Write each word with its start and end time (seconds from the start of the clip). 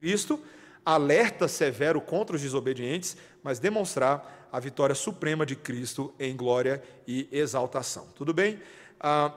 Cristo, 0.00 0.40
alerta 0.84 1.46
severo 1.46 2.00
contra 2.00 2.34
os 2.34 2.42
desobedientes, 2.42 3.16
mas 3.42 3.58
demonstrar 3.58 4.48
a 4.50 4.58
vitória 4.58 4.94
suprema 4.94 5.44
de 5.44 5.54
Cristo 5.54 6.12
em 6.18 6.34
glória 6.34 6.82
e 7.06 7.28
exaltação. 7.30 8.06
Tudo 8.16 8.32
bem? 8.32 8.58
Ah, 8.98 9.32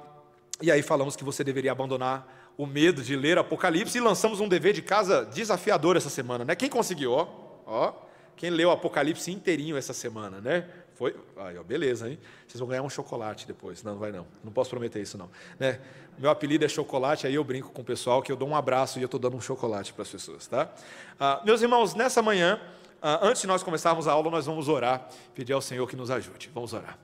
e 0.62 0.72
aí 0.72 0.82
falamos 0.82 1.16
que 1.16 1.24
você 1.24 1.44
deveria 1.44 1.72
abandonar 1.72 2.54
o 2.58 2.66
medo 2.66 3.02
de 3.02 3.16
ler 3.16 3.38
Apocalipse 3.38 3.98
e 3.98 4.02
lançamos 4.02 4.40
um 4.40 4.48
dever 4.48 4.74
de 4.74 4.82
casa 4.82 5.26
desafiador 5.26 5.98
essa 5.98 6.10
semana, 6.10 6.46
né? 6.46 6.56
Quem 6.56 6.70
conseguiu? 6.70 7.12
Ó, 7.12 7.28
ó, 7.66 7.94
quem 8.36 8.50
leu 8.50 8.72
Apocalipse 8.72 9.32
inteirinho 9.32 9.76
essa 9.76 9.94
semana, 9.94 10.40
né? 10.40 10.68
Foi, 10.96 11.16
aí, 11.38 11.58
ó, 11.58 11.64
beleza, 11.64 12.10
hein? 12.10 12.20
Vocês 12.48 12.60
vão 12.60 12.68
ganhar 12.68 12.84
um 12.84 12.90
chocolate 12.90 13.48
depois. 13.48 13.84
Não, 13.84 13.94
não 13.94 14.00
vai 14.00 14.12
não. 14.12 14.28
Não 14.44 14.52
posso 14.52 14.70
prometer 14.70 15.02
isso 15.02 15.18
não, 15.18 15.30
né? 15.60 15.80
Meu 16.18 16.30
apelido 16.30 16.64
é 16.64 16.68
chocolate, 16.68 17.26
aí 17.26 17.34
eu 17.34 17.44
brinco 17.44 17.72
com 17.72 17.82
o 17.82 17.86
pessoal 17.86 18.22
que 18.22 18.32
eu 18.32 18.36
dou 18.36 18.48
um 18.48 18.56
abraço 18.56 19.00
e 19.00 19.02
eu 19.02 19.08
estou 19.08 19.20
dando 19.20 19.36
um 19.36 19.42
chocolate 19.42 19.92
para 19.94 20.04
as 20.04 20.10
pessoas, 20.10 20.46
tá? 20.46 20.72
Ah, 21.20 21.42
meus 21.44 21.62
irmãos, 21.62 21.96
nessa 21.96 22.22
manhã, 22.22 22.62
ah, 23.02 23.20
antes 23.24 23.42
de 23.42 23.48
nós 23.48 23.64
começarmos 23.64 24.08
a 24.08 24.12
aula, 24.12 24.30
nós 24.30 24.46
vamos 24.46 24.68
orar, 24.68 25.10
pedir 25.34 25.54
ao 25.54 25.62
Senhor 25.62 25.88
que 25.88 25.96
nos 25.96 26.12
ajude. 26.12 26.52
Vamos 26.54 26.72
orar. 26.74 27.00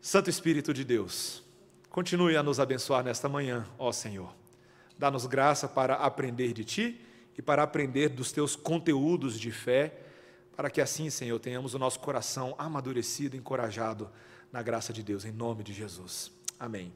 Santo 0.00 0.28
Espírito 0.28 0.74
de 0.74 0.84
Deus, 0.84 1.42
continue 1.88 2.36
a 2.36 2.42
nos 2.42 2.58
abençoar 2.58 3.04
nesta 3.04 3.28
manhã, 3.28 3.66
ó 3.78 3.92
Senhor. 3.92 4.34
Dá-nos 4.98 5.24
graça 5.26 5.68
para 5.68 5.94
aprender 5.94 6.52
de 6.52 6.64
Ti 6.64 7.00
e 7.38 7.42
para 7.42 7.62
aprender 7.62 8.08
dos 8.08 8.32
Teus 8.32 8.56
conteúdos 8.56 9.38
de 9.38 9.50
fé, 9.50 9.94
para 10.60 10.68
que 10.68 10.82
assim, 10.82 11.08
Senhor, 11.08 11.38
tenhamos 11.38 11.72
o 11.72 11.78
nosso 11.78 11.98
coração 12.00 12.54
amadurecido, 12.58 13.34
encorajado 13.34 14.10
na 14.52 14.62
graça 14.62 14.92
de 14.92 15.02
Deus, 15.02 15.24
em 15.24 15.32
nome 15.32 15.62
de 15.62 15.72
Jesus. 15.72 16.30
Amém. 16.58 16.92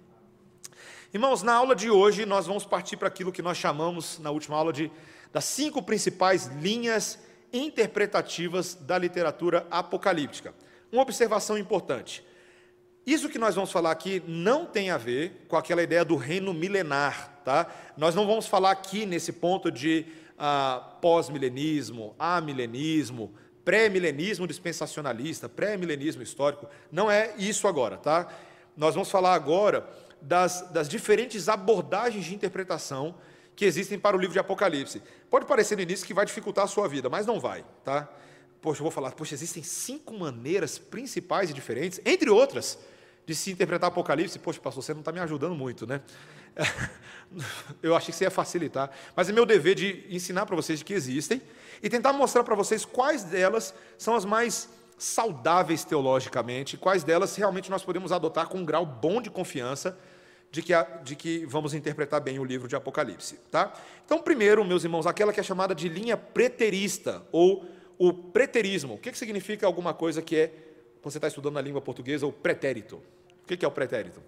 Irmãos, 1.14 1.42
na 1.42 1.54
aula 1.54 1.75
de 1.75 1.88
hoje 1.88 2.26
nós 2.26 2.47
vamos 2.47 2.66
partir 2.66 2.98
para 2.98 3.08
aquilo 3.08 3.32
que 3.32 3.41
nós 3.41 3.56
chamamos 3.56 4.19
na 4.19 4.30
última 4.30 4.54
aula 4.54 4.70
de 4.70 4.92
das 5.32 5.47
cinco 5.47 5.82
principais 5.82 6.44
linhas 6.60 7.19
interpretativas 7.54 8.75
da 8.75 8.98
literatura 8.98 9.66
apocalíptica. 9.70 10.54
Uma 10.92 11.00
observação 11.00 11.56
importante. 11.56 12.22
Isso 13.06 13.31
que 13.31 13.38
nós 13.38 13.54
vamos 13.54 13.72
falar 13.72 13.92
aqui 13.92 14.22
não 14.28 14.66
tem 14.66 14.91
a 14.91 14.98
ver 14.98 15.46
com 15.48 15.56
aquela 15.56 15.82
ideia 15.82 16.04
do 16.04 16.16
reino 16.16 16.52
milenar, 16.52 17.41
tá? 17.42 17.66
Nós 17.96 18.14
não 18.14 18.26
vamos 18.26 18.46
falar 18.46 18.72
aqui 18.72 19.06
nesse 19.06 19.32
ponto 19.32 19.70
de 19.70 20.04
ah, 20.38 20.96
pós-milenismo, 21.00 22.14
amilenismo, 22.19 23.32
pré-milenismo 23.64 24.47
dispensacionalista, 24.47 25.48
pré-milenismo 25.48 26.22
histórico. 26.22 26.69
Não 26.92 27.10
é 27.10 27.34
isso 27.38 27.66
agora, 27.66 27.97
tá? 27.97 28.28
Nós 28.76 28.94
vamos 28.94 29.10
falar 29.10 29.34
agora 29.34 29.88
das, 30.20 30.62
das 30.70 30.88
diferentes 30.88 31.48
abordagens 31.48 32.25
de 32.25 32.34
interpretação 32.34 33.14
que 33.56 33.64
existem 33.64 33.98
para 33.98 34.16
o 34.16 34.20
livro 34.20 34.32
de 34.32 34.38
Apocalipse. 34.38 35.02
Pode 35.30 35.47
parecer 35.47 35.76
no 35.76 35.82
início 35.82 36.06
que 36.06 36.14
vai 36.14 36.26
dificultar 36.26 36.64
a 36.64 36.69
sua 36.69 36.88
vida, 36.88 37.08
mas 37.08 37.26
não 37.26 37.38
vai, 37.38 37.64
tá? 37.84 38.08
Poxa, 38.60 38.80
eu 38.80 38.84
vou 38.84 38.91
falar, 38.91 39.12
poxa, 39.12 39.34
existem 39.34 39.62
cinco 39.62 40.14
maneiras 40.14 40.78
principais 40.78 41.50
e 41.50 41.52
diferentes, 41.52 42.00
entre 42.04 42.31
outras, 42.31 42.78
de 43.26 43.34
se 43.34 43.50
interpretar 43.50 43.88
Apocalipse. 43.88 44.38
Poxa, 44.38 44.60
pastor, 44.60 44.82
você 44.82 44.92
não 44.92 45.00
está 45.00 45.12
me 45.12 45.20
ajudando 45.20 45.54
muito, 45.54 45.86
né? 45.86 46.00
Eu 47.82 47.94
achei 47.96 48.12
que 48.12 48.16
você 48.16 48.25
ia 48.25 48.31
facilitar, 48.31 48.91
mas 49.14 49.28
é 49.28 49.32
meu 49.32 49.44
dever 49.44 49.75
de 49.75 50.06
ensinar 50.08 50.46
para 50.46 50.56
vocês 50.56 50.82
que 50.82 50.92
existem 50.92 51.42
e 51.84 51.88
tentar 51.90 52.14
mostrar 52.14 52.42
para 52.42 52.54
vocês 52.54 52.82
quais 52.82 53.24
delas 53.24 53.74
são 53.98 54.16
as 54.16 54.24
mais 54.24 54.70
saudáveis 54.96 55.84
teologicamente, 55.84 56.78
quais 56.78 57.04
delas 57.04 57.36
realmente 57.36 57.70
nós 57.70 57.84
podemos 57.84 58.10
adotar 58.10 58.48
com 58.48 58.56
um 58.56 58.64
grau 58.64 58.86
bom 58.86 59.20
de 59.20 59.28
confiança 59.28 59.98
de 60.50 60.62
que, 60.62 60.72
de 61.02 61.14
que 61.14 61.44
vamos 61.44 61.74
interpretar 61.74 62.22
bem 62.22 62.38
o 62.38 62.44
livro 62.44 62.66
de 62.66 62.74
Apocalipse. 62.74 63.38
Tá? 63.50 63.70
Então, 64.02 64.22
primeiro, 64.22 64.64
meus 64.64 64.82
irmãos, 64.82 65.06
aquela 65.06 65.30
que 65.30 65.40
é 65.40 65.42
chamada 65.42 65.74
de 65.74 65.86
linha 65.90 66.16
preterista, 66.16 67.22
ou 67.30 67.66
o 67.98 68.14
preterismo. 68.14 68.94
O 68.94 68.98
que, 68.98 69.12
que 69.12 69.18
significa 69.18 69.66
alguma 69.66 69.92
coisa 69.92 70.22
que 70.22 70.36
é, 70.36 70.46
quando 71.02 71.12
você 71.12 71.18
está 71.18 71.28
estudando 71.28 71.54
na 71.54 71.60
língua 71.60 71.82
portuguesa, 71.82 72.26
o 72.26 72.32
pretérito? 72.32 72.96
O 73.42 73.46
que, 73.46 73.58
que 73.58 73.64
é 73.64 73.68
o 73.68 73.70
pretérito? 73.70 74.22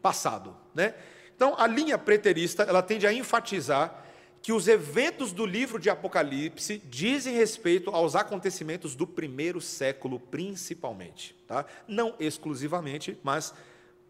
Passado. 0.00 0.56
Né? 0.72 0.94
Então, 1.34 1.56
a 1.58 1.66
linha 1.66 1.98
preterista, 1.98 2.62
ela 2.62 2.80
tende 2.80 3.08
a 3.08 3.12
enfatizar 3.12 4.05
que 4.46 4.52
os 4.52 4.68
eventos 4.68 5.32
do 5.32 5.44
livro 5.44 5.76
de 5.76 5.90
Apocalipse 5.90 6.80
dizem 6.88 7.34
respeito 7.34 7.90
aos 7.90 8.14
acontecimentos 8.14 8.94
do 8.94 9.04
primeiro 9.04 9.60
século, 9.60 10.20
principalmente. 10.20 11.34
Tá? 11.48 11.66
Não 11.88 12.14
exclusivamente, 12.20 13.18
mas 13.24 13.52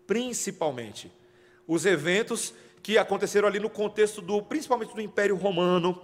principalmente 0.06 1.10
os 1.66 1.86
eventos 1.86 2.52
que 2.82 2.98
aconteceram 2.98 3.48
ali 3.48 3.58
no 3.58 3.70
contexto 3.70 4.20
do, 4.20 4.42
principalmente 4.42 4.94
do 4.94 5.00
Império 5.00 5.36
Romano. 5.36 5.98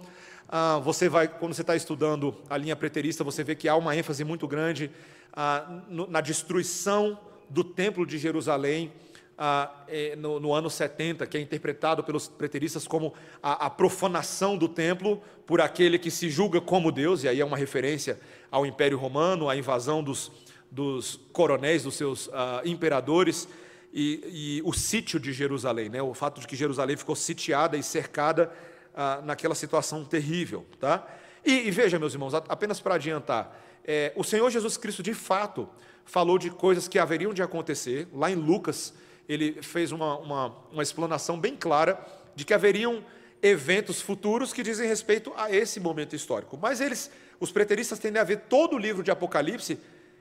Ah, 0.49 0.79
você 0.79 1.07
vai, 1.07 1.27
quando 1.27 1.53
você 1.53 1.61
está 1.61 1.75
estudando 1.75 2.35
a 2.49 2.57
linha 2.57 2.75
preterista, 2.75 3.23
você 3.23 3.43
vê 3.43 3.53
que 3.53 3.69
há 3.69 3.75
uma 3.75 3.95
ênfase 3.95 4.23
muito 4.23 4.47
grande 4.47 4.89
ah, 5.31 5.83
no, 5.87 6.07
na 6.07 6.21
destruição 6.21 7.19
do 7.51 7.63
Templo 7.63 8.03
de 8.03 8.17
Jerusalém 8.17 8.91
ah, 9.37 9.83
é, 9.87 10.15
no, 10.15 10.39
no, 10.39 10.53
ano 10.53 10.69
70, 10.69 11.25
que 11.25 11.37
é 11.37 11.41
interpretado 11.41 12.03
pelos 12.03 12.27
preteristas 12.27 12.87
como 12.87 13.13
a, 13.41 13.65
a, 13.65 13.69
profanação 13.69 14.57
do 14.57 14.67
templo 14.67 15.21
por 15.45 15.59
aquele 15.59 15.97
que 15.97 16.11
se 16.11 16.29
julga 16.29 16.61
como 16.61 16.91
Deus, 16.91 17.23
e 17.23 17.27
aí 17.27 17.41
é 17.41 17.45
uma 17.45 17.57
referência 17.57 18.19
ao 18.51 18.65
Império 18.65 18.97
Romano, 18.97 19.49
à 19.49 19.55
invasão 19.55 20.03
dos, 20.03 20.31
dos 20.69 21.19
coronéis, 21.31 21.83
dos 21.83 21.95
seus 21.95 22.29
ah, 22.31 22.61
imperadores 22.63 23.47
e, 23.93 24.59
e, 24.59 24.61
o 24.65 24.73
sítio 24.73 25.19
de 25.19 25.31
Jerusalém, 25.31 25.89
né? 25.89 26.01
o 26.01 26.13
fato 26.13 26.41
de 26.41 26.47
que 26.47 26.55
Jerusalém 26.55 26.97
ficou 26.97 27.15
sitiada 27.15 27.77
e 27.77 27.83
cercada 27.83 28.51
ah, 28.95 29.21
naquela 29.23 29.53
situação 29.53 30.03
terrível. 30.03 30.65
Tá? 30.79 31.07
E, 31.45 31.67
e, 31.67 31.71
veja, 31.71 31.99
meus 31.99 32.13
irmãos, 32.13 32.33
apenas 32.33 32.79
para 32.79 32.95
adiantar, 32.95 33.59
é, 33.85 34.11
o 34.15 34.23
Senhor 34.23 34.49
Jesus 34.49 34.77
Cristo 34.77 35.03
de 35.03 35.13
fato 35.13 35.69
falou 36.05 36.37
de 36.37 36.49
coisas 36.49 36.87
que 36.87 36.97
haveriam 36.97 37.33
de 37.33 37.43
acontecer, 37.43 38.07
lá 38.13 38.31
em 38.31 38.35
Lucas, 38.35 38.93
ele 39.27 39.61
fez 39.61 39.91
uma, 39.91 40.17
uma, 40.17 40.55
uma 40.71 40.83
explanação 40.83 41.39
bem 41.39 41.55
clara 41.55 41.99
de 42.35 42.45
que 42.45 42.53
haveriam 42.53 43.03
eventos 43.41 44.01
futuros 44.01 44.53
que 44.53 44.63
dizem 44.63 44.87
respeito 44.87 45.33
a 45.35 45.51
esse 45.51 45.79
momento 45.79 46.15
histórico. 46.15 46.57
Mas 46.61 46.79
eles, 46.79 47.11
os 47.39 47.51
preteristas, 47.51 47.99
tendem 47.99 48.21
a 48.21 48.25
ver 48.25 48.41
todo 48.49 48.75
o 48.75 48.79
livro 48.79 49.03
de 49.03 49.11
Apocalipse 49.11 49.77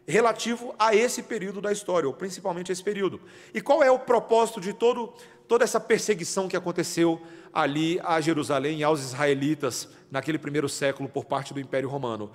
relativo 0.07 0.75
a 0.79 0.95
esse 0.95 1.23
período 1.23 1.61
da 1.61 1.71
história, 1.71 2.09
ou 2.09 2.15
principalmente 2.15 2.73
esse 2.73 2.83
período. 2.83 3.21
E 3.55 3.61
qual 3.61 3.83
é 3.83 3.91
o 3.91 3.99
propósito 3.99 4.61
de 4.61 4.73
todo, 4.73 5.13
toda 5.47 5.63
essa 5.63 5.79
perseguição 5.79 6.49
que 6.49 6.57
aconteceu 6.57 7.21
ali 7.53 8.01
a 8.03 8.21
Jerusalém 8.21 8.83
aos 8.83 9.01
israelitas 9.01 9.89
naquele 10.11 10.39
primeiro 10.39 10.69
século 10.69 11.09
por 11.09 11.25
parte 11.25 11.55
do 11.55 11.61
Império 11.61 11.89
Romano? 11.89 12.33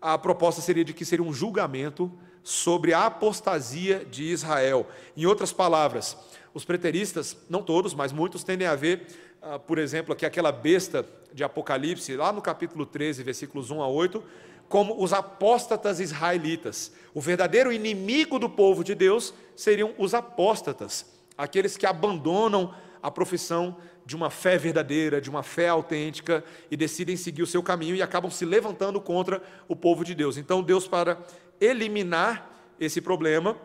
A 0.00 0.16
proposta 0.16 0.62
seria 0.62 0.84
de 0.84 0.94
que 0.94 1.04
seria 1.04 1.24
um 1.24 1.32
julgamento 1.32 2.10
sobre 2.42 2.92
a 2.92 3.06
apostasia 3.06 4.04
de 4.04 4.24
Israel. 4.24 4.86
Em 5.16 5.26
outras 5.26 5.52
palavras, 5.52 6.16
os 6.54 6.64
preteristas, 6.64 7.36
não 7.48 7.62
todos, 7.62 7.94
mas 7.94 8.12
muitos, 8.12 8.44
tendem 8.44 8.66
a 8.66 8.74
ver, 8.74 9.06
ah, 9.40 9.58
por 9.58 9.78
exemplo, 9.78 10.14
que 10.14 10.26
aquela 10.26 10.52
besta 10.52 11.06
de 11.32 11.42
Apocalipse, 11.42 12.16
lá 12.16 12.32
no 12.32 12.42
capítulo 12.42 12.84
13, 12.84 13.22
versículos 13.22 13.70
1 13.70 13.82
a 13.82 13.88
8, 13.88 14.22
como 14.68 15.02
os 15.02 15.12
apóstatas 15.12 16.00
israelitas. 16.00 16.92
O 17.14 17.20
verdadeiro 17.20 17.72
inimigo 17.72 18.38
do 18.38 18.48
povo 18.48 18.82
de 18.82 18.94
Deus 18.94 19.34
seriam 19.54 19.92
os 19.98 20.14
apóstatas, 20.14 21.06
aqueles 21.36 21.76
que 21.76 21.86
abandonam 21.86 22.74
a 23.02 23.10
profissão 23.10 23.76
de 24.04 24.16
uma 24.16 24.30
fé 24.30 24.58
verdadeira, 24.58 25.20
de 25.20 25.30
uma 25.30 25.42
fé 25.42 25.68
autêntica 25.68 26.44
e 26.70 26.76
decidem 26.76 27.16
seguir 27.16 27.42
o 27.42 27.46
seu 27.46 27.62
caminho 27.62 27.94
e 27.94 28.02
acabam 28.02 28.30
se 28.30 28.44
levantando 28.44 29.00
contra 29.00 29.42
o 29.68 29.76
povo 29.76 30.04
de 30.04 30.14
Deus. 30.14 30.36
Então, 30.36 30.62
Deus, 30.62 30.88
para 30.88 31.18
eliminar 31.62 32.50
esse 32.80 33.00
problema, 33.00 33.56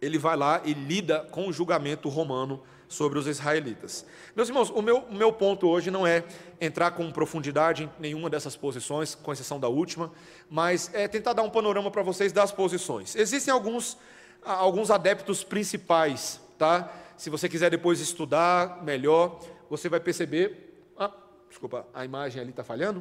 ele 0.00 0.18
vai 0.18 0.36
lá 0.36 0.62
e 0.64 0.72
lida 0.72 1.20
com 1.30 1.46
o 1.46 1.52
julgamento 1.52 2.08
romano 2.08 2.62
sobre 2.88 3.18
os 3.18 3.26
israelitas. 3.26 4.06
Meus 4.34 4.48
irmãos, 4.48 4.70
o 4.70 4.80
meu, 4.80 5.00
o 5.00 5.14
meu 5.14 5.30
ponto 5.30 5.68
hoje 5.68 5.90
não 5.90 6.06
é 6.06 6.24
entrar 6.58 6.92
com 6.92 7.10
profundidade 7.12 7.84
em 7.84 7.90
nenhuma 8.00 8.30
dessas 8.30 8.56
posições, 8.56 9.14
com 9.14 9.30
exceção 9.30 9.60
da 9.60 9.68
última, 9.68 10.10
mas 10.48 10.90
é 10.94 11.06
tentar 11.06 11.34
dar 11.34 11.42
um 11.42 11.50
panorama 11.50 11.90
para 11.90 12.02
vocês 12.02 12.32
das 12.32 12.50
posições. 12.50 13.14
Existem 13.14 13.52
alguns, 13.52 13.98
alguns 14.42 14.90
adeptos 14.90 15.44
principais, 15.44 16.40
tá? 16.56 16.90
Se 17.18 17.28
você 17.28 17.48
quiser 17.48 17.70
depois 17.70 18.00
estudar 18.00 18.82
melhor, 18.82 19.38
você 19.68 19.88
vai 19.88 20.00
perceber. 20.00 20.82
Ah, 20.96 21.12
desculpa, 21.48 21.86
a 21.92 22.04
imagem 22.04 22.40
ali 22.40 22.50
está 22.50 22.64
falhando? 22.64 23.00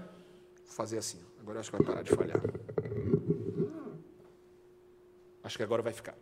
Vou 0.66 0.76
fazer 0.76 0.98
assim. 0.98 1.20
Agora 1.40 1.62
acho 1.62 1.72
que 1.72 1.78
vai 1.78 1.86
parar 1.86 2.02
de 2.02 2.14
falhar. 2.14 2.42
Acho 5.58 5.62
que 5.62 5.64
agora 5.64 5.82
vai 5.82 5.94
ficar. 5.94 6.16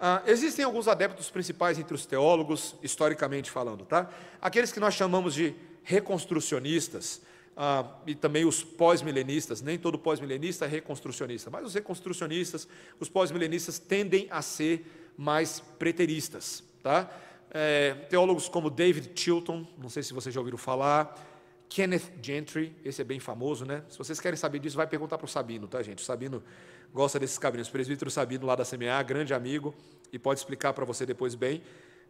Ah, 0.00 0.24
existem 0.26 0.64
alguns 0.64 0.88
adeptos 0.88 1.30
principais 1.30 1.78
entre 1.78 1.94
os 1.94 2.04
teólogos, 2.04 2.74
historicamente 2.82 3.48
falando, 3.48 3.84
tá? 3.84 4.10
Aqueles 4.40 4.72
que 4.72 4.80
nós 4.80 4.94
chamamos 4.94 5.34
de 5.34 5.54
reconstrucionistas, 5.84 7.22
ah, 7.56 7.98
e 8.04 8.16
também 8.16 8.44
os 8.44 8.64
pós-milenistas, 8.64 9.62
nem 9.62 9.78
todo 9.78 9.96
pós-milenista 9.96 10.64
é 10.64 10.68
reconstrucionista, 10.68 11.48
mas 11.48 11.64
os 11.64 11.74
reconstrucionistas, 11.74 12.66
os 12.98 13.08
pós-milenistas 13.08 13.78
tendem 13.78 14.26
a 14.30 14.42
ser 14.42 15.12
mais 15.16 15.60
preteristas, 15.78 16.64
tá? 16.82 17.08
É, 17.52 17.94
teólogos 18.10 18.48
como 18.48 18.68
David 18.68 19.12
Chilton, 19.14 19.64
não 19.78 19.88
sei 19.88 20.02
se 20.02 20.12
vocês 20.12 20.34
já 20.34 20.40
ouviram 20.40 20.58
falar, 20.58 21.16
Kenneth 21.68 22.10
Gentry, 22.20 22.74
esse 22.84 23.00
é 23.00 23.04
bem 23.04 23.20
famoso, 23.20 23.64
né? 23.64 23.84
Se 23.88 23.96
vocês 23.96 24.18
querem 24.18 24.36
saber 24.36 24.58
disso, 24.58 24.76
vai 24.76 24.88
perguntar 24.88 25.18
para 25.18 25.24
o 25.24 25.28
Sabino, 25.28 25.68
tá, 25.68 25.80
gente? 25.82 26.02
O 26.02 26.04
Sabino 26.04 26.42
gosta 26.92 27.18
desses 27.18 27.38
caminhos. 27.38 27.68
O 27.68 27.72
presbítero 27.72 28.10
Sabino, 28.10 28.46
lá 28.46 28.54
da 28.54 28.64
CMA, 28.64 29.02
grande 29.02 29.34
amigo, 29.34 29.74
e 30.12 30.18
pode 30.18 30.40
explicar 30.40 30.72
para 30.72 30.84
você 30.84 31.06
depois 31.06 31.34
bem 31.34 31.62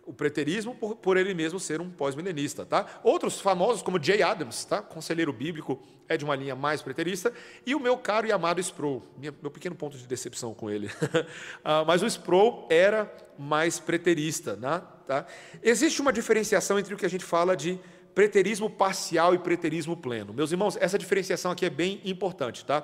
o 0.05 0.13
preterismo 0.13 0.75
por, 0.75 0.97
por 0.97 1.17
ele 1.17 1.33
mesmo 1.35 1.61
ser 1.61 1.81
um 1.81 1.89
pós-milenista, 1.91 2.67
tá? 2.67 3.01
Outros 3.03 3.41
famosos 3.41 3.83
como 3.83 4.03
Jay 4.03 4.23
Adams, 4.23 4.65
tá? 4.65 4.83
Conselheiro 4.83 5.33
bíblico 5.33 5.81
é 6.09 6.17
de 6.17 6.25
uma 6.25 6.35
linha 6.35 6.55
mais 6.55 6.83
preterista 6.83 7.33
e 7.65 7.75
o 7.75 7.81
meu 7.81 7.97
caro 7.97 8.27
e 8.27 8.33
amado 8.33 8.61
Sproul, 8.61 9.03
minha, 9.17 9.33
meu 9.41 9.51
pequeno 9.51 9.77
ponto 9.77 9.97
de 9.97 10.07
decepção 10.07 10.55
com 10.55 10.69
ele. 10.69 10.91
ah, 11.65 11.85
mas 11.85 12.03
o 12.03 12.07
Sproul 12.07 12.67
era 12.69 13.13
mais 13.39 13.79
preterista, 13.79 14.57
né? 14.57 14.83
tá? 15.07 15.27
Existe 15.63 16.01
uma 16.01 16.13
diferenciação 16.13 16.79
entre 16.79 16.95
o 16.95 16.97
que 16.97 17.07
a 17.07 17.11
gente 17.11 17.25
fala 17.25 17.57
de 17.57 17.79
preterismo 18.15 18.69
parcial 18.69 19.35
e 19.35 19.39
preterismo 19.39 19.97
pleno. 19.97 20.35
Meus 20.35 20.51
irmãos, 20.51 20.77
essa 20.77 20.99
diferenciação 20.99 21.51
aqui 21.51 21.65
é 21.65 21.71
bem 21.71 22.01
importante, 22.05 22.65
tá? 22.65 22.81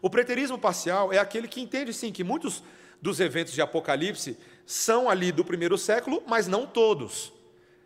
O 0.00 0.10
preterismo 0.10 0.58
parcial 0.58 1.12
é 1.12 1.18
aquele 1.18 1.48
que 1.48 1.60
entende 1.60 1.92
sim 1.92 2.12
que 2.12 2.24
muitos 2.24 2.62
dos 3.00 3.20
eventos 3.20 3.52
de 3.52 3.60
Apocalipse 3.60 4.38
são 4.64 5.08
ali 5.08 5.30
do 5.30 5.44
primeiro 5.44 5.78
século, 5.78 6.22
mas 6.26 6.46
não 6.46 6.66
todos. 6.66 7.32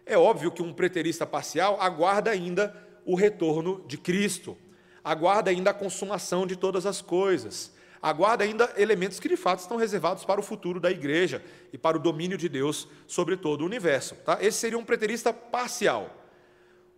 É 0.06 0.16
óbvio 0.16 0.50
que 0.50 0.62
um 0.62 0.72
preterista 0.72 1.26
parcial 1.26 1.80
aguarda 1.80 2.30
ainda 2.30 2.74
o 3.04 3.14
retorno 3.14 3.84
de 3.86 3.96
Cristo, 3.96 4.56
aguarda 5.04 5.50
ainda 5.50 5.70
a 5.70 5.74
consumação 5.74 6.46
de 6.46 6.56
todas 6.56 6.86
as 6.86 7.00
coisas, 7.02 7.72
aguarda 8.00 8.44
ainda 8.44 8.72
elementos 8.76 9.20
que 9.20 9.28
de 9.28 9.36
fato 9.36 9.60
estão 9.60 9.76
reservados 9.76 10.24
para 10.24 10.40
o 10.40 10.42
futuro 10.42 10.80
da 10.80 10.90
igreja 10.90 11.42
e 11.72 11.78
para 11.78 11.96
o 11.96 12.00
domínio 12.00 12.38
de 12.38 12.48
Deus 12.48 12.88
sobre 13.06 13.36
todo 13.36 13.62
o 13.62 13.66
universo. 13.66 14.14
Tá? 14.16 14.38
Esse 14.40 14.58
seria 14.58 14.78
um 14.78 14.84
preterista 14.84 15.32
parcial. 15.32 16.16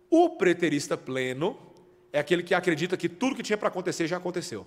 O 0.09 0.29
preterista 0.29 0.95
pleno 0.95 1.57
é 2.11 2.19
aquele 2.19 2.43
que 2.43 2.53
acredita 2.53 2.95
que 2.95 3.09
tudo 3.09 3.35
que 3.35 3.43
tinha 3.43 3.57
para 3.57 3.67
acontecer 3.67 4.07
já 4.07 4.17
aconteceu. 4.17 4.65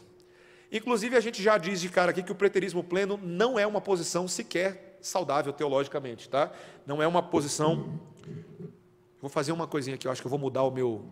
Inclusive, 0.71 1.17
a 1.17 1.21
gente 1.21 1.43
já 1.43 1.59
diz 1.59 1.81
de 1.81 1.89
cara 1.89 2.11
aqui 2.11 2.23
que 2.23 2.33
o 2.33 2.35
preterismo 2.35 2.83
pleno 2.83 3.19
não 3.23 3.59
é 3.59 3.67
uma 3.67 3.81
posição 3.81 4.27
sequer 4.27 4.99
saudável 5.01 5.53
teologicamente, 5.53 6.29
tá? 6.29 6.51
Não 6.85 7.03
é 7.03 7.07
uma 7.07 7.23
posição. 7.23 8.01
Vou 9.21 9.31
fazer 9.31 9.53
uma 9.53 9.67
coisinha 9.67 9.95
aqui, 9.95 10.07
eu 10.07 10.13
acho 10.13 10.21
que 10.21 10.27
eu 10.27 10.31
vou 10.31 10.39
mudar 10.39 10.63
o 10.63 10.71
meu. 10.71 11.05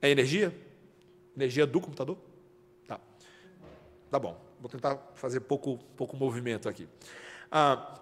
É 0.00 0.10
energia? 0.10 0.54
Energia 1.34 1.66
do 1.66 1.80
computador? 1.80 2.18
Tá. 2.86 3.00
Tá 4.10 4.18
bom. 4.18 4.40
Vou 4.60 4.68
tentar 4.68 4.96
fazer 5.14 5.40
pouco, 5.40 5.78
pouco 5.96 6.16
movimento 6.16 6.68
aqui. 6.68 6.88
Ah, 7.50 8.00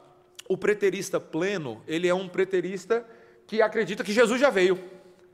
o 0.48 0.56
preterista 0.56 1.20
pleno, 1.20 1.82
ele 1.86 2.08
é 2.08 2.14
um 2.14 2.28
preterista 2.28 3.06
que 3.46 3.62
acredita 3.62 4.04
que 4.04 4.12
Jesus 4.12 4.40
já 4.40 4.50
veio. 4.50 4.78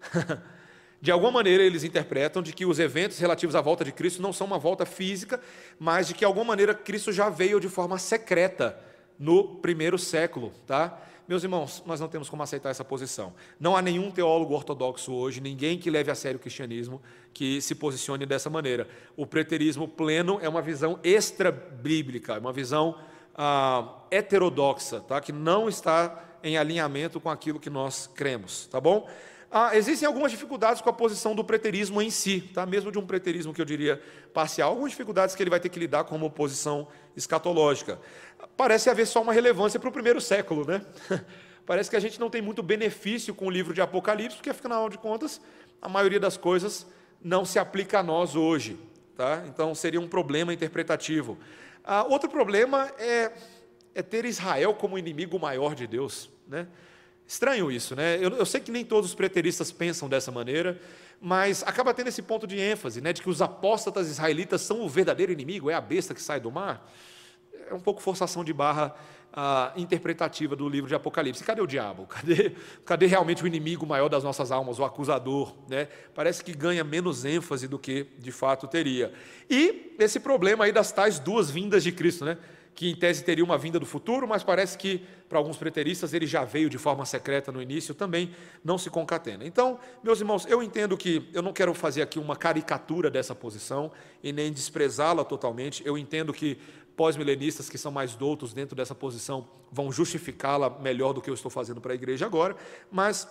De 1.00 1.10
alguma 1.10 1.30
maneira, 1.30 1.62
eles 1.62 1.82
interpretam 1.82 2.42
de 2.42 2.52
que 2.52 2.66
os 2.66 2.78
eventos 2.78 3.18
relativos 3.18 3.54
à 3.54 3.60
volta 3.62 3.84
de 3.84 3.90
Cristo 3.90 4.20
não 4.20 4.34
são 4.34 4.46
uma 4.46 4.58
volta 4.58 4.84
física, 4.84 5.40
mas 5.78 6.08
de 6.08 6.12
que, 6.12 6.20
de 6.20 6.24
alguma 6.26 6.44
maneira, 6.44 6.74
Cristo 6.74 7.10
já 7.10 7.30
veio 7.30 7.58
de 7.58 7.68
forma 7.68 7.98
secreta 7.98 8.78
no 9.18 9.56
primeiro 9.56 9.98
século. 9.98 10.52
Tá? 10.66 11.00
Meus 11.26 11.42
irmãos, 11.42 11.82
nós 11.86 12.00
não 12.00 12.08
temos 12.08 12.28
como 12.28 12.42
aceitar 12.42 12.68
essa 12.68 12.84
posição. 12.84 13.32
Não 13.58 13.74
há 13.74 13.80
nenhum 13.80 14.10
teólogo 14.10 14.52
ortodoxo 14.52 15.12
hoje, 15.12 15.40
ninguém 15.40 15.78
que 15.78 15.88
leve 15.88 16.10
a 16.10 16.14
sério 16.14 16.36
o 16.38 16.40
cristianismo, 16.40 17.00
que 17.32 17.62
se 17.62 17.74
posicione 17.74 18.26
dessa 18.26 18.50
maneira. 18.50 18.86
O 19.16 19.24
preterismo 19.24 19.88
pleno 19.88 20.38
é 20.42 20.48
uma 20.48 20.60
visão 20.60 20.98
extra-bíblica, 21.02 22.34
é 22.34 22.38
uma 22.38 22.52
visão 22.52 22.98
ah, 23.34 24.02
heterodoxa, 24.10 25.00
tá? 25.00 25.18
que 25.20 25.32
não 25.32 25.66
está 25.66 26.24
em 26.42 26.58
alinhamento 26.58 27.20
com 27.20 27.30
aquilo 27.30 27.60
que 27.60 27.70
nós 27.70 28.06
cremos. 28.06 28.66
Tá 28.66 28.80
bom? 28.80 29.08
Ah, 29.50 29.76
existem 29.76 30.06
algumas 30.06 30.30
dificuldades 30.30 30.80
com 30.80 30.88
a 30.88 30.92
posição 30.92 31.34
do 31.34 31.42
preterismo 31.42 32.00
em 32.00 32.08
si, 32.08 32.40
tá? 32.54 32.64
mesmo 32.64 32.92
de 32.92 32.98
um 32.98 33.06
preterismo 33.06 33.52
que 33.52 33.60
eu 33.60 33.64
diria 33.64 34.00
parcial, 34.32 34.70
algumas 34.70 34.92
dificuldades 34.92 35.34
que 35.34 35.42
ele 35.42 35.50
vai 35.50 35.58
ter 35.58 35.68
que 35.68 35.78
lidar 35.78 36.04
com 36.04 36.14
uma 36.14 36.30
posição 36.30 36.86
escatológica. 37.16 37.98
Parece 38.56 38.88
haver 38.88 39.06
só 39.06 39.20
uma 39.20 39.32
relevância 39.32 39.80
para 39.80 39.88
o 39.88 39.92
primeiro 39.92 40.20
século, 40.20 40.64
né? 40.64 40.86
Parece 41.66 41.90
que 41.90 41.96
a 41.96 42.00
gente 42.00 42.18
não 42.20 42.30
tem 42.30 42.40
muito 42.40 42.62
benefício 42.62 43.34
com 43.34 43.46
o 43.46 43.50
livro 43.50 43.74
de 43.74 43.80
Apocalipse, 43.80 44.36
porque 44.36 44.50
afinal 44.50 44.88
de 44.88 44.98
contas, 44.98 45.40
a 45.82 45.88
maioria 45.88 46.20
das 46.20 46.36
coisas 46.36 46.86
não 47.22 47.44
se 47.44 47.58
aplica 47.58 47.98
a 47.98 48.02
nós 48.02 48.36
hoje. 48.36 48.78
Tá? 49.16 49.42
Então 49.46 49.74
seria 49.74 50.00
um 50.00 50.08
problema 50.08 50.54
interpretativo. 50.54 51.36
Ah, 51.84 52.04
outro 52.04 52.30
problema 52.30 52.90
é, 52.98 53.32
é 53.94 54.02
ter 54.02 54.24
Israel 54.24 54.74
como 54.74 54.96
inimigo 54.96 55.38
maior 55.38 55.74
de 55.74 55.86
Deus. 55.86 56.30
Né? 56.46 56.66
Estranho 57.30 57.70
isso, 57.70 57.94
né? 57.94 58.16
Eu, 58.16 58.30
eu, 58.30 58.44
sei 58.44 58.60
que 58.60 58.72
nem 58.72 58.84
todos 58.84 59.10
os 59.10 59.14
preteristas 59.14 59.70
pensam 59.70 60.08
dessa 60.08 60.32
maneira, 60.32 60.80
mas 61.20 61.62
acaba 61.62 61.94
tendo 61.94 62.08
esse 62.08 62.22
ponto 62.22 62.44
de 62.44 62.58
ênfase, 62.58 63.00
né? 63.00 63.12
De 63.12 63.22
que 63.22 63.30
os 63.30 63.40
apóstatas 63.40 64.10
israelitas 64.10 64.62
são 64.62 64.80
o 64.80 64.88
verdadeiro 64.88 65.30
inimigo, 65.30 65.70
é 65.70 65.74
a 65.74 65.80
besta 65.80 66.12
que 66.12 66.20
sai 66.20 66.40
do 66.40 66.50
mar. 66.50 66.90
É 67.70 67.72
um 67.72 67.78
pouco 67.78 68.02
forçação 68.02 68.42
de 68.42 68.52
barra 68.52 68.96
ah, 69.32 69.72
interpretativa 69.76 70.56
do 70.56 70.68
livro 70.68 70.88
de 70.88 70.94
Apocalipse. 70.96 71.44
Cadê 71.44 71.60
o 71.60 71.68
diabo? 71.68 72.04
Cadê, 72.08 72.50
cadê 72.84 73.06
realmente 73.06 73.44
o 73.44 73.46
inimigo 73.46 73.86
maior 73.86 74.08
das 74.08 74.24
nossas 74.24 74.50
almas, 74.50 74.80
o 74.80 74.84
acusador? 74.84 75.54
Né? 75.68 75.86
Parece 76.12 76.42
que 76.42 76.52
ganha 76.52 76.82
menos 76.82 77.24
ênfase 77.24 77.68
do 77.68 77.78
que 77.78 78.08
de 78.18 78.32
fato 78.32 78.66
teria. 78.66 79.12
E 79.48 79.94
esse 80.00 80.18
problema 80.18 80.64
aí 80.64 80.72
das 80.72 80.90
tais 80.90 81.20
duas 81.20 81.48
vindas 81.48 81.84
de 81.84 81.92
Cristo, 81.92 82.24
né? 82.24 82.38
Que 82.74 82.88
em 82.90 82.94
tese 82.94 83.22
teria 83.24 83.44
uma 83.44 83.58
vinda 83.58 83.78
do 83.78 83.86
futuro, 83.86 84.26
mas 84.26 84.42
parece 84.42 84.78
que 84.78 85.04
para 85.28 85.38
alguns 85.38 85.56
preteristas 85.56 86.14
ele 86.14 86.26
já 86.26 86.44
veio 86.44 86.70
de 86.70 86.78
forma 86.78 87.04
secreta 87.04 87.52
no 87.52 87.60
início, 87.60 87.94
também 87.94 88.34
não 88.64 88.78
se 88.78 88.88
concatena. 88.88 89.44
Então, 89.44 89.78
meus 90.02 90.20
irmãos, 90.20 90.46
eu 90.46 90.62
entendo 90.62 90.96
que 90.96 91.28
eu 91.32 91.42
não 91.42 91.52
quero 91.52 91.74
fazer 91.74 92.02
aqui 92.02 92.18
uma 92.18 92.36
caricatura 92.36 93.10
dessa 93.10 93.34
posição 93.34 93.92
e 94.22 94.32
nem 94.32 94.52
desprezá-la 94.52 95.24
totalmente. 95.24 95.82
Eu 95.86 95.98
entendo 95.98 96.32
que 96.32 96.58
pós-milenistas 96.96 97.68
que 97.68 97.78
são 97.78 97.90
mais 97.90 98.14
doutos 98.14 98.52
dentro 98.52 98.76
dessa 98.76 98.94
posição 98.94 99.48
vão 99.70 99.90
justificá-la 99.90 100.70
melhor 100.80 101.12
do 101.12 101.20
que 101.20 101.30
eu 101.30 101.34
estou 101.34 101.50
fazendo 101.50 101.80
para 101.80 101.92
a 101.92 101.94
igreja 101.94 102.26
agora, 102.26 102.56
mas 102.90 103.28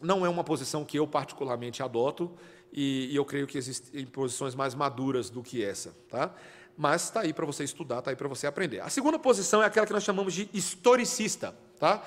não 0.00 0.26
é 0.26 0.28
uma 0.28 0.44
posição 0.44 0.84
que 0.84 0.98
eu 0.98 1.06
particularmente 1.06 1.82
adoto 1.82 2.30
e, 2.72 3.14
eu 3.14 3.24
creio 3.24 3.46
que 3.46 3.56
existem 3.56 4.04
posições 4.06 4.54
mais 4.54 4.74
maduras 4.74 5.30
do 5.30 5.42
que 5.42 5.62
essa, 5.62 5.94
tá? 6.08 6.34
Mas 6.76 7.04
está 7.04 7.20
aí 7.20 7.32
para 7.32 7.46
você 7.46 7.64
estudar, 7.64 8.00
está 8.00 8.10
aí 8.10 8.16
para 8.16 8.28
você 8.28 8.46
aprender. 8.46 8.80
A 8.80 8.88
segunda 8.88 9.18
posição 9.18 9.62
é 9.62 9.66
aquela 9.66 9.86
que 9.86 9.92
nós 9.92 10.02
chamamos 10.02 10.34
de 10.34 10.48
historicista, 10.52 11.54
tá? 11.78 12.02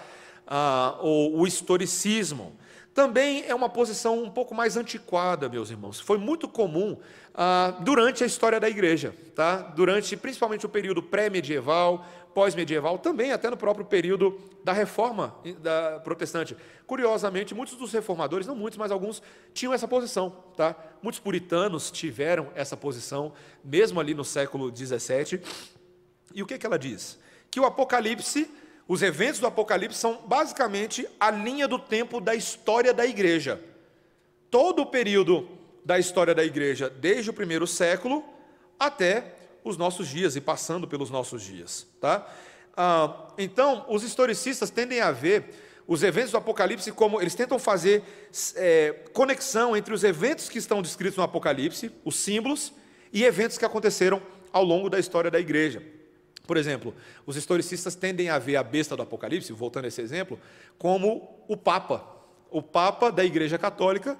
Ah, 0.46 0.98
ou 1.00 1.40
o 1.40 1.48
historicismo. 1.48 2.56
Também 2.94 3.46
é 3.48 3.54
uma 3.54 3.70
posição 3.70 4.24
um 4.24 4.30
pouco 4.30 4.56
mais 4.56 4.76
antiquada, 4.76 5.48
meus 5.48 5.70
irmãos. 5.70 6.00
Foi 6.00 6.18
muito 6.18 6.48
comum 6.48 6.98
ah, 7.40 7.76
durante 7.82 8.24
a 8.24 8.28
história 8.28 8.60
da 8.60 8.68
igreja, 8.68 9.14
tá? 9.36 9.58
durante 9.58 10.18
principalmente 10.18 10.66
o 10.66 10.70
período 10.70 11.04
pré-medieval, 11.04 12.04
pós-medieval, 12.34 12.98
também 12.98 13.32
até 13.32 13.48
no 13.48 13.56
próprio 13.56 13.86
período 13.86 14.42
da 14.64 14.74
reforma 14.74 15.36
da 15.60 16.00
protestante. 16.04 16.58
Curiosamente, 16.88 17.54
muitos 17.54 17.76
dos 17.76 17.94
reformadores, 17.94 18.48
não 18.48 18.56
muitos, 18.56 18.78
mas 18.78 18.92
alguns, 18.92 19.22
tinham 19.54 19.72
essa 19.72 19.88
posição. 19.88 20.32
Tá? 20.56 20.76
Muitos 21.02 21.20
puritanos 21.20 21.92
tiveram 21.92 22.50
essa 22.56 22.76
posição, 22.76 23.34
mesmo 23.64 24.00
ali 24.00 24.16
no 24.16 24.24
século 24.24 24.76
XVII. 24.76 25.40
E 26.34 26.42
o 26.42 26.46
que, 26.48 26.58
que 26.58 26.66
ela 26.66 26.80
diz? 26.80 27.20
Que 27.52 27.60
o 27.60 27.66
Apocalipse, 27.66 28.52
os 28.88 29.04
eventos 29.04 29.40
do 29.40 29.48
Apocalipse 29.48 30.00
são 30.00 30.22
basicamente 30.26 31.08
a 31.20 31.30
linha 31.30 31.68
do 31.68 31.78
tempo 31.78 32.20
da 32.20 32.34
história 32.34 32.94
da 32.94 33.06
igreja. 33.06 33.62
Todo 34.50 34.84
o 34.84 34.86
período 34.88 35.57
da 35.88 35.98
história 35.98 36.36
da 36.36 36.44
igreja, 36.44 36.90
desde 36.90 37.30
o 37.30 37.34
primeiro 37.34 37.66
século 37.66 38.22
até 38.78 39.36
os 39.64 39.78
nossos 39.78 40.10
dias 40.10 40.36
e 40.36 40.42
passando 40.42 40.86
pelos 40.86 41.10
nossos 41.10 41.42
dias. 41.42 41.88
Tá? 42.02 42.28
Ah, 42.76 43.30
então, 43.38 43.86
os 43.88 44.04
historicistas 44.04 44.70
tendem 44.70 45.00
a 45.00 45.14
ver 45.14 45.46
os 45.88 46.04
eventos 46.04 46.32
do 46.32 46.38
Apocalipse 46.38 46.92
como 46.92 47.22
eles 47.22 47.36
tentam 47.36 47.58
fazer 47.58 48.04
é, 48.58 49.06
conexão 49.14 49.78
entre 49.78 49.94
os 49.94 50.04
eventos 50.04 50.50
que 50.50 50.58
estão 50.58 50.82
descritos 50.82 51.16
no 51.16 51.24
Apocalipse, 51.24 51.90
os 52.04 52.18
símbolos, 52.18 52.74
e 53.14 53.24
eventos 53.24 53.58
que 53.58 53.64
aconteceram 53.64 54.22
ao 54.52 54.66
longo 54.66 54.90
da 54.90 55.00
história 55.00 55.32
da 55.32 55.40
igreja. 55.40 55.82
Por 56.46 56.58
exemplo, 56.58 56.94
os 57.26 57.38
historicistas 57.38 57.96
tendem 57.96 58.28
a 58.28 58.38
ver 58.38 58.58
a 58.58 58.64
besta 58.64 58.94
do 58.98 59.04
Apocalipse, 59.04 59.54
voltando 59.54 59.86
a 59.86 59.88
esse 59.88 60.02
exemplo, 60.02 60.38
como 60.78 61.46
o 61.48 61.56
Papa, 61.56 62.06
o 62.52 62.62
Papa 62.62 63.10
da 63.10 63.24
Igreja 63.24 63.58
Católica, 63.58 64.20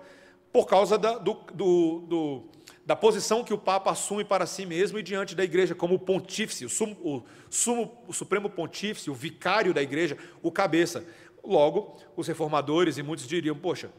por 0.58 0.66
causa 0.66 0.98
da, 0.98 1.20
do, 1.20 1.36
do, 1.54 2.00
do 2.08 2.44
da 2.84 2.96
posição 2.96 3.44
que 3.44 3.54
o 3.54 3.60
Papa 3.60 3.92
assume 3.92 4.26
para 4.26 4.48
si 4.48 4.66
mesmo 4.66 4.98
e 4.98 5.04
diante 5.04 5.36
da 5.36 5.44
igreja, 5.44 5.76
como 5.76 6.00
pontífice, 6.00 6.66
o, 6.66 6.70
sumo, 6.70 6.98
o, 7.04 7.24
sumo, 7.48 8.04
o 8.08 8.14
supremo 8.14 8.50
pontífice, 8.50 9.12
o 9.12 9.14
vicário 9.14 9.72
da 9.72 9.84
igreja, 9.84 10.18
o 10.42 10.52
cabeça. 10.52 11.06
Logo, 11.44 11.96
os 12.16 12.28
reformadores 12.28 12.98
e 12.98 13.04
muitos 13.04 13.28
diriam: 13.28 13.56
poxa, 13.56 13.92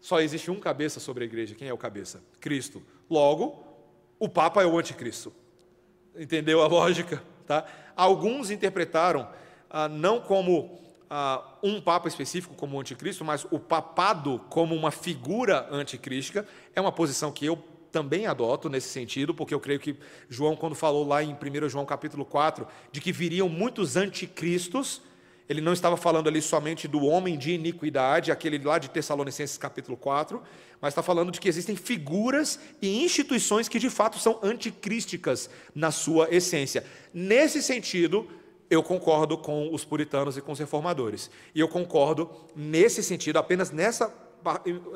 só 0.00 0.18
existe 0.22 0.50
um 0.50 0.58
cabeça 0.58 1.00
sobre 1.00 1.24
a 1.24 1.26
igreja. 1.26 1.54
Quem 1.54 1.68
é 1.68 1.72
o 1.74 1.76
cabeça? 1.76 2.22
Cristo. 2.40 2.82
Logo, 3.10 3.62
o 4.18 4.26
Papa 4.26 4.62
é 4.62 4.66
o 4.66 4.78
anticristo. 4.78 5.30
Entendeu 6.18 6.62
a 6.62 6.66
lógica? 6.66 7.22
Tá? 7.46 7.66
Alguns 7.94 8.50
interpretaram 8.50 9.28
ah, 9.68 9.86
não 9.86 10.18
como 10.18 10.80
ah, 11.08 11.42
um 11.62 11.80
papa 11.80 12.08
específico 12.08 12.54
como 12.54 12.80
anticristo, 12.80 13.24
mas 13.24 13.46
o 13.50 13.58
papado 13.58 14.40
como 14.50 14.74
uma 14.74 14.90
figura 14.90 15.68
anticrística 15.70 16.46
é 16.74 16.80
uma 16.80 16.92
posição 16.92 17.30
que 17.30 17.46
eu 17.46 17.56
também 17.92 18.26
adoto 18.26 18.68
nesse 18.68 18.88
sentido, 18.88 19.34
porque 19.34 19.54
eu 19.54 19.60
creio 19.60 19.80
que 19.80 19.96
João, 20.28 20.54
quando 20.54 20.74
falou 20.74 21.06
lá 21.06 21.22
em 21.22 21.32
1 21.32 21.68
João 21.68 21.86
capítulo 21.86 22.24
4, 22.24 22.66
de 22.92 23.00
que 23.00 23.12
viriam 23.12 23.48
muitos 23.48 23.96
anticristos, 23.96 25.00
ele 25.48 25.60
não 25.60 25.72
estava 25.72 25.96
falando 25.96 26.28
ali 26.28 26.42
somente 26.42 26.88
do 26.88 27.04
homem 27.04 27.38
de 27.38 27.52
iniquidade, 27.52 28.32
aquele 28.32 28.58
lá 28.58 28.78
de 28.78 28.90
Tessalonicenses 28.90 29.56
capítulo 29.56 29.96
4, 29.96 30.42
mas 30.80 30.92
está 30.92 31.02
falando 31.02 31.30
de 31.30 31.40
que 31.40 31.48
existem 31.48 31.76
figuras 31.76 32.58
e 32.82 33.04
instituições 33.04 33.68
que 33.68 33.78
de 33.78 33.88
fato 33.88 34.18
são 34.18 34.40
anticrísticas 34.42 35.48
na 35.74 35.90
sua 35.90 36.28
essência. 36.34 36.84
Nesse 37.14 37.62
sentido, 37.62 38.28
eu 38.68 38.82
concordo 38.82 39.38
com 39.38 39.72
os 39.72 39.84
puritanos 39.84 40.36
e 40.36 40.40
com 40.40 40.52
os 40.52 40.58
reformadores. 40.58 41.30
E 41.54 41.60
eu 41.60 41.68
concordo 41.68 42.30
nesse 42.54 43.02
sentido, 43.02 43.38
apenas 43.38 43.70
nessa 43.70 44.12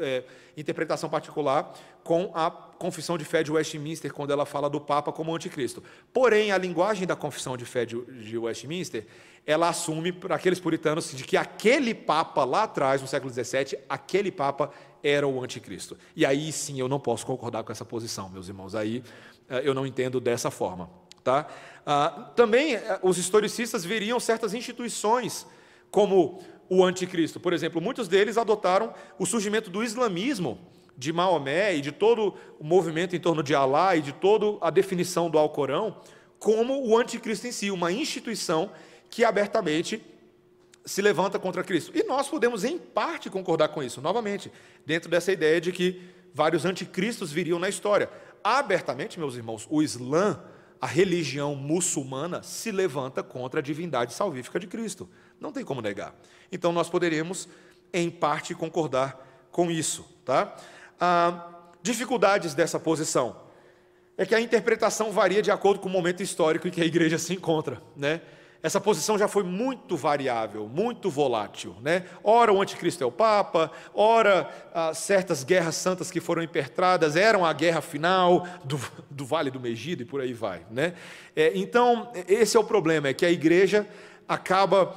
é, 0.01 0.25
interpretação 0.57 1.09
particular, 1.09 1.75
com 2.05 2.31
a 2.35 2.51
confissão 2.51 3.19
de 3.19 3.25
fé 3.25 3.43
de 3.43 3.53
Westminster, 3.53 4.13
quando 4.13 4.33
ela 4.33 4.47
fala 4.47 4.71
do 4.71 4.81
Papa 4.81 5.13
como 5.13 5.35
anticristo. 5.35 5.83
Porém, 6.13 6.53
a 6.53 6.59
linguagem 6.59 7.07
da 7.07 7.17
confissão 7.17 7.57
de 7.57 7.65
fé 7.65 7.85
de 7.85 8.39
Westminster, 8.39 9.07
ela 9.47 9.69
assume 9.69 10.13
para 10.13 10.37
aqueles 10.37 10.61
puritanos 10.61 11.13
de 11.13 11.25
que 11.25 11.37
aquele 11.37 11.95
Papa 11.95 12.45
lá 12.45 12.65
atrás, 12.65 13.01
no 13.01 13.09
século 13.09 13.33
XVII, 13.33 13.79
aquele 13.89 14.31
Papa 14.31 14.71
era 15.03 15.27
o 15.27 15.43
anticristo. 15.43 15.97
E 16.15 16.27
aí 16.27 16.53
sim 16.53 16.79
eu 16.79 16.89
não 16.89 17.01
posso 17.01 17.27
concordar 17.27 17.65
com 17.65 17.73
essa 17.73 17.85
posição, 17.85 18.29
meus 18.29 18.49
irmãos. 18.49 18.75
Aí 18.75 19.03
é, 19.49 19.67
eu 19.67 19.75
não 19.75 19.87
entendo 19.87 20.21
dessa 20.21 20.51
forma. 20.51 20.91
Tá? 21.23 21.47
Ah, 21.85 22.31
também 22.35 22.75
eh, 22.75 22.99
os 23.03 23.19
historicistas 23.19 23.85
veriam 23.85 24.19
certas 24.21 24.55
instituições 24.55 25.47
como 25.91 26.43
o 26.69 26.85
anticristo. 26.85 27.41
Por 27.41 27.53
exemplo, 27.53 27.81
muitos 27.81 28.09
deles 28.09 28.39
adotaram 28.39 28.95
o 29.19 29.27
surgimento 29.27 29.71
do 29.71 29.83
islamismo 29.83 30.59
de 30.97 31.13
Maomé 31.13 31.75
e 31.75 31.81
de 31.81 31.93
todo 31.93 32.35
o 32.59 32.65
movimento 32.65 33.17
em 33.17 33.21
torno 33.21 33.43
de 33.43 33.55
Alá 33.55 33.97
e 33.97 34.03
de 34.03 34.13
toda 34.13 34.59
a 34.61 34.71
definição 34.71 35.31
do 35.31 35.39
Alcorão 35.39 35.97
como 36.39 36.87
o 36.87 36.97
anticristo 36.97 37.47
em 37.47 37.53
si, 37.53 37.71
uma 37.71 37.93
instituição 37.93 38.71
que 39.11 39.25
abertamente 39.25 40.03
se 40.85 41.03
levanta 41.03 41.39
contra 41.39 41.63
Cristo. 41.63 41.93
E 41.95 42.03
nós 42.05 42.29
podemos, 42.29 42.65
em 42.65 42.79
parte, 42.79 43.29
concordar 43.29 43.69
com 43.69 43.83
isso, 43.83 44.01
novamente, 44.01 44.51
dentro 44.87 45.11
dessa 45.11 45.31
ideia 45.31 45.61
de 45.61 45.71
que 45.71 46.01
vários 46.33 46.65
anticristos 46.65 47.31
viriam 47.31 47.59
na 47.59 47.69
história. 47.69 48.09
Abertamente, 48.43 49.19
meus 49.19 49.35
irmãos, 49.35 49.67
o 49.71 49.83
Islã 49.83 50.43
a 50.81 50.87
religião 50.87 51.55
muçulmana 51.55 52.43
se 52.43 52.71
levanta 52.71 53.23
contra 53.23 53.61
a 53.61 53.63
divindade 53.63 54.15
salvífica 54.15 54.59
de 54.59 54.67
Cristo. 54.67 55.09
Não 55.39 55.53
tem 55.53 55.65
como 55.65 55.83
negar. 55.83 56.15
Então 56.51 56.73
nós 56.73 56.89
poderíamos, 56.89 57.49
em 57.93 58.11
parte, 58.11 58.55
concordar 58.55 59.49
com 59.51 59.71
isso. 59.71 60.09
Tá? 60.25 60.57
Ah, 60.99 61.49
dificuldades 61.83 62.55
dessa 62.55 62.81
posição 62.81 63.37
é 64.17 64.25
que 64.25 64.35
a 64.35 64.41
interpretação 64.41 65.13
varia 65.13 65.43
de 65.43 65.51
acordo 65.51 65.81
com 65.81 65.89
o 65.89 65.93
momento 65.93 66.23
histórico 66.23 66.69
em 66.69 66.71
que 66.71 66.81
a 66.81 66.85
igreja 66.85 67.19
se 67.19 67.35
encontra. 67.35 67.83
Né? 67.97 68.23
Essa 68.63 68.81
posição 68.81 69.19
já 69.19 69.27
foi 69.27 69.43
muito 69.43 69.97
variável, 69.97 70.69
muito 70.69 71.09
volátil. 71.09 71.75
Né? 71.81 72.05
Ora 72.23 72.53
o 72.53 72.61
anticristo 72.61 73.03
é 73.03 73.07
o 73.07 73.13
Papa, 73.13 73.71
ora 73.95 74.49
ah, 74.75 74.93
certas 74.93 75.43
guerras 75.43 75.77
santas 75.77 76.11
que 76.11 76.21
foram 76.21 76.43
impertradas 76.43 77.17
eram 77.17 77.45
a 77.45 77.53
guerra 77.53 77.81
final 77.81 78.47
do, 78.65 78.79
do 79.11 79.25
Vale 79.25 79.51
do 79.51 79.59
Megido 79.59 80.03
e 80.03 80.05
por 80.05 80.21
aí 80.21 80.33
vai. 80.33 80.63
Né? 80.71 80.95
É, 81.35 81.53
então, 81.55 82.13
esse 82.29 82.57
é 82.57 82.61
o 82.61 82.65
problema, 82.65 83.09
é 83.09 83.15
que 83.15 83.25
a 83.25 83.31
igreja 83.31 83.89
acaba 84.29 84.95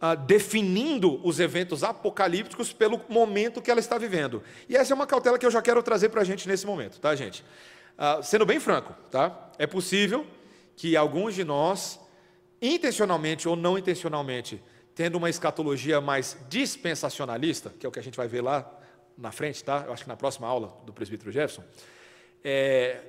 ah, 0.00 0.14
definindo 0.14 1.20
os 1.26 1.40
eventos 1.40 1.82
apocalípticos 1.84 2.72
pelo 2.72 3.00
momento 3.08 3.60
que 3.60 3.70
ela 3.70 3.80
está 3.80 3.98
vivendo. 3.98 4.42
E 4.68 4.76
essa 4.76 4.92
é 4.92 4.94
uma 4.94 5.06
cautela 5.06 5.38
que 5.38 5.44
eu 5.44 5.50
já 5.50 5.60
quero 5.60 5.82
trazer 5.82 6.08
para 6.10 6.22
a 6.22 6.24
gente 6.24 6.48
nesse 6.48 6.64
momento, 6.64 6.98
tá, 7.00 7.14
gente? 7.14 7.44
Ah, 7.98 8.20
sendo 8.22 8.46
bem 8.46 8.58
franco, 8.58 8.94
tá? 9.10 9.50
É 9.58 9.66
possível 9.66 10.26
que 10.74 10.96
alguns 10.96 11.34
de 11.34 11.44
nós 11.44 11.99
intencionalmente 12.60 13.48
ou 13.48 13.56
não 13.56 13.78
intencionalmente, 13.78 14.62
tendo 14.94 15.16
uma 15.16 15.30
escatologia 15.30 16.00
mais 16.00 16.36
dispensacionalista, 16.48 17.72
que 17.78 17.86
é 17.86 17.88
o 17.88 17.92
que 17.92 17.98
a 17.98 18.02
gente 18.02 18.16
vai 18.16 18.28
ver 18.28 18.42
lá 18.42 18.70
na 19.16 19.32
frente, 19.32 19.62
tá? 19.62 19.84
Eu 19.86 19.92
acho 19.92 20.02
que 20.04 20.08
na 20.08 20.16
próxima 20.16 20.46
aula 20.46 20.76
do 20.84 20.92
presbítero 20.92 21.30
Jefferson, 21.30 21.62
é, 22.42 23.00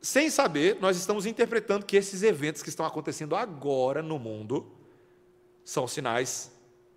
sem 0.00 0.30
saber, 0.30 0.78
nós 0.80 0.96
estamos 0.96 1.26
interpretando 1.26 1.84
que 1.84 1.96
esses 1.96 2.22
eventos 2.22 2.62
que 2.62 2.68
estão 2.68 2.86
acontecendo 2.86 3.34
agora 3.34 4.02
no 4.02 4.18
mundo 4.18 4.72
são 5.64 5.86
sinais 5.86 6.52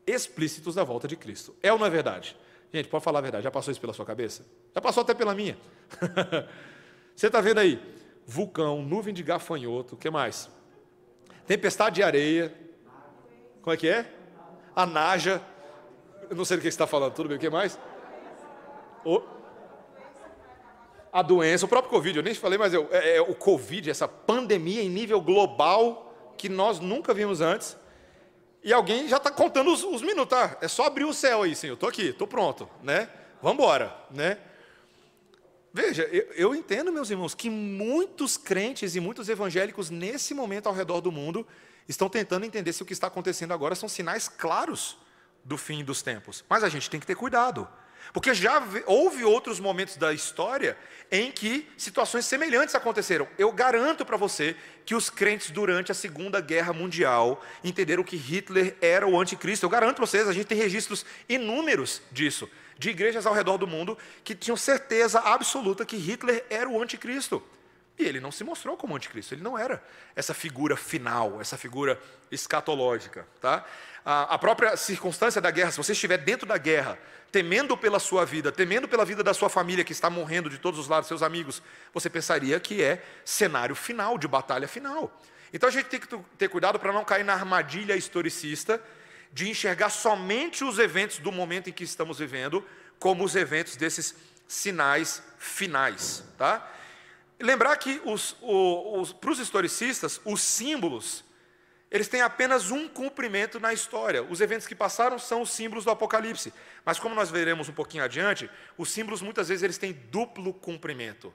explícitos 0.06 0.76
da 0.76 0.84
volta 0.84 1.08
de 1.08 1.16
Cristo. 1.16 1.56
É 1.62 1.74
ou 1.74 1.80
não 1.80 1.86
é 1.86 1.90
verdade? 1.90 2.36
Gente, 2.74 2.88
pode 2.88 3.04
falar 3.04 3.20
a 3.20 3.22
verdade, 3.22 3.44
já 3.44 3.52
passou 3.52 3.72
isso 3.72 3.82
pela 3.82 3.94
sua 3.94 4.06
cabeça? 4.06 4.46
Já 4.74 4.80
passou 4.80 5.02
até 5.02 5.14
pela 5.14 5.36
minha. 5.36 5.58
Você 7.16 7.28
está 7.28 7.42
vendo 7.42 7.60
aí? 7.60 7.82
Vulcão, 8.26 8.82
nuvem 8.82 9.14
de 9.14 9.24
gafanhoto, 9.24 9.96
o 9.96 9.98
que 9.98 10.10
mais? 10.10 10.50
Tempestade 11.52 11.96
de 11.96 12.04
areia. 12.04 12.54
Como 13.62 13.74
é 13.74 13.78
que 13.78 13.90
é? 13.90 14.10
A 14.74 14.86
naja. 14.86 15.42
Eu 16.30 16.36
não 16.38 16.46
sei 16.46 16.56
do 16.56 16.62
que 16.62 16.64
você 16.64 16.70
está 16.70 16.88
falando, 16.88 17.14
tudo 17.14 17.28
bem, 17.28 17.38
o 17.38 17.40
que 17.42 17.50
mais? 17.50 17.78
O... 19.04 19.22
A 21.12 21.22
doença, 21.22 21.66
o 21.66 21.68
próprio 21.68 21.92
Covid, 21.92 22.20
eu 22.20 22.24
nem 22.24 22.34
falei, 22.34 22.58
mas 22.58 22.74
eu, 22.74 22.88
é, 22.90 23.18
é, 23.18 23.22
o 23.22 23.36
Covid, 23.36 23.90
essa 23.90 24.08
pandemia 24.08 24.82
em 24.82 24.88
nível 24.88 25.20
global 25.20 26.34
que 26.38 26.48
nós 26.48 26.80
nunca 26.80 27.14
vimos 27.14 27.42
antes. 27.42 27.76
E 28.64 28.72
alguém 28.72 29.10
já 29.10 29.18
está 29.18 29.30
contando 29.30 29.74
os, 29.74 29.84
os, 29.84 30.02
minutos, 30.02 30.30
tá? 30.30 30.58
É 30.62 30.70
só 30.70 30.86
abrir 30.86 31.04
o 31.04 31.14
céu 31.14 31.42
aí, 31.42 31.54
Senhor. 31.54 31.74
Estou 31.74 31.90
aqui, 31.90 32.10
estou 32.12 32.28
pronto, 32.28 32.70
né? 32.82 33.10
Vamos 33.42 33.62
embora, 33.62 33.94
né? 34.10 34.38
Veja, 35.74 36.04
eu, 36.12 36.28
eu, 36.36 36.56
entendo, 36.56 36.92
meus 36.92 37.10
irmãos, 37.10 37.34
que 37.34 37.50
muitos 37.50 38.36
crentes 38.36 38.96
e 38.96 39.00
muitos 39.00 39.30
evangélicos 39.30 39.90
nesse 39.90 40.34
momento 40.34 40.68
ao 40.68 40.74
redor 40.74 41.00
do 41.00 41.12
mundo 41.12 41.48
estão 41.88 42.10
tentando 42.10 42.46
entender 42.46 42.74
se 42.74 42.84
o 42.84 42.86
que 42.86 42.94
está 42.94 43.08
acontecendo 43.08 43.54
agora 43.54 43.74
são 43.74 43.88
sinais 43.88 44.28
claros 44.28 44.98
do 45.46 45.58
fim 45.58 45.84
dos 45.84 46.02
tempos. 46.02 46.44
Mas 46.50 46.64
a 46.64 46.70
gente 46.70 46.90
tem 46.90 47.00
que 47.00 47.08
ter 47.08 47.16
cuidado, 47.16 47.70
porque 48.12 48.34
já 48.34 48.62
houve 48.86 49.24
outros 49.24 49.62
momentos 49.62 49.96
da 49.96 50.14
história 50.14 50.78
em 51.10 51.32
que 51.32 51.70
situações 51.78 52.26
semelhantes 52.26 52.76
aconteceram. 52.76 53.26
Eu 53.38 53.50
garanto 53.54 54.06
para 54.06 54.18
você 54.18 54.58
que 54.86 54.94
os 54.94 55.10
crentes 55.10 55.52
durante 55.52 55.90
a 55.90 55.96
Segunda 55.96 56.42
Guerra 56.42 56.74
Mundial 56.74 57.42
entenderam 57.64 58.04
que 58.04 58.18
Hitler 58.18 58.76
era 58.82 59.08
o 59.08 59.18
anticristo. 59.18 59.66
Eu 59.66 59.70
garanto 59.70 59.96
para 59.96 60.06
vocês, 60.06 60.28
a 60.28 60.34
gente 60.34 60.48
tem 60.48 60.58
registros 60.58 61.06
inúmeros 61.30 62.02
disso 62.12 62.50
de 62.82 62.90
igrejas 62.90 63.28
ao 63.28 63.34
redor 63.34 63.60
do 63.60 63.68
mundo 63.68 63.96
que 64.24 64.34
tinham 64.34 64.58
certeza 64.58 65.20
absoluta 65.20 65.86
que 65.86 65.96
Hitler 65.96 66.44
era 66.50 66.68
o 66.68 66.82
anticristo. 66.82 67.42
E 67.98 68.04
ele 68.04 68.20
não 68.20 68.32
se 68.32 68.44
mostrou 68.44 68.76
como 68.76 68.96
anticristo, 68.96 69.36
ele 69.36 69.44
não 69.44 69.56
era 69.56 69.84
essa 70.16 70.34
figura 70.34 70.76
final, 70.76 71.40
essa 71.40 71.56
figura 71.56 72.02
escatológica. 72.32 73.28
Tá? 73.40 73.64
A, 74.04 74.36
própria 74.40 74.76
circunstância 74.76 75.40
da 75.40 75.52
guerra, 75.52 75.70
se 75.70 75.78
você 75.78 75.92
estiver 75.92 76.18
dentro 76.18 76.48
da 76.48 76.58
guerra, 76.58 76.98
temendo 77.32 77.78
pela 77.78 78.00
sua 78.00 78.26
vida, 78.26 78.52
temendo 78.52 78.88
pela 78.88 79.06
vida 79.06 79.24
da 79.24 79.34
sua 79.34 79.48
família 79.48 79.84
que 79.84 79.92
está 79.92 80.10
morrendo 80.10 80.50
de 80.50 80.58
todos 80.58 80.80
os 80.80 80.88
lados, 80.88 81.08
seus 81.08 81.22
amigos, 81.22 81.62
você 81.94 82.10
pensaria 82.10 82.60
que 82.60 82.82
é 82.82 83.04
cenário 83.24 83.76
final, 83.76 84.18
de 84.18 84.28
batalha 84.28 84.68
final. 84.68 85.22
Então 85.54 85.70
a 85.70 85.72
gente 85.72 85.86
tem 85.86 86.00
que 86.00 86.08
ter 86.36 86.48
cuidado 86.48 86.80
para 86.80 86.92
não 86.92 87.06
cair 87.06 87.24
na 87.24 87.34
armadilha 87.34 87.96
historicista 87.96 88.82
de 89.34 89.50
enxergar 89.50 89.90
somente 89.90 90.64
os 90.64 90.78
eventos 90.80 91.20
do 91.20 91.32
momento 91.32 91.70
em 91.70 91.74
que 91.74 91.84
estamos 91.84 92.20
vivendo 92.20 92.66
como 93.00 93.24
os 93.24 93.36
eventos 93.36 93.76
desses 93.76 94.16
sinais 94.48 95.24
finais. 95.38 96.24
Tá? 96.38 96.70
Lembrar 97.40 97.76
que 97.78 98.02
os, 98.06 98.36
os, 98.42 99.14
para 99.14 99.32
os 99.32 99.40
historicistas, 99.40 100.22
os 100.26 100.42
símbolos, 100.42 101.24
eles 101.90 102.08
têm 102.08 102.22
apenas 102.22 102.70
um 102.70 102.88
cumprimento 102.88 103.60
na 103.60 103.74
história. 103.74 104.22
Os 104.22 104.40
eventos 104.42 104.68
que 104.68 104.76
passaram 104.76 105.18
são 105.18 105.42
os 105.42 105.50
símbolos 105.50 105.86
do 105.86 105.92
Apocalipse. 105.92 106.54
Mas 106.86 107.00
como 107.00 107.16
nós 107.16 107.32
veremos 107.32 107.70
um 107.70 107.74
pouquinho 107.74 108.04
adiante, 108.04 108.50
os 108.78 108.90
símbolos 108.92 109.22
muitas 109.22 109.48
vezes 109.48 109.64
eles 109.64 109.78
têm 109.78 109.94
duplo 109.94 110.54
cumprimento. 110.54 111.34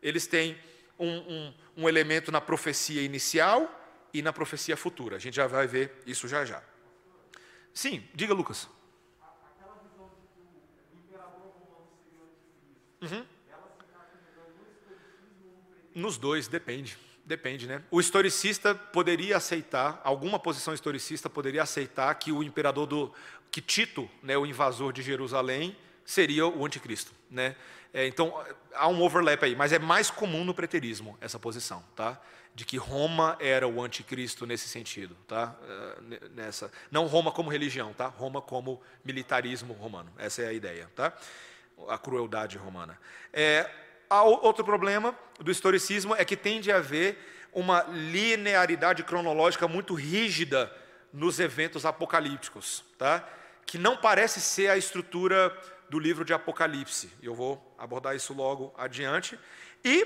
Eles 0.00 0.26
têm 0.26 0.58
um, 0.98 1.08
um, 1.08 1.54
um 1.78 1.88
elemento 1.88 2.32
na 2.32 2.40
profecia 2.40 3.02
inicial 3.02 3.82
e 4.12 4.22
na 4.22 4.32
profecia 4.32 4.76
futura. 4.76 5.16
A 5.16 5.18
gente 5.18 5.36
já 5.36 5.46
vai 5.46 5.66
ver 5.66 6.02
isso 6.06 6.26
já 6.26 6.44
já. 6.44 6.62
Sim, 7.74 8.02
diga 8.14 8.32
Lucas. 8.32 8.68
Aquela 9.20 9.74
visão 9.82 10.08
de 10.14 10.20
que 10.32 10.40
o 10.94 10.98
imperador 10.98 11.52
romano 11.58 11.90
seria 12.04 12.22
o 12.22 13.04
uhum. 13.04 13.26
ela 13.50 13.76
se 15.92 15.98
Nos 15.98 16.16
dois, 16.16 16.46
depende. 16.46 16.96
Depende, 17.26 17.66
né? 17.66 17.82
O 17.90 18.00
historicista 18.00 18.74
poderia 18.74 19.38
aceitar, 19.38 20.00
alguma 20.04 20.38
posição 20.38 20.74
historicista 20.74 21.30
poderia 21.30 21.62
aceitar 21.62 22.14
que 22.16 22.30
o 22.30 22.42
imperador 22.42 22.86
do. 22.86 23.12
que 23.50 23.62
Tito, 23.62 24.08
né, 24.22 24.36
o 24.36 24.44
invasor 24.44 24.92
de 24.92 25.02
Jerusalém, 25.02 25.74
seria 26.04 26.46
o 26.46 26.64
anticristo. 26.64 27.12
Né? 27.30 27.56
É, 27.92 28.06
então, 28.06 28.34
há 28.74 28.88
um 28.88 29.00
overlap 29.02 29.42
aí, 29.44 29.54
mas 29.54 29.72
é 29.72 29.78
mais 29.78 30.10
comum 30.10 30.44
no 30.44 30.52
preterismo 30.52 31.16
essa 31.20 31.38
posição, 31.38 31.82
tá? 31.94 32.20
De 32.54 32.64
que 32.64 32.76
Roma 32.76 33.36
era 33.40 33.66
o 33.66 33.82
anticristo 33.82 34.46
nesse 34.46 34.68
sentido, 34.68 35.16
tá? 35.28 35.54
É, 36.10 36.28
nessa, 36.30 36.70
não 36.90 37.06
Roma 37.06 37.30
como 37.30 37.50
religião, 37.50 37.92
tá? 37.92 38.06
Roma 38.06 38.42
como 38.42 38.82
militarismo 39.04 39.72
romano. 39.74 40.12
Essa 40.18 40.42
é 40.42 40.48
a 40.48 40.52
ideia, 40.52 40.90
tá? 40.94 41.12
A 41.88 41.96
crueldade 41.96 42.58
romana. 42.58 42.98
É, 43.32 43.70
outro 44.42 44.64
problema 44.64 45.16
do 45.38 45.50
historicismo 45.50 46.14
é 46.14 46.24
que 46.24 46.36
tende 46.36 46.70
a 46.70 46.76
haver 46.76 47.18
uma 47.52 47.82
linearidade 47.82 49.04
cronológica 49.04 49.68
muito 49.68 49.94
rígida 49.94 50.72
nos 51.12 51.38
eventos 51.38 51.86
apocalípticos, 51.86 52.84
tá? 52.98 53.26
Que 53.64 53.78
não 53.78 53.96
parece 53.96 54.40
ser 54.40 54.68
a 54.68 54.76
estrutura 54.76 55.56
do 55.88 55.98
livro 55.98 56.24
de 56.24 56.32
Apocalipse. 56.32 57.10
Eu 57.22 57.34
vou 57.34 57.74
abordar 57.78 58.16
isso 58.16 58.32
logo 58.32 58.74
adiante. 58.76 59.38
E, 59.84 60.04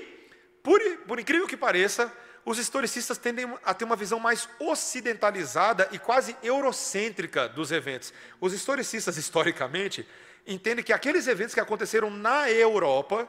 por, 0.61 0.79
por 1.07 1.19
incrível 1.19 1.47
que 1.47 1.57
pareça, 1.57 2.11
os 2.45 2.57
historicistas 2.57 3.17
tendem 3.17 3.53
a 3.63 3.73
ter 3.73 3.85
uma 3.85 3.95
visão 3.95 4.19
mais 4.19 4.49
ocidentalizada 4.59 5.87
e 5.91 5.99
quase 5.99 6.35
eurocêntrica 6.41 7.47
dos 7.47 7.71
eventos. 7.71 8.13
Os 8.39 8.53
historicistas, 8.53 9.17
historicamente, 9.17 10.07
entendem 10.47 10.83
que 10.83 10.93
aqueles 10.93 11.27
eventos 11.27 11.53
que 11.53 11.59
aconteceram 11.59 12.09
na 12.09 12.49
Europa, 12.49 13.27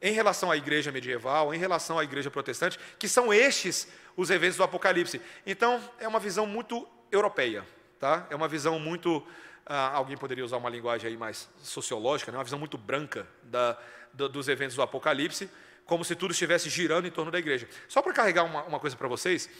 em 0.00 0.12
relação 0.12 0.50
à 0.50 0.56
igreja 0.56 0.90
medieval, 0.90 1.54
em 1.54 1.58
relação 1.58 1.98
à 1.98 2.04
igreja 2.04 2.30
protestante, 2.30 2.78
que 2.98 3.08
são 3.08 3.32
estes 3.32 3.88
os 4.16 4.30
eventos 4.30 4.56
do 4.56 4.64
Apocalipse. 4.64 5.20
Então, 5.46 5.82
é 5.98 6.08
uma 6.08 6.18
visão 6.18 6.46
muito 6.46 6.88
europeia, 7.10 7.64
tá? 8.00 8.26
É 8.30 8.34
uma 8.34 8.48
visão 8.48 8.78
muito 8.78 9.26
ah, 9.66 9.90
alguém 9.96 10.16
poderia 10.16 10.44
usar 10.44 10.56
uma 10.56 10.70
linguagem 10.70 11.10
aí 11.10 11.16
mais 11.16 11.48
sociológica, 11.60 12.30
né? 12.30 12.38
uma 12.38 12.44
visão 12.44 12.58
muito 12.58 12.78
branca 12.78 13.26
da, 13.42 13.76
do, 14.12 14.28
dos 14.28 14.48
eventos 14.48 14.76
do 14.76 14.82
Apocalipse, 14.82 15.50
como 15.84 16.04
se 16.04 16.14
tudo 16.14 16.30
estivesse 16.30 16.70
girando 16.70 17.06
em 17.06 17.10
torno 17.10 17.30
da 17.30 17.38
igreja. 17.38 17.68
Só 17.88 18.00
para 18.00 18.12
carregar 18.12 18.44
uma, 18.44 18.62
uma 18.62 18.78
coisa 18.78 18.96
para 18.96 19.08
vocês, 19.08 19.50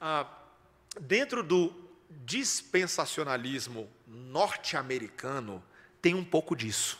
ah, 0.00 0.26
dentro 1.00 1.42
do 1.42 1.72
dispensacionalismo 2.10 3.88
norte-americano, 4.06 5.62
tem 6.02 6.14
um 6.14 6.24
pouco 6.24 6.56
disso. 6.56 6.98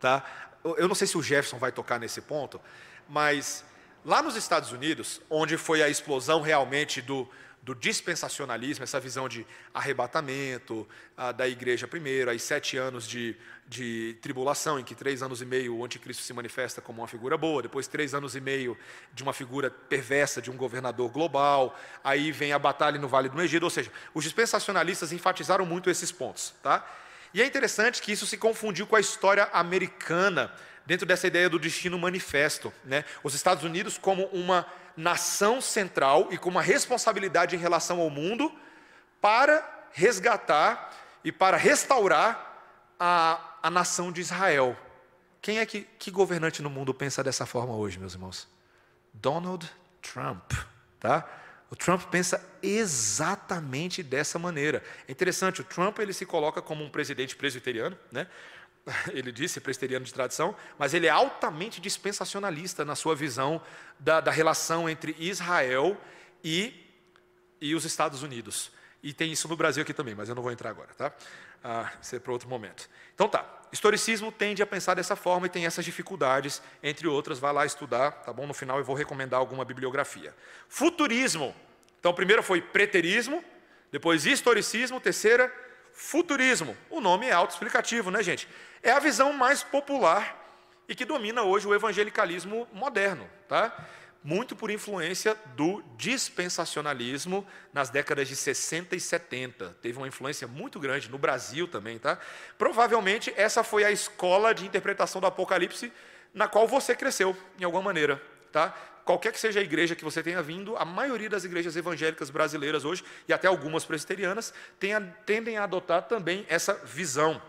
Tá? 0.00 0.24
Eu 0.64 0.88
não 0.88 0.94
sei 0.94 1.06
se 1.06 1.16
o 1.16 1.22
Jefferson 1.22 1.58
vai 1.58 1.70
tocar 1.70 2.00
nesse 2.00 2.20
ponto, 2.20 2.60
mas 3.08 3.64
lá 4.04 4.22
nos 4.22 4.36
Estados 4.36 4.72
Unidos, 4.72 5.20
onde 5.30 5.56
foi 5.56 5.82
a 5.82 5.88
explosão 5.88 6.40
realmente 6.40 7.00
do, 7.00 7.28
do 7.66 7.74
dispensacionalismo, 7.74 8.84
essa 8.84 9.00
visão 9.00 9.28
de 9.28 9.44
arrebatamento 9.74 10.86
da 11.36 11.48
igreja 11.48 11.88
primeiro, 11.88 12.30
aí 12.30 12.38
sete 12.38 12.76
anos 12.76 13.08
de, 13.08 13.34
de 13.66 14.16
tribulação, 14.22 14.78
em 14.78 14.84
que 14.84 14.94
três 14.94 15.20
anos 15.20 15.42
e 15.42 15.44
meio 15.44 15.74
o 15.74 15.84
anticristo 15.84 16.22
se 16.22 16.32
manifesta 16.32 16.80
como 16.80 17.02
uma 17.02 17.08
figura 17.08 17.36
boa, 17.36 17.62
depois 17.62 17.88
três 17.88 18.14
anos 18.14 18.36
e 18.36 18.40
meio 18.40 18.78
de 19.12 19.24
uma 19.24 19.32
figura 19.32 19.68
perversa 19.68 20.40
de 20.40 20.48
um 20.48 20.56
governador 20.56 21.10
global, 21.10 21.76
aí 22.04 22.30
vem 22.30 22.52
a 22.52 22.58
batalha 22.58 23.00
no 23.00 23.08
Vale 23.08 23.28
do 23.28 23.42
Egito, 23.42 23.64
ou 23.64 23.70
seja, 23.70 23.90
os 24.14 24.22
dispensacionalistas 24.22 25.10
enfatizaram 25.10 25.66
muito 25.66 25.90
esses 25.90 26.12
pontos. 26.12 26.54
Tá? 26.62 26.88
E 27.34 27.42
é 27.42 27.46
interessante 27.46 28.00
que 28.00 28.12
isso 28.12 28.28
se 28.28 28.36
confundiu 28.36 28.86
com 28.86 28.94
a 28.94 29.00
história 29.00 29.50
americana, 29.52 30.54
dentro 30.86 31.04
dessa 31.04 31.26
ideia 31.26 31.50
do 31.50 31.58
destino 31.58 31.98
manifesto. 31.98 32.72
Né? 32.84 33.04
Os 33.24 33.34
Estados 33.34 33.64
Unidos 33.64 33.98
como 33.98 34.26
uma 34.26 34.64
nação 34.96 35.60
central 35.60 36.28
e 36.30 36.38
com 36.38 36.48
uma 36.48 36.62
responsabilidade 36.62 37.54
em 37.54 37.58
relação 37.58 38.00
ao 38.00 38.08
mundo 38.08 38.52
para 39.20 39.88
resgatar 39.92 40.94
e 41.22 41.30
para 41.30 41.56
restaurar 41.56 42.62
a, 42.98 43.58
a 43.62 43.70
nação 43.70 44.10
de 44.10 44.20
Israel. 44.20 44.76
Quem 45.42 45.58
é 45.58 45.66
que, 45.66 45.82
que 45.98 46.10
governante 46.10 46.62
no 46.62 46.70
mundo 46.70 46.94
pensa 46.94 47.22
dessa 47.22 47.46
forma 47.46 47.74
hoje, 47.74 47.98
meus 47.98 48.14
irmãos? 48.14 48.48
Donald 49.12 49.70
Trump, 50.02 50.52
tá? 50.98 51.28
O 51.70 51.76
Trump 51.76 52.02
pensa 52.10 52.44
exatamente 52.62 54.02
dessa 54.02 54.38
maneira. 54.38 54.82
É 55.08 55.12
interessante, 55.12 55.60
o 55.60 55.64
Trump 55.64 55.98
ele 55.98 56.12
se 56.12 56.24
coloca 56.24 56.62
como 56.62 56.84
um 56.84 56.90
presidente 56.90 57.34
presbiteriano, 57.34 57.98
né? 58.12 58.28
ele 59.12 59.32
disse, 59.32 59.60
presteriano 59.60 60.04
de 60.04 60.14
tradição, 60.14 60.54
mas 60.78 60.94
ele 60.94 61.06
é 61.06 61.10
altamente 61.10 61.80
dispensacionalista 61.80 62.84
na 62.84 62.94
sua 62.94 63.14
visão 63.14 63.60
da, 63.98 64.20
da 64.20 64.30
relação 64.30 64.88
entre 64.88 65.16
Israel 65.18 65.96
e, 66.42 66.72
e 67.60 67.74
os 67.74 67.84
Estados 67.84 68.22
Unidos. 68.22 68.70
E 69.02 69.12
tem 69.12 69.30
isso 69.32 69.48
no 69.48 69.56
Brasil 69.56 69.82
aqui 69.82 69.92
também, 69.92 70.14
mas 70.14 70.28
eu 70.28 70.34
não 70.34 70.42
vou 70.42 70.52
entrar 70.52 70.70
agora, 70.70 70.92
tá? 70.94 71.12
Ah, 71.62 71.92
isso 72.00 72.14
é 72.14 72.18
para 72.18 72.32
outro 72.32 72.48
momento. 72.48 72.88
Então 73.14 73.28
tá, 73.28 73.44
historicismo 73.72 74.30
tende 74.30 74.62
a 74.62 74.66
pensar 74.66 74.94
dessa 74.94 75.16
forma 75.16 75.46
e 75.46 75.50
tem 75.50 75.66
essas 75.66 75.84
dificuldades, 75.84 76.62
entre 76.82 77.08
outras, 77.08 77.38
vai 77.38 77.52
lá 77.52 77.66
estudar, 77.66 78.10
tá 78.10 78.32
bom? 78.32 78.46
No 78.46 78.54
final 78.54 78.78
eu 78.78 78.84
vou 78.84 78.94
recomendar 78.94 79.40
alguma 79.40 79.64
bibliografia. 79.64 80.34
Futurismo. 80.68 81.54
Então, 81.98 82.14
primeiro 82.14 82.42
foi 82.42 82.62
preterismo, 82.62 83.42
depois 83.90 84.26
historicismo, 84.26 85.00
terceira, 85.00 85.52
futurismo. 85.96 86.76
O 86.90 87.00
nome 87.00 87.26
é 87.26 87.32
autoexplicativo, 87.32 88.10
né, 88.10 88.22
gente? 88.22 88.46
É 88.82 88.92
a 88.92 89.00
visão 89.00 89.32
mais 89.32 89.64
popular 89.64 90.44
e 90.86 90.94
que 90.94 91.04
domina 91.04 91.42
hoje 91.42 91.66
o 91.66 91.74
evangelicalismo 91.74 92.68
moderno, 92.72 93.28
tá? 93.48 93.74
Muito 94.22 94.54
por 94.54 94.70
influência 94.70 95.36
do 95.56 95.82
dispensacionalismo 95.96 97.46
nas 97.72 97.88
décadas 97.88 98.28
de 98.28 98.36
60 98.36 98.94
e 98.94 99.00
70. 99.00 99.76
Teve 99.80 99.96
uma 99.98 100.06
influência 100.06 100.46
muito 100.46 100.78
grande 100.78 101.10
no 101.10 101.18
Brasil 101.18 101.66
também, 101.66 101.98
tá? 101.98 102.18
Provavelmente 102.58 103.32
essa 103.36 103.64
foi 103.64 103.82
a 103.82 103.90
escola 103.90 104.54
de 104.54 104.66
interpretação 104.66 105.20
do 105.20 105.26
Apocalipse 105.26 105.92
na 106.34 106.46
qual 106.46 106.68
você 106.68 106.94
cresceu, 106.94 107.34
em 107.58 107.64
alguma 107.64 107.82
maneira, 107.82 108.22
tá? 108.52 108.76
Qualquer 109.06 109.32
que 109.32 109.38
seja 109.38 109.60
a 109.60 109.62
igreja 109.62 109.94
que 109.94 110.04
você 110.04 110.20
tenha 110.20 110.42
vindo, 110.42 110.76
a 110.76 110.84
maioria 110.84 111.30
das 111.30 111.44
igrejas 111.44 111.76
evangélicas 111.76 112.28
brasileiras 112.28 112.84
hoje, 112.84 113.04
e 113.28 113.32
até 113.32 113.46
algumas 113.46 113.84
presbiterianas, 113.84 114.52
tendem 115.24 115.56
a 115.56 115.62
adotar 115.62 116.02
também 116.02 116.44
essa 116.48 116.74
visão. 116.84 117.40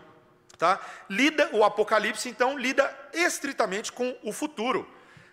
Tá? 0.56 0.80
Lida 1.10 1.50
o 1.52 1.64
Apocalipse, 1.64 2.28
então, 2.28 2.56
lida 2.56 2.96
estritamente 3.12 3.90
com 3.90 4.16
o 4.22 4.32
futuro, 4.32 4.88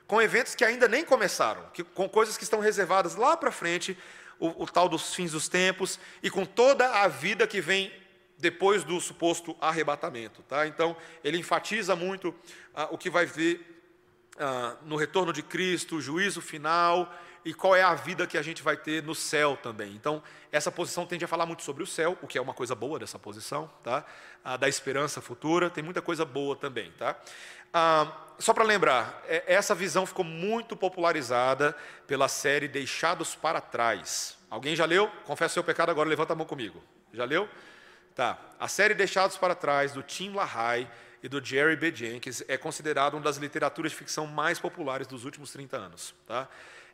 com 0.08 0.20
eventos 0.20 0.56
que 0.56 0.66
ainda 0.66 0.88
nem 0.88 1.06
começaram, 1.06 1.64
que, 1.72 1.84
com 1.84 2.10
coisas 2.10 2.38
que 2.38 2.44
estão 2.44 2.60
reservadas 2.60 3.16
lá 3.16 3.38
para 3.38 3.52
frente, 3.52 3.96
o, 4.40 4.64
o 4.64 4.66
tal 4.66 4.90
dos 4.90 5.14
fins 5.14 5.32
dos 5.32 5.48
tempos, 5.48 6.00
e 6.24 6.32
com 6.32 6.44
toda 6.44 7.04
a 7.04 7.08
vida 7.08 7.46
que 7.46 7.62
vem 7.62 7.94
depois 8.40 8.84
do 8.84 9.00
suposto 9.00 9.56
arrebatamento. 9.62 10.42
Tá? 10.44 10.66
Então, 10.66 10.98
ele 11.24 11.38
enfatiza 11.38 11.96
muito 11.96 12.34
ah, 12.74 12.88
o 12.90 12.98
que 12.98 13.12
vai 13.12 13.28
ver 13.28 13.75
ah, 14.38 14.76
no 14.84 14.96
retorno 14.96 15.32
de 15.32 15.42
Cristo, 15.42 15.98
o 15.98 16.02
juízo 16.02 16.42
final 16.42 17.12
e 17.46 17.54
qual 17.54 17.76
é 17.76 17.84
a 17.84 17.94
vida 17.94 18.26
que 18.26 18.38
a 18.38 18.42
gente 18.42 18.64
vai 18.64 18.76
ter 18.76 19.04
no 19.04 19.14
céu 19.14 19.56
também. 19.56 19.94
Então, 19.94 20.22
essa 20.52 20.72
posição 20.72 21.06
tende 21.06 21.24
a 21.24 21.28
falar 21.28 21.46
muito 21.46 21.62
sobre 21.62 21.84
o 21.84 21.88
céu, 21.88 22.18
o 22.22 22.28
que 22.28 22.38
é 22.40 22.42
uma 22.42 22.56
coisa 22.56 22.74
boa 22.74 22.98
dessa 22.98 23.20
posição, 23.20 23.70
tá? 23.84 24.04
Ah, 24.44 24.58
da 24.58 24.68
esperança 24.68 25.22
futura, 25.22 25.70
tem 25.70 25.84
muita 25.84 26.02
coisa 26.02 26.26
boa 26.26 26.56
também, 26.56 26.92
tá? 26.94 27.16
Ah, 27.72 28.12
só 28.40 28.54
para 28.54 28.64
lembrar, 28.64 29.22
é, 29.28 29.44
essa 29.46 29.76
visão 29.76 30.06
ficou 30.06 30.26
muito 30.26 30.76
popularizada 30.76 31.76
pela 32.08 32.28
série 32.28 32.68
Deixados 32.68 33.36
para 33.36 33.62
Trás. 33.62 34.38
Alguém 34.50 34.76
já 34.76 34.86
leu? 34.86 35.08
Confessa 35.26 35.54
seu 35.54 35.64
pecado 35.64 35.92
agora, 35.92 36.10
levanta 36.10 36.34
a 36.34 36.36
mão 36.36 36.46
comigo. 36.46 36.84
Já 37.14 37.26
leu? 37.26 37.48
Tá. 38.16 38.40
A 38.60 38.68
série 38.68 38.94
Deixados 38.94 39.38
para 39.38 39.54
Trás, 39.54 39.92
do 39.92 40.02
Tim 40.02 40.34
LaHaye, 40.34 40.88
e 41.26 41.28
do 41.28 41.44
Jerry 41.44 41.76
B. 41.76 41.92
Jenkins 41.92 42.44
é 42.48 42.56
considerado 42.56 43.16
uma 43.16 43.24
das 43.24 43.38
literaturas 43.38 43.92
de 43.92 43.98
ficção 43.98 44.28
mais 44.28 44.60
populares 44.60 45.08
dos 45.08 45.26
últimos 45.26 45.52
30 45.52 45.76
anos. 45.76 46.14
Tá? 46.28 46.48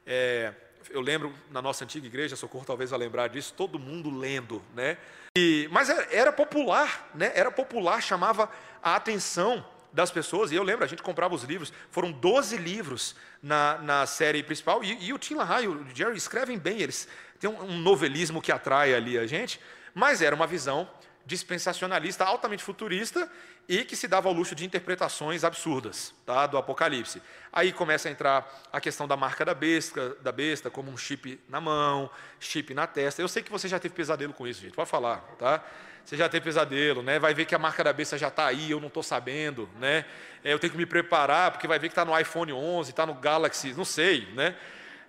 É, 0.07 0.53
eu 0.89 1.01
lembro 1.01 1.33
na 1.51 1.61
nossa 1.61 1.83
antiga 1.83 2.07
igreja, 2.07 2.37
Socorro 2.37 2.63
talvez 2.63 2.91
vai 2.91 2.99
lembrar 2.99 3.27
disso, 3.27 3.53
todo 3.57 3.77
mundo 3.77 4.09
lendo, 4.09 4.63
né? 4.73 4.97
E, 5.37 5.67
mas 5.69 5.89
era, 5.89 6.07
era, 6.15 6.31
popular, 6.31 7.11
né? 7.13 7.33
Era 7.35 7.51
popular, 7.51 8.01
chamava 8.01 8.49
a 8.81 8.95
atenção 8.95 9.65
das 9.91 10.09
pessoas. 10.09 10.49
E 10.49 10.55
eu 10.55 10.63
lembro, 10.63 10.85
a 10.85 10.87
gente 10.87 11.03
comprava 11.03 11.35
os 11.35 11.43
livros, 11.43 11.73
foram 11.89 12.09
12 12.09 12.55
livros 12.55 13.17
na, 13.43 13.79
na 13.79 14.05
série 14.05 14.41
principal. 14.41 14.81
E, 14.81 15.07
e 15.07 15.11
o 15.11 15.17
Tim 15.17 15.35
LaHaye 15.35 15.65
e 15.65 15.67
o 15.67 15.85
Jerry 15.93 16.15
escrevem 16.15 16.57
bem, 16.57 16.79
eles 16.79 17.05
têm 17.37 17.49
um, 17.49 17.63
um 17.63 17.77
novelismo 17.79 18.41
que 18.41 18.51
atrai 18.51 18.93
ali 18.93 19.19
a 19.19 19.27
gente, 19.27 19.59
mas 19.93 20.21
era 20.21 20.33
uma 20.33 20.47
visão 20.47 20.89
dispensacionalista, 21.25 22.25
altamente 22.25 22.63
futurista 22.63 23.29
e 23.67 23.85
que 23.85 23.95
se 23.95 24.07
dava 24.07 24.27
ao 24.27 24.33
luxo 24.33 24.55
de 24.55 24.65
interpretações 24.65 25.43
absurdas 25.43 26.13
tá, 26.25 26.47
do 26.47 26.57
Apocalipse. 26.57 27.21
Aí 27.53 27.71
começa 27.71 28.09
a 28.09 28.11
entrar 28.11 28.61
a 28.71 28.81
questão 28.81 29.07
da 29.07 29.15
marca 29.15 29.45
da 29.45 29.53
besta, 29.53 30.15
da 30.21 30.31
besta, 30.31 30.69
como 30.69 30.91
um 30.91 30.97
chip 30.97 31.39
na 31.47 31.61
mão, 31.61 32.09
chip 32.39 32.73
na 32.73 32.87
testa. 32.87 33.21
Eu 33.21 33.27
sei 33.27 33.43
que 33.43 33.51
você 33.51 33.67
já 33.67 33.79
teve 33.79 33.93
pesadelo 33.93 34.33
com 34.33 34.47
isso, 34.47 34.61
gente, 34.61 34.73
pode 34.73 34.89
falar, 34.89 35.19
tá? 35.37 35.63
Você 36.03 36.17
já 36.17 36.27
teve 36.27 36.43
pesadelo, 36.43 37.03
né? 37.03 37.19
Vai 37.19 37.33
ver 37.33 37.45
que 37.45 37.53
a 37.53 37.59
marca 37.59 37.83
da 37.83 37.93
besta 37.93 38.17
já 38.17 38.27
está 38.27 38.47
aí, 38.47 38.71
eu 38.71 38.79
não 38.79 38.87
estou 38.87 39.03
sabendo, 39.03 39.69
né? 39.79 40.05
É, 40.43 40.51
eu 40.51 40.59
tenho 40.59 40.71
que 40.71 40.77
me 40.77 40.85
preparar, 40.85 41.51
porque 41.51 41.67
vai 41.67 41.77
ver 41.77 41.87
que 41.87 41.91
está 41.91 42.03
no 42.03 42.17
iPhone 42.19 42.51
11, 42.51 42.89
está 42.89 43.05
no 43.05 43.13
Galaxy, 43.13 43.73
não 43.73 43.85
sei, 43.85 44.27
né? 44.33 44.55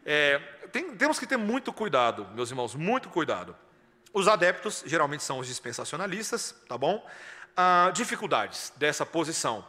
É, 0.04 0.38
tem, 0.70 0.94
temos 0.94 1.18
que 1.18 1.26
ter 1.26 1.36
muito 1.36 1.72
cuidado, 1.72 2.28
meus 2.34 2.50
irmãos, 2.50 2.74
muito 2.74 3.08
cuidado. 3.08 3.56
Os 4.12 4.28
adeptos 4.28 4.82
geralmente 4.86 5.22
são 5.22 5.38
os 5.38 5.46
dispensacionalistas, 5.46 6.54
tá 6.68 6.76
bom? 6.76 7.04
Ah, 7.56 7.90
dificuldades 7.94 8.72
dessa 8.76 9.06
posição. 9.06 9.64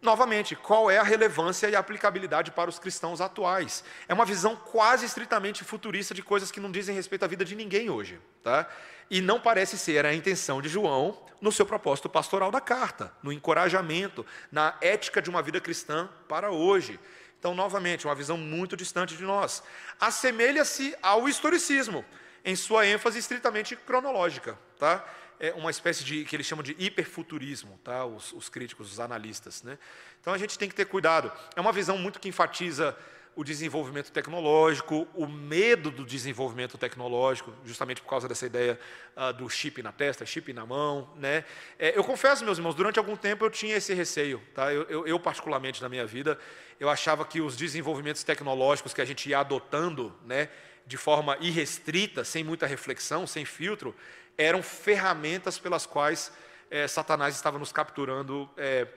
Novamente, 0.00 0.54
qual 0.54 0.88
é 0.88 0.98
a 0.98 1.02
relevância 1.02 1.68
e 1.68 1.74
a 1.74 1.80
aplicabilidade 1.80 2.52
para 2.52 2.70
os 2.70 2.78
cristãos 2.78 3.20
atuais? 3.20 3.82
É 4.06 4.14
uma 4.14 4.24
visão 4.24 4.54
quase 4.54 5.04
estritamente 5.04 5.64
futurista 5.64 6.14
de 6.14 6.22
coisas 6.22 6.52
que 6.52 6.60
não 6.60 6.70
dizem 6.70 6.94
respeito 6.94 7.24
à 7.24 7.28
vida 7.28 7.44
de 7.44 7.56
ninguém 7.56 7.90
hoje. 7.90 8.20
Tá? 8.42 8.68
E 9.10 9.20
não 9.20 9.40
parece 9.40 9.76
ser 9.76 10.06
a 10.06 10.14
intenção 10.14 10.62
de 10.62 10.68
João 10.68 11.18
no 11.40 11.50
seu 11.50 11.66
propósito 11.66 12.08
pastoral 12.08 12.50
da 12.50 12.60
carta, 12.60 13.12
no 13.22 13.32
encorajamento, 13.32 14.24
na 14.52 14.76
ética 14.80 15.20
de 15.20 15.30
uma 15.30 15.42
vida 15.42 15.60
cristã 15.60 16.08
para 16.28 16.50
hoje. 16.50 16.98
Então, 17.38 17.54
novamente, 17.54 18.06
uma 18.06 18.14
visão 18.14 18.36
muito 18.36 18.76
distante 18.76 19.16
de 19.16 19.24
nós. 19.24 19.62
Assemelha-se 20.00 20.96
ao 21.02 21.28
historicismo, 21.28 22.04
em 22.48 22.56
sua 22.56 22.86
ênfase 22.86 23.18
estritamente 23.18 23.76
cronológica. 23.76 24.58
Tá? 24.78 25.04
é 25.40 25.52
uma 25.52 25.70
espécie 25.70 26.04
de 26.04 26.24
que 26.24 26.34
eles 26.34 26.46
chamam 26.46 26.62
de 26.62 26.74
hiperfuturismo, 26.78 27.78
tá? 27.84 28.04
Os, 28.04 28.32
os, 28.32 28.48
críticos, 28.48 28.92
os 28.92 29.00
analistas, 29.00 29.62
né? 29.62 29.78
Então 30.20 30.32
a 30.32 30.38
gente 30.38 30.58
tem 30.58 30.68
que 30.68 30.74
ter 30.74 30.86
cuidado. 30.86 31.30
É 31.54 31.60
uma 31.60 31.72
visão 31.72 31.96
muito 31.96 32.18
que 32.18 32.28
enfatiza 32.28 32.96
o 33.36 33.44
desenvolvimento 33.44 34.10
tecnológico, 34.10 35.06
o 35.14 35.24
medo 35.24 35.92
do 35.92 36.04
desenvolvimento 36.04 36.76
tecnológico, 36.76 37.54
justamente 37.64 38.02
por 38.02 38.08
causa 38.08 38.26
dessa 38.26 38.44
ideia 38.46 38.80
uh, 39.16 39.32
do 39.32 39.48
chip 39.48 39.80
na 39.80 39.92
testa, 39.92 40.26
chip 40.26 40.52
na 40.52 40.66
mão, 40.66 41.08
né? 41.14 41.44
É, 41.78 41.96
eu 41.96 42.02
confesso, 42.02 42.44
meus 42.44 42.58
irmãos, 42.58 42.74
durante 42.74 42.98
algum 42.98 43.14
tempo 43.14 43.44
eu 43.44 43.50
tinha 43.50 43.76
esse 43.76 43.94
receio, 43.94 44.42
tá? 44.52 44.72
Eu, 44.74 44.82
eu, 44.88 45.06
eu, 45.06 45.20
particularmente 45.20 45.80
na 45.80 45.88
minha 45.88 46.04
vida, 46.04 46.36
eu 46.80 46.90
achava 46.90 47.24
que 47.24 47.40
os 47.40 47.56
desenvolvimentos 47.56 48.24
tecnológicos 48.24 48.92
que 48.92 49.00
a 49.00 49.04
gente 49.04 49.28
ia 49.28 49.38
adotando, 49.38 50.12
né? 50.24 50.48
De 50.88 50.96
forma 50.96 51.36
irrestrita, 51.38 52.24
sem 52.24 52.42
muita 52.42 52.66
reflexão, 52.66 53.26
sem 53.26 53.44
filtro, 53.44 53.94
eram 54.38 54.62
ferramentas 54.62 55.58
pelas 55.58 55.84
quais 55.84 56.32
é, 56.70 56.88
Satanás 56.88 57.34
estava 57.36 57.58
nos 57.58 57.70
capturando 57.70 58.48
é, 58.56 58.88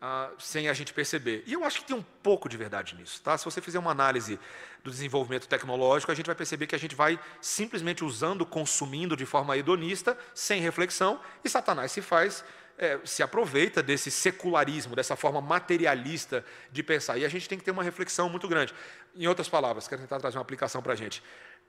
ah, 0.00 0.30
sem 0.38 0.68
a 0.68 0.72
gente 0.72 0.94
perceber. 0.94 1.44
E 1.46 1.52
eu 1.52 1.62
acho 1.62 1.80
que 1.80 1.86
tem 1.86 1.96
um 1.96 2.04
pouco 2.22 2.48
de 2.48 2.56
verdade 2.56 2.94
nisso. 2.94 3.20
Tá? 3.22 3.36
Se 3.36 3.44
você 3.44 3.60
fizer 3.60 3.78
uma 3.78 3.90
análise 3.90 4.40
do 4.82 4.90
desenvolvimento 4.90 5.46
tecnológico, 5.46 6.10
a 6.10 6.14
gente 6.14 6.26
vai 6.26 6.34
perceber 6.34 6.66
que 6.66 6.74
a 6.74 6.78
gente 6.78 6.94
vai 6.94 7.20
simplesmente 7.42 8.02
usando, 8.02 8.46
consumindo 8.46 9.14
de 9.14 9.26
forma 9.26 9.56
hedonista, 9.56 10.16
sem 10.34 10.62
reflexão, 10.62 11.20
e 11.44 11.48
Satanás 11.48 11.92
se 11.92 12.00
faz 12.00 12.42
é, 12.78 12.98
se 13.04 13.22
aproveita 13.22 13.82
desse 13.82 14.10
secularismo, 14.10 14.96
dessa 14.96 15.16
forma 15.16 15.40
materialista 15.40 16.44
de 16.70 16.82
pensar. 16.82 17.18
E 17.18 17.24
a 17.24 17.28
gente 17.28 17.48
tem 17.48 17.58
que 17.58 17.64
ter 17.64 17.70
uma 17.70 17.82
reflexão 17.82 18.28
muito 18.28 18.48
grande. 18.48 18.74
Em 19.14 19.26
outras 19.26 19.48
palavras, 19.48 19.86
quero 19.86 20.02
tentar 20.02 20.18
trazer 20.18 20.36
uma 20.36 20.42
aplicação 20.42 20.82
para 20.82 20.92
a 20.92 20.96
gente. 20.96 21.22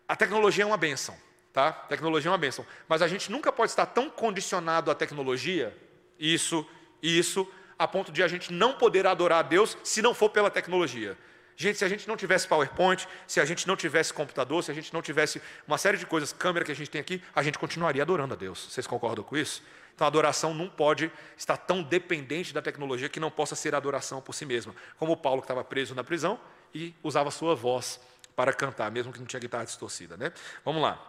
A 0.08 0.15
tecnologia 0.15 0.63
é 0.63 0.68
uma 0.68 0.78
benção. 0.78 1.18
Tá? 1.56 1.72
Tecnologia 1.72 2.30
é 2.30 2.32
uma 2.34 2.38
bênção. 2.38 2.65
Mas 2.86 3.02
a 3.02 3.08
gente 3.08 3.32
nunca 3.32 3.50
pode 3.50 3.72
estar 3.72 3.86
tão 3.86 4.10
condicionado 4.10 4.91
à 4.91 4.96
tecnologia, 4.96 5.74
isso, 6.20 6.68
isso, 7.02 7.50
a 7.80 7.88
ponto 7.88 8.12
de 8.12 8.22
a 8.22 8.28
gente 8.28 8.52
não 8.52 8.74
poder 8.74 9.08
adorar 9.08 9.39
a 9.39 9.41
Deus 9.41 9.78
se 9.82 10.02
não 10.02 10.13
for 10.13 10.30
pela 10.30 10.52
tecnologia. 10.52 11.18
Gente, 11.56 11.78
se 11.78 11.86
a 11.86 11.88
gente 11.88 12.06
não 12.10 12.18
tivesse 12.18 12.46
PowerPoint, 12.46 13.08
se 13.26 13.39
a 13.39 13.46
gente 13.46 13.65
não 13.65 13.78
tivesse 13.78 14.13
computador, 14.13 14.62
se 14.65 14.72
a 14.72 14.74
gente 14.74 14.94
não 14.94 15.02
tivesse 15.02 15.41
uma 15.65 15.78
série 15.78 15.98
de 15.98 16.06
coisas, 16.06 16.34
câmera 16.34 16.65
que 16.65 16.74
a 16.74 16.76
gente 16.76 16.89
tem 16.89 17.00
aqui, 17.00 17.24
a 17.34 17.41
gente 17.41 17.58
continuaria 17.58 18.02
adorando 18.02 18.34
a 18.34 18.38
Deus. 18.38 18.68
Vocês 18.70 18.86
concordam 18.86 19.24
com 19.24 19.38
isso? 19.38 19.63
Então 19.96 20.06
a 20.06 20.10
adoração 20.10 20.54
não 20.54 20.70
pode 20.70 21.10
estar 21.38 21.56
tão 21.56 21.82
dependente 21.82 22.54
da 22.54 22.62
tecnologia 22.62 23.08
que 23.08 23.20
não 23.20 23.32
possa 23.32 23.56
ser 23.56 23.74
adoração 23.74 24.22
por 24.22 24.34
si 24.34 24.46
mesma. 24.46 24.76
Como 24.98 25.14
o 25.14 25.18
Paulo 25.18 25.42
que 25.42 25.46
estava 25.46 25.64
preso 25.64 25.96
na 25.96 26.04
prisão 26.04 26.38
e 26.74 26.94
usava 27.02 27.32
sua 27.32 27.56
voz 27.56 28.00
para 28.36 28.52
cantar, 28.52 28.92
mesmo 28.92 29.14
que 29.14 29.20
não 29.20 29.26
tinha 29.26 29.40
guitarra 29.40 29.64
distorcida. 29.64 30.18
Né? 30.18 30.34
Vamos 30.66 30.82
lá. 30.82 31.02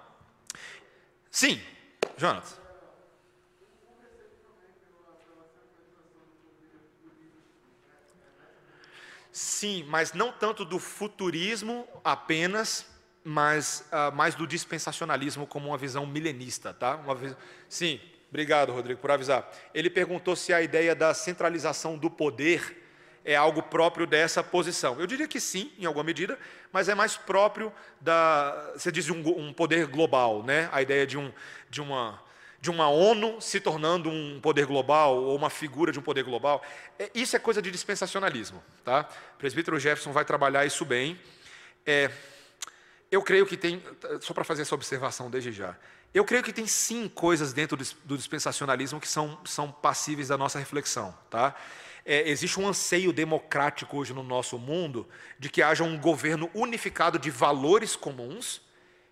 Sim, 1.28 1.60
Jonas. 2.16 2.60
Sim, 9.32 9.84
mas 9.88 10.12
não 10.14 10.32
tanto 10.32 10.64
do 10.64 10.78
futurismo 10.78 11.86
apenas, 12.02 12.86
mas 13.22 13.84
uh, 13.92 14.14
mais 14.14 14.34
do 14.34 14.46
dispensacionalismo 14.46 15.46
como 15.46 15.68
uma 15.68 15.76
visão 15.76 16.06
milenista, 16.06 16.72
tá? 16.72 16.96
Uma. 16.96 17.36
Sim, 17.68 18.00
obrigado, 18.28 18.72
Rodrigo, 18.72 19.00
por 19.00 19.10
avisar. 19.10 19.50
Ele 19.74 19.90
perguntou 19.90 20.36
se 20.36 20.52
a 20.52 20.62
ideia 20.62 20.94
da 20.94 21.12
centralização 21.14 21.96
do 21.96 22.10
poder 22.10 22.84
é 23.26 23.34
algo 23.34 23.60
próprio 23.60 24.06
dessa 24.06 24.42
posição. 24.42 25.00
Eu 25.00 25.06
diria 25.06 25.26
que 25.26 25.40
sim, 25.40 25.72
em 25.76 25.84
alguma 25.84 26.04
medida, 26.04 26.38
mas 26.72 26.88
é 26.88 26.94
mais 26.94 27.16
próprio 27.16 27.72
da, 28.00 28.72
você 28.74 28.92
diz, 28.92 29.10
um, 29.10 29.20
um 29.36 29.52
poder 29.52 29.88
global, 29.88 30.44
né? 30.44 30.68
A 30.70 30.80
ideia 30.80 31.04
de, 31.04 31.18
um, 31.18 31.32
de, 31.68 31.80
uma, 31.80 32.22
de 32.60 32.70
uma 32.70 32.88
ONU 32.88 33.40
se 33.40 33.58
tornando 33.58 34.08
um 34.08 34.40
poder 34.40 34.64
global 34.64 35.16
ou 35.16 35.34
uma 35.34 35.50
figura 35.50 35.90
de 35.90 35.98
um 35.98 36.02
poder 36.02 36.22
global. 36.22 36.62
É, 36.96 37.10
isso 37.12 37.34
é 37.34 37.40
coisa 37.40 37.60
de 37.60 37.68
dispensacionalismo, 37.68 38.62
tá? 38.84 39.08
O 39.34 39.38
presbítero 39.38 39.76
Jefferson 39.76 40.12
vai 40.12 40.24
trabalhar 40.24 40.64
isso 40.64 40.84
bem. 40.84 41.18
É, 41.84 42.08
eu 43.10 43.20
creio 43.22 43.44
que 43.44 43.56
tem, 43.56 43.82
só 44.20 44.32
para 44.32 44.44
fazer 44.44 44.62
essa 44.62 44.74
observação 44.74 45.28
desde 45.28 45.50
já, 45.50 45.76
eu 46.18 46.24
creio 46.24 46.42
que 46.42 46.52
tem 46.52 46.66
sim 46.66 47.08
coisas 47.08 47.52
dentro 47.52 47.76
do 48.04 48.16
dispensacionalismo 48.16 49.00
que 49.00 49.08
são, 49.08 49.38
são 49.44 49.70
passíveis 49.70 50.28
da 50.28 50.38
nossa 50.38 50.58
reflexão, 50.58 51.16
tá? 51.30 51.54
é, 52.06 52.30
existe 52.30 52.60
um 52.60 52.68
anseio 52.68 53.12
democrático 53.12 53.96
hoje 53.96 54.14
no 54.14 54.22
nosso 54.22 54.56
mundo 54.58 55.08
de 55.38 55.50
que 55.50 55.60
haja 55.60 55.82
um 55.82 55.98
governo 55.98 56.48
unificado 56.54 57.18
de 57.18 57.30
valores 57.30 57.96
comuns 57.96 58.62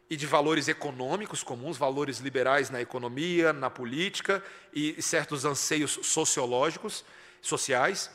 e 0.08 0.16
de 0.16 0.26
valores 0.26 0.68
econômicos 0.68 1.42
comuns, 1.42 1.76
valores 1.76 2.18
liberais 2.18 2.70
na 2.70 2.80
economia, 2.80 3.52
na 3.52 3.68
política 3.68 4.42
e 4.72 5.02
certos 5.02 5.44
anseios 5.44 5.98
sociológicos, 6.02 7.04
sociais, 7.42 8.10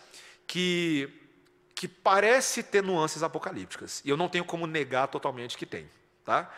que, 0.47 1.09
que 1.75 1.87
parece 1.87 2.63
ter 2.63 2.81
nuances 2.81 3.21
apocalípticas. 3.21 4.01
E 4.05 4.09
eu 4.09 4.15
não 4.15 4.29
tenho 4.29 4.45
como 4.45 4.65
negar 4.65 5.07
totalmente 5.07 5.57
que 5.57 5.65
tem. 5.65 5.89
Tá? 6.23 6.51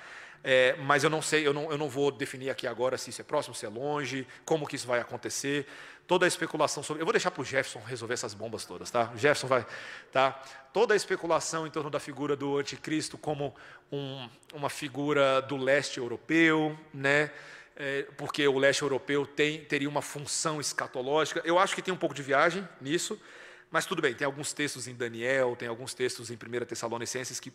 É, 0.44 0.76
mas 0.78 1.04
eu 1.04 1.10
não 1.10 1.22
sei, 1.22 1.46
eu 1.46 1.54
não, 1.54 1.72
eu 1.72 1.78
não 1.78 1.88
vou 1.88 2.12
definir 2.12 2.50
aqui 2.50 2.66
agora 2.66 2.98
se 2.98 3.12
isso 3.12 3.22
é 3.22 3.24
próximo, 3.24 3.54
se 3.54 3.66
é 3.66 3.70
longe, 3.70 4.28
como 4.44 4.68
que 4.68 4.76
isso 4.76 4.88
vai 4.88 5.00
acontecer. 5.00 5.68
Toda 6.08 6.26
a 6.26 6.28
especulação 6.28 6.82
sobre. 6.82 7.02
Eu 7.02 7.06
vou 7.06 7.14
deixar 7.14 7.32
para 7.32 7.42
o 7.42 7.46
Jefferson 7.46 7.80
resolver 7.80 8.16
essas 8.16 8.34
bombas 8.34 8.66
todas, 8.66 8.90
tá? 8.90 9.12
O 9.14 9.18
Jefferson 9.18 9.48
vai. 9.48 9.66
Tá? 10.12 10.32
Toda 10.74 10.94
a 10.94 10.98
especulação 10.98 11.68
em 11.68 11.72
torno 11.72 11.90
da 11.90 12.00
figura 12.00 12.36
do 12.36 12.58
anticristo 12.58 13.18
como 13.18 13.56
um, 13.92 14.28
uma 14.54 14.70
figura 14.70 15.42
do 15.42 15.58
leste 15.58 16.00
europeu, 16.00 16.78
né? 16.94 17.32
É, 17.76 18.04
porque 18.18 18.46
o 18.48 18.58
leste 18.58 18.82
europeu 18.82 19.26
tem, 19.26 19.64
teria 19.64 19.88
uma 19.88 20.02
função 20.02 20.60
escatológica. 20.60 21.42
Eu 21.46 21.58
acho 21.58 21.76
que 21.76 21.82
tem 21.82 21.94
um 21.94 21.98
pouco 21.98 22.14
de 22.14 22.22
viagem 22.22 22.68
nisso, 22.82 23.20
mas 23.70 23.86
tudo 23.86 24.02
bem, 24.02 24.14
tem 24.14 24.26
alguns 24.26 24.52
textos 24.54 24.88
em 24.88 24.94
Daniel, 24.94 25.56
tem 25.58 25.68
alguns 25.68 25.94
textos 25.94 26.30
em 26.30 26.34
1 26.34 26.66
Tessalonicenses 26.66 27.40
que 27.40 27.54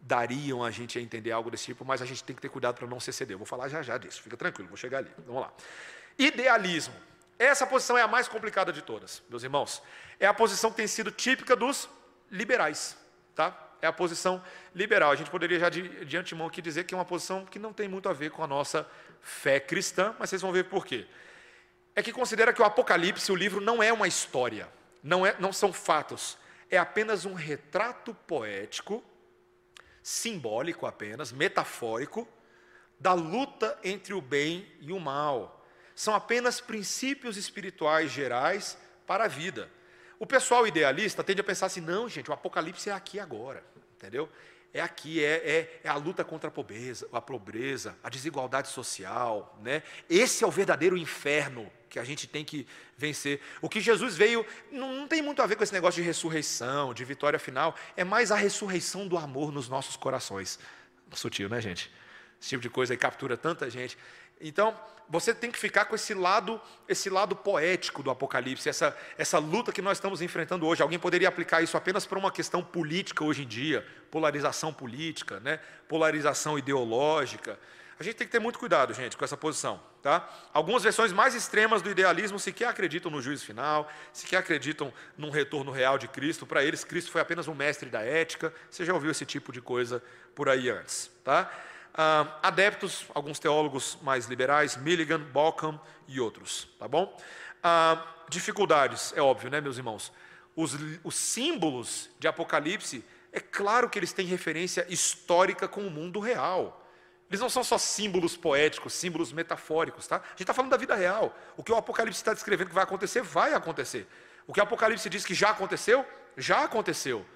dariam 0.00 0.64
a 0.64 0.70
gente 0.70 0.98
a 0.98 1.02
entender 1.02 1.30
algo 1.32 1.50
desse 1.50 1.66
tipo, 1.66 1.84
mas 1.84 2.00
a 2.00 2.06
gente 2.06 2.22
tem 2.24 2.34
que 2.34 2.42
ter 2.42 2.48
cuidado 2.48 2.76
para 2.76 2.86
não 2.86 3.00
se 3.00 3.10
exceder. 3.10 3.34
Eu 3.34 3.38
vou 3.38 3.46
falar 3.46 3.68
já 3.68 3.82
já 3.82 3.98
disso, 3.98 4.22
fica 4.22 4.36
tranquilo, 4.36 4.68
vou 4.68 4.76
chegar 4.76 4.98
ali. 4.98 5.10
Vamos 5.26 5.42
lá. 5.42 5.52
Idealismo. 6.18 6.94
Essa 7.38 7.66
posição 7.66 7.96
é 7.96 8.02
a 8.02 8.08
mais 8.08 8.26
complicada 8.26 8.72
de 8.72 8.82
todas, 8.82 9.22
meus 9.28 9.44
irmãos. 9.44 9.82
É 10.18 10.26
a 10.26 10.34
posição 10.34 10.70
que 10.70 10.76
tem 10.76 10.86
sido 10.86 11.10
típica 11.10 11.54
dos 11.54 11.88
liberais, 12.30 12.96
tá? 13.34 13.56
É 13.80 13.86
a 13.86 13.92
posição 13.92 14.42
liberal. 14.74 15.12
A 15.12 15.16
gente 15.16 15.30
poderia 15.30 15.58
já 15.58 15.68
de, 15.68 16.04
de 16.04 16.16
antemão 16.16 16.48
aqui 16.48 16.60
dizer 16.60 16.84
que 16.84 16.94
é 16.94 16.98
uma 16.98 17.04
posição 17.04 17.46
que 17.46 17.58
não 17.58 17.72
tem 17.72 17.86
muito 17.86 18.08
a 18.08 18.12
ver 18.12 18.30
com 18.30 18.42
a 18.42 18.46
nossa 18.46 18.88
fé 19.20 19.60
cristã, 19.60 20.16
mas 20.18 20.30
vocês 20.30 20.42
vão 20.42 20.50
ver 20.50 20.64
por 20.64 20.84
quê. 20.84 21.06
É 21.94 22.02
que 22.02 22.12
considera 22.12 22.52
que 22.52 22.60
o 22.60 22.64
Apocalipse, 22.64 23.30
o 23.30 23.36
livro, 23.36 23.60
não 23.60 23.80
é 23.80 23.92
uma 23.92 24.08
história, 24.08 24.68
não, 25.02 25.24
é, 25.24 25.36
não 25.38 25.52
são 25.52 25.72
fatos, 25.72 26.36
é 26.70 26.76
apenas 26.76 27.24
um 27.24 27.34
retrato 27.34 28.14
poético 28.26 29.02
simbólico 30.08 30.86
apenas, 30.86 31.32
metafórico, 31.32 32.26
da 32.98 33.12
luta 33.12 33.78
entre 33.84 34.14
o 34.14 34.22
bem 34.22 34.66
e 34.80 34.90
o 34.90 34.98
mal. 34.98 35.62
São 35.94 36.14
apenas 36.14 36.62
princípios 36.62 37.36
espirituais 37.36 38.10
gerais 38.10 38.78
para 39.06 39.24
a 39.24 39.28
vida. 39.28 39.70
O 40.18 40.26
pessoal 40.26 40.66
idealista 40.66 41.22
tende 41.22 41.42
a 41.42 41.44
pensar 41.44 41.66
assim: 41.66 41.82
não, 41.82 42.08
gente, 42.08 42.30
o 42.30 42.32
apocalipse 42.32 42.88
é 42.88 42.92
aqui 42.92 43.20
agora, 43.20 43.62
entendeu? 43.96 44.30
É 44.72 44.80
aqui, 44.80 45.22
é, 45.22 45.36
é, 45.44 45.80
é, 45.84 45.88
a 45.88 45.94
luta 45.96 46.24
contra 46.24 46.48
a 46.48 46.50
pobreza, 46.50 47.06
a 47.12 47.20
pobreza, 47.20 47.94
a 48.02 48.08
desigualdade 48.08 48.68
social, 48.68 49.58
né? 49.60 49.82
Esse 50.08 50.42
é 50.42 50.46
o 50.46 50.50
verdadeiro 50.50 50.96
inferno 50.96 51.70
que 51.88 51.98
a 51.98 52.04
gente 52.04 52.26
tem 52.26 52.44
que 52.44 52.66
vencer. 52.96 53.40
O 53.60 53.68
que 53.68 53.80
Jesus 53.80 54.16
veio 54.16 54.44
não, 54.70 54.94
não, 54.94 55.08
tem 55.08 55.22
muito 55.22 55.42
a 55.42 55.46
ver 55.46 55.56
com 55.56 55.64
esse 55.64 55.72
negócio 55.72 56.00
de 56.00 56.06
ressurreição, 56.06 56.92
de 56.92 57.04
vitória 57.04 57.38
final, 57.38 57.74
é 57.96 58.04
mais 58.04 58.30
a 58.30 58.36
ressurreição 58.36 59.08
do 59.08 59.16
amor 59.16 59.52
nos 59.52 59.68
nossos 59.68 59.96
corações. 59.96 60.58
Sutil, 61.12 61.48
né, 61.48 61.60
gente? 61.60 61.90
Esse 62.40 62.50
tipo 62.50 62.62
de 62.62 62.70
coisa 62.70 62.92
aí 62.92 62.96
captura 62.96 63.36
tanta 63.36 63.68
gente. 63.68 63.96
Então, 64.40 64.78
você 65.08 65.34
tem 65.34 65.50
que 65.50 65.58
ficar 65.58 65.86
com 65.86 65.94
esse 65.94 66.14
lado, 66.14 66.60
esse 66.86 67.08
lado 67.08 67.34
poético 67.34 68.02
do 68.02 68.10
Apocalipse, 68.10 68.68
essa, 68.68 68.96
essa 69.16 69.38
luta 69.38 69.72
que 69.72 69.82
nós 69.82 69.96
estamos 69.96 70.20
enfrentando 70.20 70.66
hoje. 70.66 70.82
Alguém 70.82 70.98
poderia 70.98 71.28
aplicar 71.28 71.62
isso 71.62 71.76
apenas 71.76 72.06
para 72.06 72.18
uma 72.18 72.30
questão 72.30 72.62
política 72.62 73.24
hoje 73.24 73.42
em 73.42 73.46
dia, 73.46 73.84
polarização 74.10 74.72
política, 74.72 75.40
né? 75.40 75.58
polarização 75.88 76.58
ideológica. 76.58 77.58
A 77.98 78.02
gente 78.04 78.14
tem 78.14 78.26
que 78.26 78.32
ter 78.32 78.38
muito 78.38 78.58
cuidado, 78.58 78.94
gente, 78.94 79.16
com 79.16 79.24
essa 79.24 79.36
posição. 79.36 79.80
Tá? 80.00 80.28
Algumas 80.52 80.84
versões 80.84 81.12
mais 81.12 81.34
extremas 81.34 81.82
do 81.82 81.90
idealismo 81.90 82.38
sequer 82.38 82.68
acreditam 82.68 83.10
no 83.10 83.20
juízo 83.20 83.44
final, 83.44 83.90
sequer 84.12 84.36
acreditam 84.36 84.92
num 85.16 85.30
retorno 85.30 85.72
real 85.72 85.98
de 85.98 86.06
Cristo. 86.06 86.46
Para 86.46 86.62
eles, 86.62 86.84
Cristo 86.84 87.10
foi 87.10 87.20
apenas 87.20 87.48
um 87.48 87.54
mestre 87.54 87.90
da 87.90 88.00
ética. 88.00 88.54
Você 88.70 88.84
já 88.84 88.94
ouviu 88.94 89.10
esse 89.10 89.26
tipo 89.26 89.50
de 89.50 89.60
coisa 89.60 90.02
por 90.34 90.48
aí 90.48 90.70
antes. 90.70 91.10
Tá? 91.24 91.50
Ah, 91.92 92.38
adeptos, 92.44 93.04
alguns 93.12 93.40
teólogos 93.40 93.98
mais 94.02 94.26
liberais, 94.26 94.76
Milligan, 94.76 95.18
Balcom 95.18 95.76
e 96.06 96.20
outros. 96.20 96.68
Tá 96.78 96.86
bom? 96.86 97.20
Ah, 97.60 98.06
dificuldades, 98.28 99.12
é 99.16 99.20
óbvio, 99.20 99.50
né, 99.50 99.60
meus 99.60 99.78
irmãos? 99.78 100.12
Os, 100.54 100.76
os 101.02 101.16
símbolos 101.16 102.08
de 102.20 102.28
Apocalipse, 102.28 103.04
é 103.32 103.40
claro 103.40 103.90
que 103.90 103.98
eles 103.98 104.12
têm 104.12 104.26
referência 104.26 104.86
histórica 104.88 105.66
com 105.66 105.84
o 105.84 105.90
mundo 105.90 106.20
real. 106.20 106.87
Eles 107.30 107.40
não 107.40 107.50
são 107.50 107.62
só 107.62 107.76
símbolos 107.76 108.36
poéticos, 108.36 108.94
símbolos 108.94 109.32
metafóricos, 109.32 110.06
tá? 110.06 110.16
A 110.16 110.30
gente 110.30 110.42
está 110.42 110.54
falando 110.54 110.70
da 110.70 110.76
vida 110.76 110.94
real. 110.94 111.36
O 111.56 111.62
que 111.62 111.70
o 111.70 111.76
Apocalipse 111.76 112.20
está 112.20 112.32
descrevendo 112.32 112.68
que 112.68 112.74
vai 112.74 112.84
acontecer, 112.84 113.20
vai 113.20 113.52
acontecer. 113.52 114.08
O 114.46 114.52
que 114.52 114.60
o 114.60 114.62
Apocalipse 114.62 115.10
diz 115.10 115.26
que 115.26 115.34
já 115.34 115.50
aconteceu, 115.50 116.06
já 116.36 116.64
aconteceu. 116.64 117.26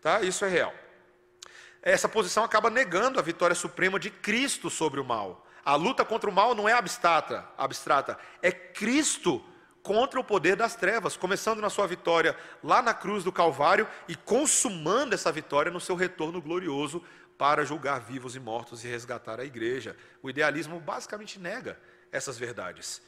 Tá? 0.00 0.22
Isso 0.22 0.44
é 0.44 0.48
real. 0.48 0.72
Essa 1.82 2.08
posição 2.08 2.44
acaba 2.44 2.70
negando 2.70 3.18
a 3.18 3.22
vitória 3.22 3.54
suprema 3.54 3.98
de 3.98 4.08
Cristo 4.10 4.70
sobre 4.70 5.00
o 5.00 5.04
mal. 5.04 5.46
A 5.64 5.74
luta 5.74 6.04
contra 6.04 6.30
o 6.30 6.32
mal 6.32 6.54
não 6.54 6.68
é 6.68 6.72
abstrata, 6.72 7.46
abstrata, 7.58 8.18
é 8.40 8.50
Cristo 8.50 9.44
contra 9.82 10.18
o 10.18 10.24
poder 10.24 10.56
das 10.56 10.76
trevas, 10.76 11.16
começando 11.16 11.60
na 11.60 11.68
sua 11.68 11.86
vitória 11.86 12.36
lá 12.62 12.80
na 12.80 12.94
cruz 12.94 13.24
do 13.24 13.32
Calvário 13.32 13.86
e 14.08 14.14
consumando 14.14 15.14
essa 15.14 15.30
vitória 15.32 15.72
no 15.72 15.80
seu 15.80 15.96
retorno 15.96 16.40
glorioso 16.40 17.02
para 17.42 17.64
julgar 17.64 17.98
vivos 17.98 18.36
e 18.36 18.38
mortos 18.38 18.84
e 18.84 18.86
resgatar 18.86 19.40
a 19.40 19.44
igreja. 19.44 19.96
O 20.22 20.30
idealismo 20.30 20.78
basicamente 20.78 21.40
nega 21.40 21.76
essas 22.12 22.38
verdades. 22.38 23.02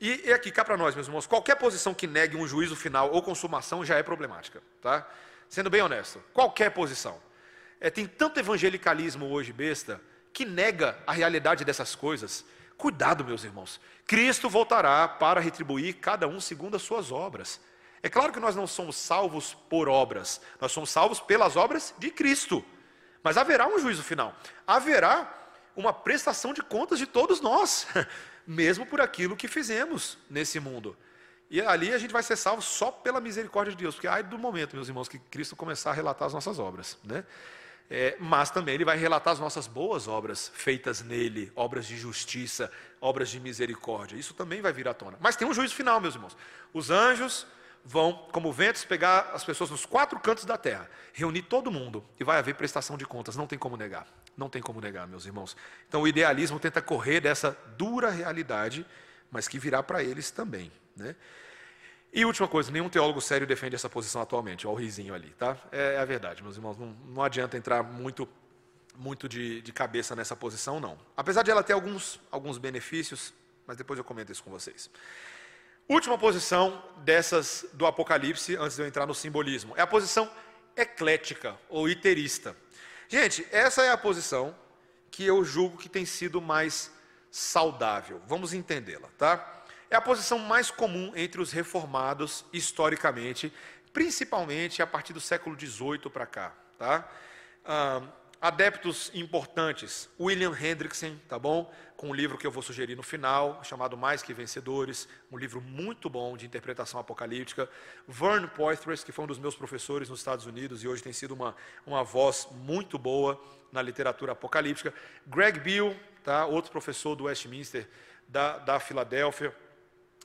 E, 0.00 0.22
e 0.24 0.32
aqui, 0.32 0.50
cá 0.50 0.64
para 0.64 0.76
nós, 0.76 0.96
meus 0.96 1.06
irmãos, 1.06 1.28
qualquer 1.28 1.54
posição 1.54 1.94
que 1.94 2.08
negue 2.08 2.36
um 2.36 2.44
juízo 2.44 2.74
final 2.74 3.12
ou 3.12 3.22
consumação 3.22 3.84
já 3.84 3.94
é 3.94 4.02
problemática, 4.02 4.60
tá? 4.82 5.08
Sendo 5.48 5.70
bem 5.70 5.80
honesto, 5.80 6.20
qualquer 6.34 6.72
posição. 6.72 7.20
É, 7.80 7.88
tem 7.88 8.04
tanto 8.04 8.40
evangelicalismo 8.40 9.26
hoje, 9.26 9.52
besta, 9.52 10.00
que 10.32 10.44
nega 10.44 10.98
a 11.06 11.12
realidade 11.12 11.64
dessas 11.64 11.94
coisas. 11.94 12.44
Cuidado, 12.76 13.24
meus 13.24 13.44
irmãos. 13.44 13.80
Cristo 14.04 14.50
voltará 14.50 15.06
para 15.06 15.40
retribuir 15.40 15.98
cada 15.98 16.26
um 16.26 16.40
segundo 16.40 16.74
as 16.74 16.82
suas 16.82 17.12
obras. 17.12 17.60
É 18.02 18.08
claro 18.08 18.32
que 18.32 18.40
nós 18.40 18.56
não 18.56 18.66
somos 18.66 18.96
salvos 18.96 19.54
por 19.70 19.88
obras, 19.88 20.40
nós 20.60 20.72
somos 20.72 20.90
salvos 20.90 21.20
pelas 21.20 21.54
obras 21.54 21.94
de 21.96 22.10
Cristo. 22.10 22.64
Mas 23.22 23.36
haverá 23.36 23.66
um 23.66 23.78
juízo 23.78 24.02
final. 24.02 24.34
Haverá 24.66 25.34
uma 25.76 25.92
prestação 25.92 26.52
de 26.52 26.62
contas 26.62 26.98
de 26.98 27.06
todos 27.06 27.40
nós, 27.40 27.86
mesmo 28.46 28.84
por 28.86 29.00
aquilo 29.00 29.36
que 29.36 29.46
fizemos 29.46 30.18
nesse 30.28 30.58
mundo. 30.58 30.96
E 31.50 31.60
ali 31.60 31.92
a 31.92 31.98
gente 31.98 32.12
vai 32.12 32.22
ser 32.22 32.36
salvo 32.36 32.60
só 32.60 32.90
pela 32.90 33.20
misericórdia 33.20 33.74
de 33.74 33.82
Deus, 33.82 33.94
porque 33.94 34.08
ai 34.08 34.22
do 34.22 34.36
momento, 34.36 34.74
meus 34.76 34.88
irmãos, 34.88 35.08
que 35.08 35.18
Cristo 35.18 35.56
começar 35.56 35.90
a 35.90 35.94
relatar 35.94 36.26
as 36.26 36.34
nossas 36.34 36.58
obras, 36.58 36.98
né? 37.04 37.24
É, 37.90 38.16
mas 38.20 38.50
também 38.50 38.74
ele 38.74 38.84
vai 38.84 38.98
relatar 38.98 39.32
as 39.32 39.40
nossas 39.40 39.66
boas 39.66 40.06
obras 40.06 40.52
feitas 40.54 41.02
nele, 41.02 41.50
obras 41.56 41.86
de 41.86 41.96
justiça, 41.96 42.70
obras 43.00 43.30
de 43.30 43.40
misericórdia. 43.40 44.14
Isso 44.14 44.34
também 44.34 44.60
vai 44.60 44.74
vir 44.74 44.86
à 44.88 44.92
tona. 44.92 45.16
Mas 45.20 45.36
tem 45.36 45.48
um 45.48 45.54
juízo 45.54 45.74
final, 45.74 45.98
meus 45.98 46.14
irmãos. 46.14 46.36
Os 46.74 46.90
anjos 46.90 47.46
vão, 47.84 48.12
como 48.32 48.52
ventos, 48.52 48.84
pegar 48.84 49.30
as 49.32 49.44
pessoas 49.44 49.70
nos 49.70 49.86
quatro 49.86 50.18
cantos 50.20 50.44
da 50.44 50.56
terra, 50.56 50.88
reunir 51.12 51.42
todo 51.42 51.70
mundo 51.70 52.04
e 52.18 52.24
vai 52.24 52.38
haver 52.38 52.54
prestação 52.54 52.96
de 52.96 53.06
contas. 53.06 53.36
Não 53.36 53.46
tem 53.46 53.58
como 53.58 53.76
negar. 53.76 54.06
Não 54.36 54.48
tem 54.48 54.62
como 54.62 54.80
negar, 54.80 55.06
meus 55.06 55.26
irmãos. 55.26 55.56
Então 55.88 56.02
o 56.02 56.08
idealismo 56.08 56.60
tenta 56.60 56.80
correr 56.80 57.20
dessa 57.20 57.56
dura 57.76 58.10
realidade, 58.10 58.86
mas 59.30 59.48
que 59.48 59.58
virá 59.58 59.82
para 59.82 60.02
eles 60.02 60.30
também. 60.30 60.70
Né? 60.96 61.16
E 62.12 62.24
última 62.24 62.48
coisa, 62.48 62.70
nenhum 62.70 62.88
teólogo 62.88 63.20
sério 63.20 63.46
defende 63.46 63.74
essa 63.74 63.88
posição 63.88 64.22
atualmente. 64.22 64.66
Olha 64.66 64.74
o 64.74 64.78
risinho 64.78 65.14
ali, 65.14 65.30
tá? 65.30 65.56
É, 65.70 65.94
é 65.94 65.98
a 65.98 66.04
verdade, 66.04 66.42
meus 66.42 66.56
irmãos. 66.56 66.78
Não, 66.78 66.86
não 67.06 67.22
adianta 67.22 67.56
entrar 67.56 67.82
muito, 67.82 68.28
muito 68.96 69.28
de, 69.28 69.60
de, 69.60 69.72
cabeça 69.72 70.16
nessa 70.16 70.34
posição, 70.34 70.80
não. 70.80 70.98
Apesar 71.16 71.42
de 71.42 71.50
ela 71.50 71.62
ter 71.62 71.74
alguns, 71.74 72.18
alguns 72.30 72.56
benefícios, 72.56 73.34
mas 73.66 73.76
depois 73.76 73.98
eu 73.98 74.04
comento 74.04 74.32
isso 74.32 74.42
com 74.42 74.50
vocês. 74.50 74.90
Última 75.88 76.18
posição 76.18 76.82
dessas 76.98 77.64
do 77.72 77.86
Apocalipse, 77.86 78.54
antes 78.56 78.76
de 78.76 78.82
eu 78.82 78.86
entrar 78.86 79.06
no 79.06 79.14
simbolismo, 79.14 79.72
é 79.74 79.80
a 79.80 79.86
posição 79.86 80.30
eclética 80.76 81.58
ou 81.66 81.88
iterista. 81.88 82.54
Gente, 83.08 83.46
essa 83.50 83.82
é 83.82 83.90
a 83.90 83.96
posição 83.96 84.54
que 85.10 85.24
eu 85.24 85.42
julgo 85.42 85.78
que 85.78 85.88
tem 85.88 86.04
sido 86.04 86.42
mais 86.42 86.92
saudável. 87.30 88.20
Vamos 88.26 88.52
entendê-la, 88.52 89.08
tá? 89.16 89.64
É 89.88 89.96
a 89.96 90.00
posição 90.02 90.38
mais 90.38 90.70
comum 90.70 91.10
entre 91.16 91.40
os 91.40 91.52
reformados 91.52 92.44
historicamente, 92.52 93.50
principalmente 93.90 94.82
a 94.82 94.86
partir 94.86 95.14
do 95.14 95.22
século 95.22 95.58
XVIII 95.58 96.10
para 96.12 96.26
cá, 96.26 96.52
tá? 96.76 97.10
Ah, 97.64 98.02
adeptos 98.40 99.10
importantes, 99.14 100.08
William 100.18 100.52
Hendrickson, 100.56 101.16
tá 101.28 101.38
bom? 101.38 101.72
Com 101.96 102.10
um 102.10 102.14
livro 102.14 102.38
que 102.38 102.46
eu 102.46 102.50
vou 102.50 102.62
sugerir 102.62 102.94
no 102.94 103.02
final, 103.02 103.62
chamado 103.64 103.96
Mais 103.96 104.22
que 104.22 104.32
Vencedores, 104.32 105.08
um 105.32 105.36
livro 105.36 105.60
muito 105.60 106.08
bom 106.08 106.36
de 106.36 106.46
interpretação 106.46 107.00
apocalíptica. 107.00 107.68
Vern 108.06 108.46
Poitras, 108.48 109.02
que 109.02 109.10
foi 109.10 109.24
um 109.24 109.28
dos 109.28 109.38
meus 109.38 109.56
professores 109.56 110.08
nos 110.08 110.20
Estados 110.20 110.46
Unidos 110.46 110.84
e 110.84 110.88
hoje 110.88 111.02
tem 111.02 111.12
sido 111.12 111.34
uma, 111.34 111.56
uma 111.84 112.04
voz 112.04 112.46
muito 112.52 112.96
boa 112.96 113.40
na 113.72 113.82
literatura 113.82 114.32
apocalíptica. 114.32 114.94
Greg 115.26 115.58
Beale, 115.58 115.98
tá? 116.22 116.46
outro 116.46 116.70
professor 116.70 117.16
do 117.16 117.24
Westminster, 117.24 117.88
da, 118.28 118.58
da 118.58 118.78
Filadélfia. 118.78 119.54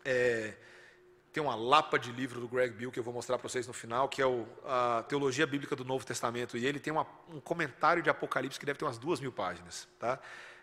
É, 0.06 0.54
tem 1.34 1.42
uma 1.42 1.56
lapa 1.56 1.98
de 1.98 2.12
livro 2.12 2.40
do 2.40 2.48
Greg 2.48 2.76
Bill 2.76 2.92
que 2.92 3.00
eu 3.00 3.04
vou 3.04 3.12
mostrar 3.12 3.40
para 3.40 3.50
vocês 3.50 3.66
no 3.66 3.74
final, 3.74 4.08
que 4.08 4.22
é 4.22 4.26
o, 4.26 4.46
a 4.64 5.04
Teologia 5.10 5.48
Bíblica 5.48 5.76
do 5.76 5.84
Novo 5.84 6.06
Testamento. 6.06 6.56
E 6.56 6.66
ele 6.66 6.80
tem 6.80 6.94
uma, 6.94 7.08
um 7.28 7.40
comentário 7.40 8.04
de 8.04 8.10
Apocalipse 8.10 8.60
que 8.60 8.66
deve 8.68 8.78
ter 8.78 8.86
umas 8.86 9.00
duas 9.00 9.20
mil 9.20 9.32
páginas. 9.32 9.88
Tá? 9.98 10.20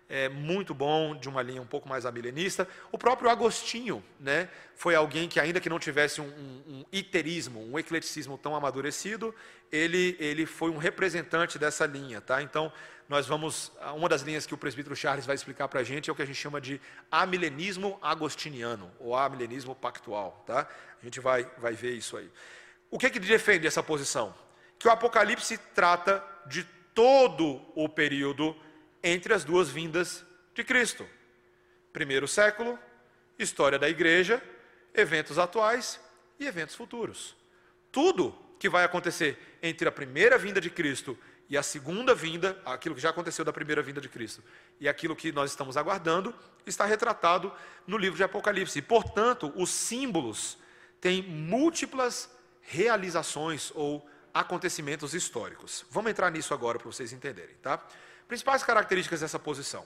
É 0.09 0.29
muito 0.29 0.73
bom, 0.73 1.17
de 1.17 1.29
uma 1.29 1.43
linha 1.43 1.61
um 1.61 1.67
pouco 1.67 1.89
mais 1.89 2.07
amilenista. 2.07 2.69
O 2.93 2.99
próprio 2.99 3.29
Agostinho 3.29 4.03
né, 4.21 4.49
foi 4.77 4.95
alguém 4.95 5.29
que, 5.29 5.41
ainda 5.41 5.61
que 5.61 5.69
não 5.69 5.81
tivesse 5.81 6.21
um, 6.21 6.29
um, 6.29 6.63
um 6.69 6.85
iterismo, 6.93 7.61
um 7.61 7.77
ecleticismo 7.77 8.39
tão 8.39 8.55
amadurecido, 8.55 9.35
ele, 9.73 10.17
ele 10.21 10.47
foi 10.47 10.71
um 10.71 10.79
representante 10.79 11.59
dessa 11.59 11.85
linha. 11.85 12.21
Tá? 12.21 12.43
Então, 12.43 12.73
nós 13.11 13.27
vamos. 13.27 13.73
Uma 13.97 14.09
das 14.09 14.23
linhas 14.23 14.47
que 14.47 14.55
o 14.55 14.57
presbítero 14.57 14.95
Charles 14.95 15.27
vai 15.27 15.35
explicar 15.35 15.67
para 15.67 15.81
a 15.81 15.83
gente 15.83 16.09
é 16.09 16.13
o 16.13 16.15
que 16.15 16.23
a 16.23 16.25
gente 16.25 16.39
chama 16.39 16.61
de 16.61 16.81
amilenismo 17.11 17.99
agostiniano, 18.01 18.89
ou 19.01 19.17
amilenismo 19.17 19.75
pactual. 19.75 20.45
Tá? 20.47 20.69
A 21.03 21.05
gente 21.05 21.19
vai, 21.19 21.43
vai 21.59 21.73
ver 21.73 21.93
isso 21.97 22.17
aí. 22.17 22.31
O 22.89 23.01
que, 23.01 23.11
que 23.11 23.19
defende 23.19 23.67
essa 23.67 23.83
posição? 23.83 24.33
Que 24.79 24.87
o 24.87 24.93
Apocalipse 24.93 25.59
trata 25.75 26.25
de 26.47 26.63
todo 26.95 27.61
o 27.75 27.89
período 27.89 28.57
entre 29.03 29.35
as 29.35 29.43
duas 29.43 29.69
vindas 29.69 30.25
de 30.55 30.63
Cristo. 30.63 31.05
Primeiro 31.93 32.29
século, 32.29 32.79
história 33.37 33.77
da 33.77 33.89
igreja, 33.89 34.41
eventos 34.95 35.37
atuais 35.37 35.99
e 36.39 36.47
eventos 36.47 36.77
futuros. 36.77 37.37
Tudo 37.91 38.39
que 38.57 38.69
vai 38.69 38.85
acontecer 38.85 39.59
entre 39.61 39.89
a 39.89 39.93
primeira 39.93 40.39
vinda 40.39 40.61
de 40.61 40.71
Cristo 40.71 41.19
e 41.51 41.59
a 41.59 41.63
segunda 41.65 42.15
vinda, 42.15 42.57
aquilo 42.65 42.95
que 42.95 43.01
já 43.01 43.11
aconteceu 43.11 43.45
da 43.45 43.53
primeira 43.53 43.83
vinda 43.83 44.01
de 44.01 44.09
Cristo, 44.09 44.41
e 44.79 44.89
aquilo 44.89 45.17
que 45.17 45.33
nós 45.33 45.51
estamos 45.51 45.77
aguardando, 45.77 46.33
está 46.65 46.85
retratado 46.85 47.53
no 47.85 47.99
livro 47.99 48.17
de 48.17 48.23
Apocalipse. 48.23 48.79
E, 48.79 48.83
portanto, 48.83 49.53
os 49.57 49.69
símbolos 49.69 50.57
têm 51.01 51.23
múltiplas 51.23 52.31
realizações 52.61 53.73
ou 53.75 54.09
acontecimentos 54.33 55.13
históricos. 55.13 55.85
Vamos 55.91 56.13
entrar 56.13 56.31
nisso 56.31 56.55
agora 56.55 56.79
para 56.79 56.87
vocês 56.87 57.13
entenderem, 57.13 57.57
tá? 57.57 57.85
Principais 58.29 58.63
características 58.63 59.21
dessa 59.21 59.39
posição. 59.39 59.85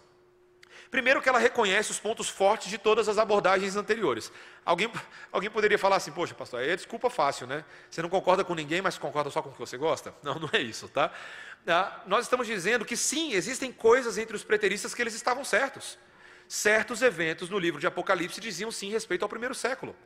Primeiro 0.94 1.20
que 1.20 1.28
ela 1.28 1.40
reconhece 1.40 1.90
os 1.90 1.98
pontos 1.98 2.28
fortes 2.28 2.70
de 2.70 2.78
todas 2.78 3.08
as 3.08 3.18
abordagens 3.18 3.74
anteriores. 3.74 4.30
Alguém, 4.64 4.88
alguém 5.32 5.50
poderia 5.50 5.76
falar 5.76 5.96
assim, 5.96 6.12
poxa, 6.12 6.36
pastor, 6.36 6.62
é 6.62 6.76
desculpa 6.76 7.10
fácil, 7.10 7.48
né? 7.48 7.64
Você 7.90 8.00
não 8.00 8.08
concorda 8.08 8.44
com 8.44 8.54
ninguém, 8.54 8.80
mas 8.80 8.96
concorda 8.96 9.28
só 9.28 9.42
com 9.42 9.48
o 9.48 9.52
que 9.52 9.58
você 9.58 9.76
gosta? 9.76 10.14
Não, 10.22 10.36
não 10.36 10.48
é 10.52 10.60
isso, 10.60 10.86
tá? 10.88 11.12
Ah, 11.66 12.00
nós 12.06 12.26
estamos 12.26 12.46
dizendo 12.46 12.84
que 12.84 12.96
sim, 12.96 13.32
existem 13.32 13.72
coisas 13.72 14.18
entre 14.18 14.36
os 14.36 14.44
preteristas 14.44 14.94
que 14.94 15.02
eles 15.02 15.14
estavam 15.14 15.44
certos. 15.44 15.98
Certos 16.46 17.02
eventos 17.02 17.50
no 17.50 17.58
livro 17.58 17.80
de 17.80 17.88
Apocalipse 17.88 18.40
diziam 18.40 18.70
sim 18.70 18.88
respeito 18.90 19.24
ao 19.24 19.28
primeiro 19.28 19.52
século. 19.52 19.96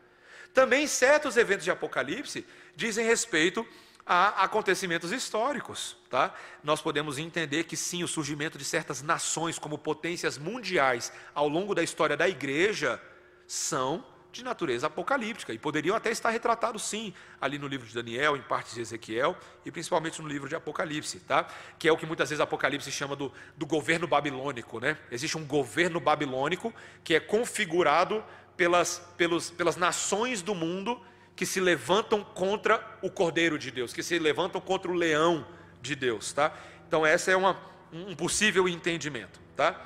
Também 0.55 0.87
certos 0.87 1.37
eventos 1.37 1.64
de 1.64 1.70
Apocalipse 1.70 2.46
dizem 2.74 3.05
respeito 3.05 3.68
a 4.09 4.42
acontecimentos 4.42 5.12
históricos. 5.12 5.94
Tá? 6.09 6.35
Nós 6.64 6.81
podemos 6.81 7.18
entender 7.18 7.64
que 7.64 7.77
sim, 7.77 8.03
o 8.03 8.09
surgimento 8.09 8.57
de 8.57 8.64
certas 8.64 9.03
nações 9.03 9.59
como 9.59 9.77
potências 9.77 10.38
mundiais 10.38 11.12
ao 11.35 11.47
longo 11.47 11.75
da 11.75 11.83
história 11.83 12.16
da 12.16 12.27
igreja 12.27 13.01
são 13.47 14.03
de 14.33 14.42
natureza 14.42 14.87
apocalíptica 14.87 15.53
e 15.53 15.59
poderiam 15.59 15.97
até 15.97 16.11
estar 16.11 16.31
retratados 16.31 16.83
sim 16.83 17.12
ali 17.40 17.59
no 17.59 17.66
livro 17.66 17.87
de 17.87 17.94
Daniel, 17.94 18.37
em 18.37 18.42
partes 18.42 18.75
de 18.75 18.81
Ezequiel 18.81 19.37
e 19.64 19.71
principalmente 19.71 20.23
no 20.23 20.29
livro 20.29 20.49
de 20.49 20.55
Apocalipse, 20.55 21.21
tá? 21.21 21.47
Que 21.79 21.88
é 21.88 21.92
o 21.92 21.97
que 21.97 22.07
muitas 22.07 22.31
vezes 22.31 22.40
Apocalipse 22.40 22.90
chama 22.90 23.16
do, 23.16 23.33
do 23.57 23.66
governo 23.66 24.07
babilônico, 24.07 24.81
né? 24.81 24.97
Existe 25.11 25.37
um 25.37 25.47
governo 25.47 25.99
babilônico 25.99 26.73
que 27.03 27.14
é 27.14 27.21
configurado 27.21 28.23
pelas, 28.57 28.99
pelos, 29.16 29.51
pelas 29.51 29.77
nações 29.77 30.40
do 30.40 30.55
mundo 30.55 31.01
que 31.38 31.46
se 31.46 31.61
levantam 31.61 32.24
contra 32.24 32.85
o 33.01 33.09
Cordeiro 33.09 33.57
de 33.57 33.70
Deus, 33.70 33.92
que 33.92 34.03
se 34.03 34.18
levantam 34.18 34.61
contra 34.61 34.90
o 34.90 34.94
leão 34.94 35.46
de 35.81 35.94
Deus, 35.94 36.33
tá? 36.33 36.53
Então 36.88 37.07
essa 37.07 37.31
é 37.31 37.37
uma, 37.37 37.57
um 37.92 38.16
possível 38.16 38.68
entendimento, 38.68 39.38
tá? 39.55 39.81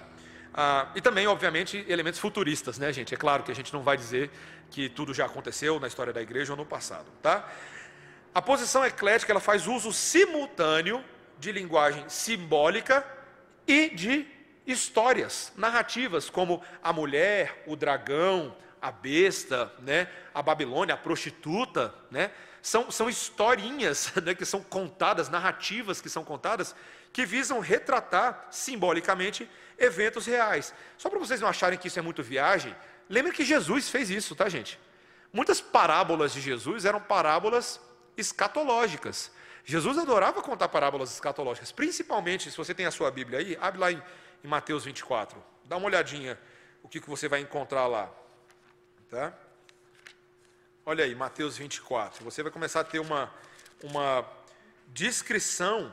Ah, 0.54 0.90
e 0.94 1.02
também, 1.02 1.26
obviamente, 1.26 1.84
elementos 1.86 2.18
futuristas, 2.18 2.78
né, 2.78 2.90
gente? 2.90 3.12
É 3.12 3.18
claro 3.18 3.42
que 3.42 3.52
a 3.52 3.54
gente 3.54 3.70
não 3.70 3.82
vai 3.82 3.98
dizer 3.98 4.30
que 4.70 4.88
tudo 4.88 5.12
já 5.12 5.26
aconteceu 5.26 5.78
na 5.78 5.86
história 5.86 6.10
da 6.10 6.22
igreja 6.22 6.54
ou 6.54 6.56
no 6.56 6.64
passado, 6.64 7.04
tá? 7.20 7.46
A 8.34 8.40
posição 8.40 8.82
eclética 8.82 9.30
ela 9.30 9.38
faz 9.38 9.66
uso 9.66 9.92
simultâneo 9.92 11.04
de 11.38 11.52
linguagem 11.52 12.02
simbólica 12.08 13.06
e 13.66 13.90
de 13.90 14.26
histórias, 14.66 15.52
narrativas, 15.54 16.30
como 16.30 16.62
a 16.82 16.94
mulher, 16.94 17.62
o 17.66 17.76
dragão, 17.76 18.56
a 18.82 18.90
besta, 18.90 19.72
né, 19.78 20.08
a 20.34 20.42
Babilônia, 20.42 20.96
a 20.96 20.98
prostituta, 20.98 21.94
né, 22.10 22.32
são, 22.60 22.90
são 22.90 23.08
historinhas 23.08 24.12
né, 24.22 24.34
que 24.34 24.44
são 24.44 24.60
contadas, 24.60 25.28
narrativas 25.28 26.00
que 26.00 26.10
são 26.10 26.24
contadas, 26.24 26.74
que 27.12 27.24
visam 27.24 27.60
retratar 27.60 28.48
simbolicamente 28.50 29.48
eventos 29.78 30.26
reais. 30.26 30.74
Só 30.98 31.08
para 31.08 31.20
vocês 31.20 31.40
não 31.40 31.48
acharem 31.48 31.78
que 31.78 31.86
isso 31.86 31.98
é 31.98 32.02
muito 32.02 32.24
viagem, 32.24 32.74
lembre 33.08 33.30
que 33.30 33.44
Jesus 33.44 33.88
fez 33.88 34.10
isso, 34.10 34.34
tá, 34.34 34.48
gente? 34.48 34.80
Muitas 35.32 35.60
parábolas 35.60 36.32
de 36.32 36.40
Jesus 36.40 36.84
eram 36.84 37.00
parábolas 37.00 37.80
escatológicas. 38.16 39.30
Jesus 39.64 39.96
adorava 39.96 40.42
contar 40.42 40.68
parábolas 40.68 41.12
escatológicas, 41.12 41.70
principalmente 41.70 42.50
se 42.50 42.56
você 42.56 42.74
tem 42.74 42.86
a 42.86 42.90
sua 42.90 43.12
Bíblia 43.12 43.38
aí, 43.38 43.56
abre 43.60 43.80
lá 43.80 43.92
em, 43.92 44.02
em 44.42 44.48
Mateus 44.48 44.84
24, 44.84 45.40
dá 45.64 45.76
uma 45.76 45.86
olhadinha 45.86 46.36
o 46.82 46.88
que, 46.88 47.00
que 47.00 47.08
você 47.08 47.28
vai 47.28 47.40
encontrar 47.40 47.86
lá. 47.86 48.10
Tá? 49.12 49.30
Olha 50.86 51.04
aí, 51.04 51.14
Mateus 51.14 51.58
24. 51.58 52.24
Você 52.24 52.42
vai 52.42 52.50
começar 52.50 52.80
a 52.80 52.84
ter 52.84 52.98
uma, 52.98 53.30
uma 53.82 54.26
descrição 54.88 55.92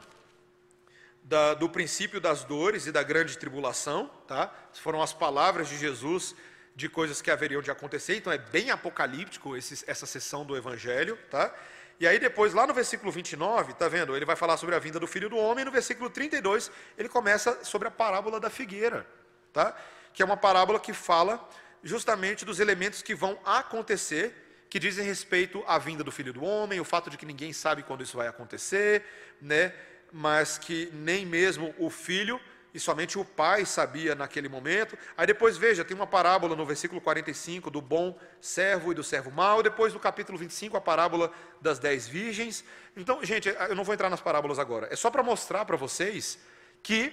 da, 1.22 1.54
do 1.54 1.68
princípio 1.68 2.22
das 2.22 2.46
dores 2.46 2.88
e 2.88 2.94
da 2.94 3.04
grande 3.04 3.38
tribulação, 3.38 4.10
tá? 4.26 4.50
Foram 4.76 5.02
as 5.02 5.12
palavras 5.12 5.68
de 5.68 5.78
Jesus 5.78 6.34
de 6.74 6.88
coisas 6.88 7.22
que 7.22 7.30
haveriam 7.30 7.62
de 7.62 7.70
acontecer, 7.70 8.16
então 8.16 8.32
é 8.32 8.38
bem 8.38 8.72
apocalíptico 8.72 9.58
esse, 9.58 9.84
essa 9.86 10.06
sessão 10.06 10.46
do 10.46 10.56
Evangelho, 10.56 11.18
tá? 11.30 11.54
E 12.00 12.08
aí 12.08 12.20
depois, 12.20 12.54
lá 12.54 12.66
no 12.66 12.74
versículo 12.74 13.12
29, 13.12 13.74
tá 13.74 13.90
vendo? 13.90 14.16
Ele 14.16 14.24
vai 14.24 14.38
falar 14.38 14.56
sobre 14.56 14.76
a 14.76 14.80
vinda 14.80 14.98
do 14.98 15.08
Filho 15.08 15.30
do 15.30 15.36
Homem, 15.36 15.64
e 15.64 15.66
no 15.66 15.72
versículo 15.72 16.10
32, 16.10 16.72
ele 16.98 17.10
começa 17.10 17.66
sobre 17.66 17.90
a 17.90 17.92
parábola 17.92 18.40
da 18.40 18.50
figueira, 18.50 19.06
tá? 19.52 19.76
Que 20.14 20.22
é 20.22 20.26
uma 20.26 20.38
parábola 20.38 20.80
que 20.80 20.94
fala 20.94 21.46
justamente 21.84 22.46
dos 22.46 22.60
elementos 22.60 23.02
que 23.02 23.16
vão 23.16 23.40
acontecer, 23.46 24.66
que 24.70 24.80
dizem 24.80 25.06
respeito 25.06 25.64
à 25.66 25.78
vinda 25.78 26.04
do 26.04 26.12
Filho 26.12 26.34
do 26.34 26.44
Homem, 26.44 26.80
o 26.80 26.86
fato 26.86 27.10
de 27.10 27.18
que 27.18 27.26
ninguém 27.26 27.52
sabe 27.54 27.84
quando 27.84 28.04
isso 28.04 28.18
vai 28.18 28.28
acontecer, 28.28 29.04
né? 29.42 29.74
mas 30.12 30.58
que 30.58 30.90
nem 30.94 31.26
mesmo 31.26 31.74
o 31.78 31.90
filho 31.90 32.40
e 32.74 32.80
somente 32.80 33.18
o 33.18 33.26
pai 33.26 33.66
sabia 33.66 34.14
naquele 34.14 34.48
momento. 34.48 34.98
Aí 35.18 35.26
depois 35.26 35.58
veja, 35.58 35.84
tem 35.84 35.96
uma 35.96 36.06
parábola 36.06 36.56
no 36.56 36.66
versículo 36.66 37.02
45 37.02 37.72
do 37.72 37.82
bom 37.82 38.18
servo 38.40 38.92
e 38.92 38.96
do 38.96 39.04
servo 39.04 39.32
mau, 39.32 39.64
depois 39.64 39.94
no 39.94 40.00
capítulo 40.00 40.38
25 40.38 40.78
a 40.78 40.82
parábola 40.82 41.32
das 41.60 41.80
dez 41.80 42.08
virgens. 42.08 42.64
Então, 42.96 43.24
gente, 43.24 43.50
eu 43.50 43.76
não 43.76 43.84
vou 43.84 43.94
entrar 43.94 44.10
nas 44.10 44.22
parábolas 44.22 44.60
agora, 44.60 44.88
é 44.92 44.96
só 44.96 45.10
para 45.10 45.24
mostrar 45.24 45.66
para 45.66 45.78
vocês 45.78 46.40
que 46.84 47.12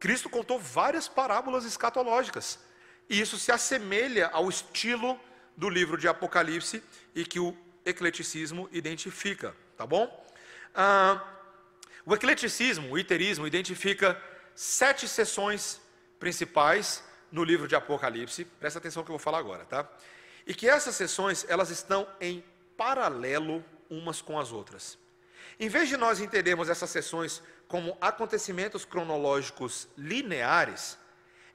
Cristo 0.00 0.30
contou 0.30 0.58
várias 0.58 1.08
parábolas 1.08 1.64
escatológicas. 1.64 2.58
E 3.08 3.20
isso 3.20 3.38
se 3.38 3.50
assemelha 3.50 4.28
ao 4.28 4.48
estilo 4.48 5.18
do 5.56 5.68
livro 5.68 5.96
de 5.96 6.06
Apocalipse 6.06 6.82
e 7.14 7.24
que 7.24 7.40
o 7.40 7.56
ecleticismo 7.84 8.68
identifica, 8.70 9.54
tá 9.76 9.86
bom? 9.86 10.26
Ah, 10.74 11.24
o 12.04 12.14
ecleticismo, 12.14 12.90
o 12.90 12.98
iterismo, 12.98 13.46
identifica 13.46 14.20
sete 14.54 15.08
sessões 15.08 15.80
principais 16.18 17.02
no 17.30 17.44
livro 17.44 17.66
de 17.66 17.74
Apocalipse. 17.74 18.44
Presta 18.44 18.78
atenção 18.78 19.00
no 19.00 19.04
que 19.04 19.10
eu 19.10 19.16
vou 19.16 19.22
falar 19.22 19.38
agora, 19.38 19.64
tá? 19.64 19.88
E 20.46 20.54
que 20.54 20.68
essas 20.68 20.94
sessões, 20.94 21.44
elas 21.48 21.70
estão 21.70 22.06
em 22.20 22.44
paralelo 22.76 23.64
umas 23.90 24.20
com 24.22 24.38
as 24.38 24.52
outras. 24.52 24.98
Em 25.58 25.68
vez 25.68 25.88
de 25.88 25.96
nós 25.96 26.20
entendermos 26.20 26.68
essas 26.68 26.90
sessões 26.90 27.42
como 27.66 27.96
acontecimentos 28.00 28.84
cronológicos 28.84 29.88
lineares, 29.96 30.96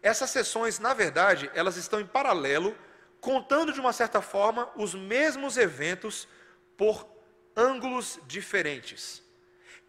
essas 0.03 0.29
sessões, 0.29 0.79
na 0.79 0.93
verdade, 0.93 1.49
elas 1.55 1.77
estão 1.77 2.01
em 2.01 2.05
paralelo, 2.05 2.77
contando 3.21 3.71
de 3.71 3.79
uma 3.79 3.93
certa 3.93 4.21
forma 4.21 4.69
os 4.75 4.93
mesmos 4.93 5.55
eventos 5.55 6.27
por 6.75 7.07
ângulos 7.55 8.19
diferentes. 8.27 9.23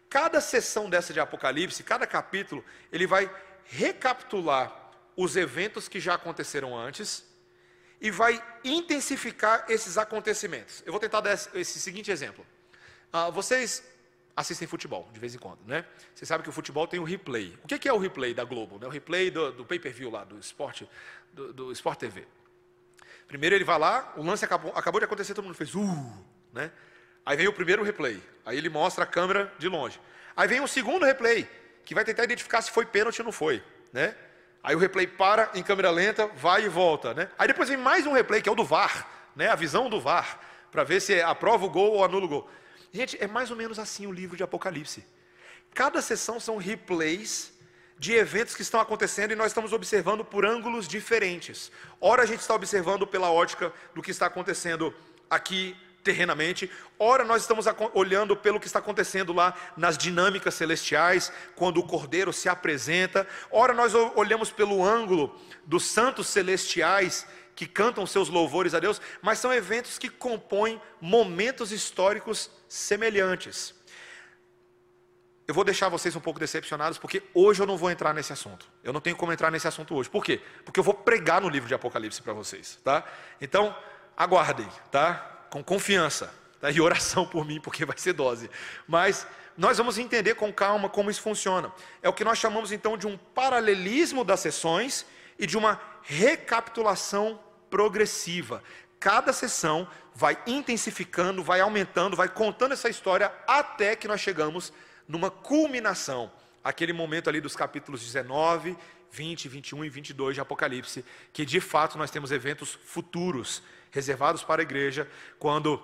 Cada 0.09 0.39
sessão 0.39 0.89
dessa 0.89 1.11
de 1.11 1.19
Apocalipse, 1.19 1.83
cada 1.83 2.07
capítulo, 2.07 2.63
ele 2.93 3.05
vai 3.05 3.29
recapitular 3.65 4.73
os 5.17 5.35
eventos 5.35 5.89
que 5.89 5.99
já 5.99 6.13
aconteceram 6.13 6.77
antes 6.77 7.25
e 7.99 8.09
vai 8.09 8.41
intensificar 8.63 9.65
esses 9.67 9.97
acontecimentos. 9.97 10.81
Eu 10.85 10.93
vou 10.93 10.99
tentar 10.99 11.19
dar 11.19 11.33
esse 11.33 11.79
seguinte 11.79 12.09
exemplo. 12.09 12.45
Ah, 13.11 13.29
vocês 13.29 13.83
assistem 14.35 14.67
futebol 14.67 15.07
de 15.13 15.19
vez 15.19 15.33
em 15.33 15.37
quando, 15.37 15.59
né? 15.65 15.85
Vocês 16.13 16.27
sabem 16.27 16.43
que 16.43 16.49
o 16.49 16.53
futebol 16.53 16.85
tem 16.87 16.99
o 16.99 17.03
replay. 17.03 17.57
O 17.63 17.67
que 17.67 17.87
é 17.87 17.93
o 17.93 17.97
replay 17.97 18.33
da 18.33 18.43
Globo? 18.43 18.77
Né? 18.77 18.85
O 18.85 18.89
replay 18.89 19.31
do, 19.31 19.51
do 19.51 19.65
pay-per-view 19.65 20.09
lá, 20.09 20.23
do 20.23 20.37
esporte, 20.37 20.87
do, 21.31 21.53
do 21.53 21.71
Sport 21.71 21.99
TV. 21.99 22.27
Primeiro 23.27 23.55
ele 23.55 23.63
vai 23.63 23.79
lá, 23.79 24.13
o 24.17 24.23
lance 24.23 24.43
acabou, 24.43 24.71
acabou 24.75 24.99
de 24.99 25.05
acontecer, 25.05 25.33
todo 25.33 25.45
mundo 25.45 25.55
fez 25.55 25.73
uh, 25.73 26.25
né? 26.53 26.71
Aí 27.25 27.35
vem 27.35 27.47
o 27.47 27.53
primeiro 27.53 27.81
replay. 27.81 28.21
Aí 28.45 28.57
ele 28.57 28.69
mostra 28.69 29.03
a 29.03 29.07
câmera 29.07 29.51
de 29.57 29.67
longe. 29.67 29.99
Aí 30.35 30.47
vem 30.47 30.61
o 30.61 30.67
segundo 30.67 31.05
replay, 31.05 31.49
que 31.83 31.95
vai 31.95 32.03
tentar 32.03 32.23
identificar 32.23 32.61
se 32.61 32.69
foi 32.69 32.85
pênalti 32.85 33.19
ou 33.19 33.25
não 33.25 33.31
foi, 33.31 33.63
né? 33.91 34.15
Aí 34.61 34.75
o 34.75 34.79
replay 34.79 35.07
para 35.07 35.49
em 35.55 35.63
câmera 35.63 35.89
lenta, 35.89 36.27
vai 36.27 36.65
e 36.65 36.69
volta, 36.69 37.13
né? 37.13 37.29
Aí 37.37 37.47
depois 37.47 37.69
vem 37.69 37.77
mais 37.77 38.05
um 38.05 38.11
replay, 38.11 38.41
que 38.41 38.49
é 38.49 38.51
o 38.51 38.55
do 38.55 38.65
VAR, 38.65 39.07
né? 39.35 39.47
A 39.49 39.55
visão 39.55 39.89
do 39.89 39.99
VAR, 39.99 40.39
para 40.71 40.83
ver 40.83 40.99
se 40.99 41.21
aprova 41.21 41.65
o 41.65 41.69
gol 41.69 41.93
ou 41.93 42.03
anula 42.03 42.25
o 42.25 42.27
gol. 42.27 42.49
Gente, 42.95 43.17
é 43.19 43.27
mais 43.27 43.51
ou 43.51 43.57
menos 43.57 43.77
assim 43.77 44.07
o 44.07 44.11
livro 44.11 44.37
de 44.37 44.43
Apocalipse. 44.43 45.05
Cada 45.73 46.01
sessão 46.01 46.39
são 46.39 46.55
replays 46.55 47.51
de 47.99 48.13
eventos 48.13 48.55
que 48.55 48.61
estão 48.61 48.79
acontecendo 48.79 49.31
e 49.31 49.35
nós 49.35 49.47
estamos 49.47 49.73
observando 49.73 50.23
por 50.23 50.45
ângulos 50.45 50.87
diferentes. 50.87 51.73
Ora 51.99 52.23
a 52.23 52.25
gente 52.25 52.39
está 52.39 52.55
observando 52.55 53.05
pela 53.05 53.29
ótica 53.29 53.73
do 53.93 54.01
que 54.01 54.11
está 54.11 54.27
acontecendo 54.27 54.95
aqui 55.29 55.75
terrenamente, 56.05 56.71
ora 56.97 57.25
nós 57.25 57.41
estamos 57.41 57.65
olhando 57.93 58.37
pelo 58.37 58.61
que 58.61 58.67
está 58.67 58.79
acontecendo 58.79 59.33
lá 59.33 59.53
nas 59.75 59.97
dinâmicas 59.97 60.53
celestiais, 60.53 61.33
quando 61.53 61.79
o 61.79 61.87
Cordeiro 61.87 62.31
se 62.31 62.47
apresenta, 62.47 63.27
ora 63.51 63.73
nós 63.73 63.93
olhamos 63.93 64.51
pelo 64.51 64.85
ângulo 64.85 65.37
dos 65.65 65.83
santos 65.83 66.27
celestiais 66.27 67.27
que 67.55 67.65
cantam 67.65 68.05
seus 68.05 68.29
louvores 68.29 68.73
a 68.73 68.79
Deus, 68.79 69.01
mas 69.21 69.39
são 69.39 69.51
eventos 69.51 69.97
que 69.97 70.07
compõem 70.07 70.79
momentos 71.01 71.73
históricos 71.73 72.51
semelhantes. 72.67 73.73
Eu 75.47 75.53
vou 75.53 75.63
deixar 75.63 75.89
vocês 75.89 76.15
um 76.15 76.19
pouco 76.19 76.39
decepcionados, 76.39 76.97
porque 76.97 77.21
hoje 77.33 77.61
eu 77.61 77.67
não 77.67 77.77
vou 77.77 77.91
entrar 77.91 78.13
nesse 78.13 78.33
assunto. 78.33 78.67
Eu 78.83 78.91
não 78.91 78.99
tenho 78.99 79.15
como 79.15 79.31
entrar 79.31 79.51
nesse 79.51 79.67
assunto 79.67 79.93
hoje. 79.95 80.09
Por 80.09 80.23
quê? 80.23 80.41
Porque 80.63 80.79
eu 80.79 80.83
vou 80.83 80.93
pregar 80.93 81.39
no 81.41 81.49
livro 81.49 81.67
de 81.67 81.73
Apocalipse 81.75 82.21
para 82.21 82.33
vocês, 82.33 82.79
tá? 82.83 83.03
Então, 83.39 83.75
aguardem, 84.17 84.67
tá? 84.91 85.33
com 85.55 85.63
confiança, 85.63 86.33
tá? 86.59 86.69
e 86.69 86.81
oração 86.81 87.25
por 87.25 87.45
mim, 87.45 87.61
porque 87.61 87.85
vai 87.85 87.97
ser 87.97 88.11
dose. 88.11 88.49
Mas 88.85 89.25
nós 89.57 89.77
vamos 89.77 89.97
entender 89.97 90.35
com 90.35 90.51
calma 90.51 90.89
como 90.89 91.09
isso 91.09 91.21
funciona. 91.21 91.71
É 92.01 92.09
o 92.09 92.13
que 92.13 92.25
nós 92.25 92.37
chamamos 92.37 92.73
então 92.73 92.97
de 92.97 93.07
um 93.07 93.17
paralelismo 93.17 94.25
das 94.25 94.41
sessões 94.41 95.05
e 95.39 95.47
de 95.47 95.57
uma 95.57 95.79
recapitulação 96.01 97.39
progressiva. 97.69 98.61
Cada 98.99 99.31
sessão 99.31 99.87
vai 100.15 100.41
intensificando, 100.47 101.43
vai 101.43 101.59
aumentando, 101.59 102.15
vai 102.15 102.29
contando 102.29 102.71
essa 102.71 102.87
história 102.87 103.31
até 103.45 103.97
que 103.97 104.07
nós 104.07 104.21
chegamos 104.21 104.71
numa 105.05 105.29
culminação. 105.29 106.31
Aquele 106.63 106.93
momento 106.93 107.29
ali 107.29 107.41
dos 107.41 107.55
capítulos 107.55 108.01
19, 108.01 108.77
20, 109.11 109.49
21 109.49 109.85
e 109.85 109.89
22 109.89 110.35
de 110.35 110.41
Apocalipse, 110.41 111.05
que 111.33 111.45
de 111.45 111.59
fato 111.59 111.97
nós 111.97 112.09
temos 112.09 112.31
eventos 112.31 112.79
futuros 112.85 113.61
reservados 113.91 114.41
para 114.41 114.61
a 114.61 114.63
igreja, 114.63 115.07
quando. 115.37 115.81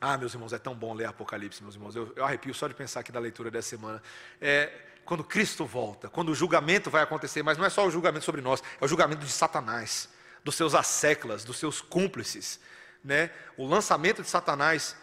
Ah, 0.00 0.16
meus 0.16 0.34
irmãos, 0.34 0.52
é 0.52 0.58
tão 0.58 0.74
bom 0.74 0.92
ler 0.94 1.06
Apocalipse, 1.06 1.62
meus 1.62 1.74
irmãos. 1.74 1.96
Eu, 1.96 2.12
eu 2.14 2.24
arrepio 2.24 2.54
só 2.54 2.68
de 2.68 2.74
pensar 2.74 3.00
aqui 3.00 3.10
da 3.10 3.18
leitura 3.18 3.50
dessa 3.50 3.70
semana. 3.70 4.02
É, 4.40 4.70
quando 5.04 5.24
Cristo 5.24 5.64
volta, 5.64 6.08
quando 6.08 6.30
o 6.30 6.34
julgamento 6.34 6.90
vai 6.90 7.02
acontecer, 7.02 7.42
mas 7.42 7.56
não 7.58 7.64
é 7.64 7.70
só 7.70 7.86
o 7.86 7.90
julgamento 7.90 8.24
sobre 8.24 8.40
nós, 8.40 8.62
é 8.80 8.84
o 8.84 8.88
julgamento 8.88 9.24
de 9.24 9.32
Satanás, 9.32 10.08
dos 10.44 10.54
seus 10.54 10.74
asseclas, 10.74 11.44
dos 11.44 11.56
seus 11.56 11.80
cúmplices. 11.80 12.60
Né, 13.04 13.30
o 13.56 13.66
lançamento 13.66 14.22
de 14.22 14.28
Satanás 14.28 14.96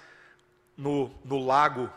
no, 0.77 1.13
no 1.23 1.45
lago 1.45 1.91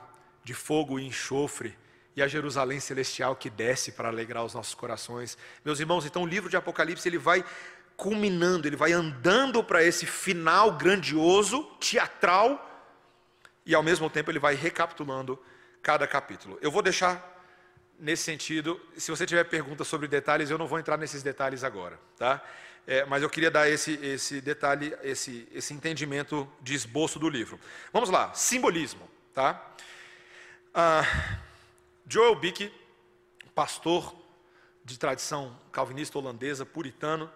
de 0.45 0.55
fogo 0.55 0.99
e 0.99 1.07
enxofre, 1.07 1.77
e 2.15 2.23
a 2.23 2.29
Jerusalém 2.29 2.81
celestial 2.81 3.37
que 3.37 3.51
desce 3.51 3.93
para 3.93 4.09
alegrar 4.09 4.45
os 4.45 4.55
nossos 4.55 4.75
corações. 4.75 5.37
Meus 5.65 5.81
irmãos, 5.81 6.07
então 6.07 6.23
o 6.23 6.27
livro 6.27 6.49
de 6.49 6.57
Apocalipse 6.57 7.07
ele 7.07 7.19
vai 7.19 7.45
culminando, 7.97 8.67
ele 8.67 8.77
vai 8.77 8.93
andando 8.93 9.63
para 9.63 9.83
esse 9.83 10.07
final 10.07 10.73
grandioso, 10.73 11.63
teatral, 11.81 12.63
e 13.65 13.75
ao 13.75 13.83
mesmo 13.83 14.09
tempo 14.09 14.31
ele 14.31 14.39
vai 14.39 14.55
recapitulando 14.55 15.39
cada 15.83 16.07
capítulo. 16.07 16.59
Eu 16.63 16.71
vou 16.71 16.83
deixar 16.83 17.35
nesse 17.99 18.23
sentido, 18.23 18.81
se 18.97 19.11
você 19.11 19.27
tiver 19.27 19.45
perguntas 19.45 19.87
sobre 19.89 20.07
detalhes, 20.07 20.51
eu 20.51 20.59
não 20.59 20.67
vou 20.67 20.79
entrar 20.79 20.97
nesses 20.97 21.23
detalhes 21.23 21.65
agora, 21.65 21.99
tá? 22.17 22.43
É, 22.87 23.05
mas 23.05 23.21
eu 23.21 23.29
queria 23.29 23.51
dar 23.51 23.69
esse, 23.69 23.95
esse 23.95 24.41
detalhe, 24.41 24.97
esse, 25.03 25.49
esse 25.53 25.75
entendimento 25.75 26.49
de 26.61 26.73
esboço 26.75 27.19
do 27.19 27.29
livro. 27.29 27.59
Vamos 27.93 28.11
lá, 28.11 28.33
simbolismo, 28.33 29.11
tá? 29.35 29.75
Ah, 30.73 31.03
Joel 32.07 32.37
Bick, 32.37 32.73
pastor 33.57 34.15
de 34.85 34.97
tradição 34.97 35.59
calvinista 35.73 36.17
holandesa, 36.17 36.65
puritano, 36.65 37.29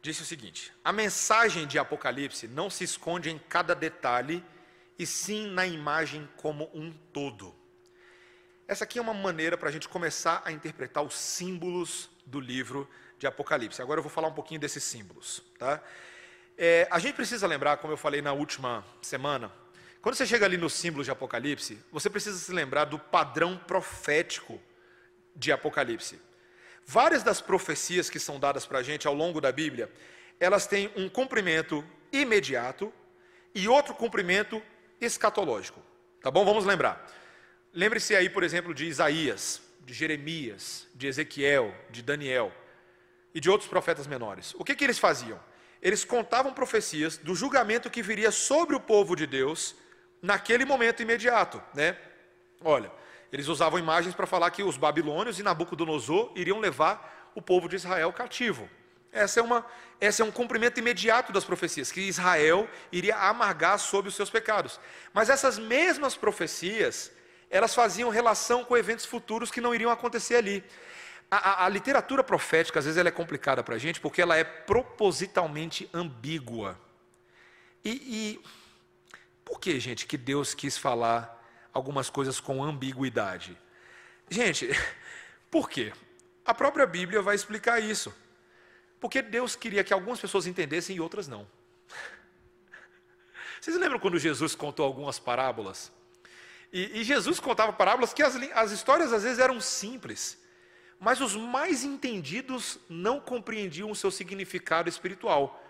disse 0.00 0.22
o 0.22 0.24
seguinte: 0.24 0.72
a 0.82 0.90
mensagem 0.90 1.66
de 1.66 1.78
Apocalipse 1.78 2.48
não 2.48 2.70
se 2.70 2.84
esconde 2.84 3.28
em 3.28 3.38
cada 3.38 3.74
detalhe, 3.74 4.42
e 4.98 5.04
sim 5.04 5.48
na 5.50 5.66
imagem 5.66 6.26
como 6.38 6.70
um 6.72 6.90
todo. 7.12 7.54
Essa 8.66 8.84
aqui 8.84 8.98
é 8.98 9.02
uma 9.02 9.12
maneira 9.12 9.56
para 9.58 9.68
a 9.68 9.72
gente 9.72 9.88
começar 9.88 10.40
a 10.46 10.50
interpretar 10.50 11.02
os 11.02 11.14
símbolos 11.14 12.08
do 12.24 12.40
livro 12.40 12.88
de 13.18 13.26
Apocalipse. 13.26 13.82
Agora 13.82 13.98
eu 13.98 14.02
vou 14.02 14.10
falar 14.10 14.28
um 14.28 14.32
pouquinho 14.32 14.60
desses 14.60 14.84
símbolos. 14.84 15.42
Tá? 15.58 15.82
É, 16.56 16.86
a 16.90 16.98
gente 16.98 17.14
precisa 17.14 17.46
lembrar, 17.46 17.78
como 17.78 17.92
eu 17.92 17.96
falei 17.96 18.22
na 18.22 18.32
última 18.32 18.84
semana, 19.02 19.52
quando 20.00 20.14
você 20.14 20.26
chega 20.26 20.46
ali 20.46 20.56
nos 20.56 20.72
símbolos 20.74 21.06
de 21.06 21.10
Apocalipse, 21.10 21.78
você 21.90 22.08
precisa 22.08 22.38
se 22.38 22.52
lembrar 22.52 22.84
do 22.84 22.98
padrão 22.98 23.58
profético 23.58 24.60
de 25.34 25.50
Apocalipse. 25.50 26.20
Várias 26.86 27.22
das 27.22 27.40
profecias 27.40 28.08
que 28.08 28.18
são 28.18 28.40
dadas 28.40 28.64
para 28.64 28.78
a 28.78 28.82
gente 28.82 29.06
ao 29.06 29.14
longo 29.14 29.40
da 29.40 29.52
Bíblia, 29.52 29.90
elas 30.40 30.66
têm 30.66 30.90
um 30.96 31.08
cumprimento 31.08 31.84
imediato 32.12 32.92
e 33.54 33.68
outro 33.68 33.92
cumprimento 33.94 34.62
escatológico. 35.00 35.82
Tá 36.22 36.30
bom? 36.30 36.44
Vamos 36.44 36.64
lembrar. 36.64 37.06
Lembre-se 37.72 38.14
aí, 38.16 38.30
por 38.30 38.42
exemplo, 38.42 38.72
de 38.72 38.86
Isaías, 38.86 39.60
de 39.84 39.92
Jeremias, 39.92 40.86
de 40.94 41.06
Ezequiel, 41.06 41.74
de 41.90 42.02
Daniel 42.02 42.52
e 43.38 43.40
de 43.40 43.48
outros 43.48 43.70
profetas 43.70 44.08
menores. 44.08 44.52
O 44.58 44.64
que, 44.64 44.74
que 44.74 44.82
eles 44.82 44.98
faziam? 44.98 45.38
Eles 45.80 46.04
contavam 46.04 46.52
profecias 46.52 47.16
do 47.16 47.36
julgamento 47.36 47.88
que 47.88 48.02
viria 48.02 48.32
sobre 48.32 48.74
o 48.74 48.80
povo 48.80 49.14
de 49.14 49.28
Deus 49.28 49.76
naquele 50.20 50.64
momento 50.64 51.04
imediato, 51.04 51.62
né? 51.72 51.96
Olha, 52.64 52.90
eles 53.32 53.46
usavam 53.46 53.78
imagens 53.78 54.12
para 54.12 54.26
falar 54.26 54.50
que 54.50 54.64
os 54.64 54.76
babilônios 54.76 55.38
e 55.38 55.44
Nabucodonosor 55.44 56.32
iriam 56.34 56.58
levar 56.58 57.30
o 57.32 57.40
povo 57.40 57.68
de 57.68 57.76
Israel 57.76 58.12
cativo. 58.12 58.68
Essa 59.12 59.38
é, 59.38 59.42
uma, 59.44 59.64
essa 60.00 60.22
é 60.22 60.26
um 60.26 60.32
cumprimento 60.32 60.80
imediato 60.80 61.32
das 61.32 61.44
profecias, 61.44 61.92
que 61.92 62.00
Israel 62.00 62.68
iria 62.90 63.16
amargar 63.18 63.78
sob 63.78 64.08
os 64.08 64.16
seus 64.16 64.30
pecados. 64.30 64.80
Mas 65.14 65.30
essas 65.30 65.60
mesmas 65.60 66.16
profecias, 66.16 67.12
elas 67.48 67.72
faziam 67.72 68.10
relação 68.10 68.64
com 68.64 68.76
eventos 68.76 69.06
futuros 69.06 69.48
que 69.48 69.60
não 69.60 69.72
iriam 69.72 69.92
acontecer 69.92 70.34
ali. 70.34 70.64
A, 71.30 71.36
a, 71.36 71.64
a 71.66 71.68
literatura 71.68 72.24
profética, 72.24 72.78
às 72.78 72.84
vezes, 72.84 72.98
ela 72.98 73.08
é 73.08 73.12
complicada 73.12 73.62
para 73.62 73.74
a 73.74 73.78
gente, 73.78 74.00
porque 74.00 74.22
ela 74.22 74.36
é 74.36 74.44
propositalmente 74.44 75.88
ambígua. 75.92 76.78
E, 77.84 77.90
e 77.90 78.44
por 79.44 79.60
que, 79.60 79.78
gente, 79.78 80.06
que 80.06 80.16
Deus 80.16 80.54
quis 80.54 80.76
falar 80.76 81.36
algumas 81.72 82.10
coisas 82.10 82.40
com 82.40 82.62
ambiguidade? 82.62 83.58
Gente, 84.30 84.68
por 85.50 85.68
quê? 85.68 85.92
A 86.44 86.54
própria 86.54 86.86
Bíblia 86.86 87.20
vai 87.20 87.34
explicar 87.34 87.80
isso. 87.80 88.14
Porque 89.00 89.22
Deus 89.22 89.54
queria 89.54 89.84
que 89.84 89.92
algumas 89.92 90.20
pessoas 90.20 90.46
entendessem 90.46 90.96
e 90.96 91.00
outras 91.00 91.28
não. 91.28 91.46
Vocês 93.60 93.76
lembram 93.76 93.98
quando 93.98 94.18
Jesus 94.18 94.54
contou 94.54 94.84
algumas 94.84 95.18
parábolas? 95.18 95.92
E, 96.72 97.00
e 97.00 97.04
Jesus 97.04 97.40
contava 97.40 97.72
parábolas 97.72 98.12
que 98.12 98.22
as, 98.22 98.36
as 98.54 98.72
histórias 98.72 99.12
às 99.12 99.22
vezes 99.22 99.38
eram 99.38 99.60
simples, 99.60 100.38
mas 101.00 101.20
os 101.20 101.36
mais 101.36 101.84
entendidos 101.84 102.78
não 102.88 103.20
compreendiam 103.20 103.90
o 103.90 103.96
seu 103.96 104.10
significado 104.10 104.88
espiritual 104.88 105.64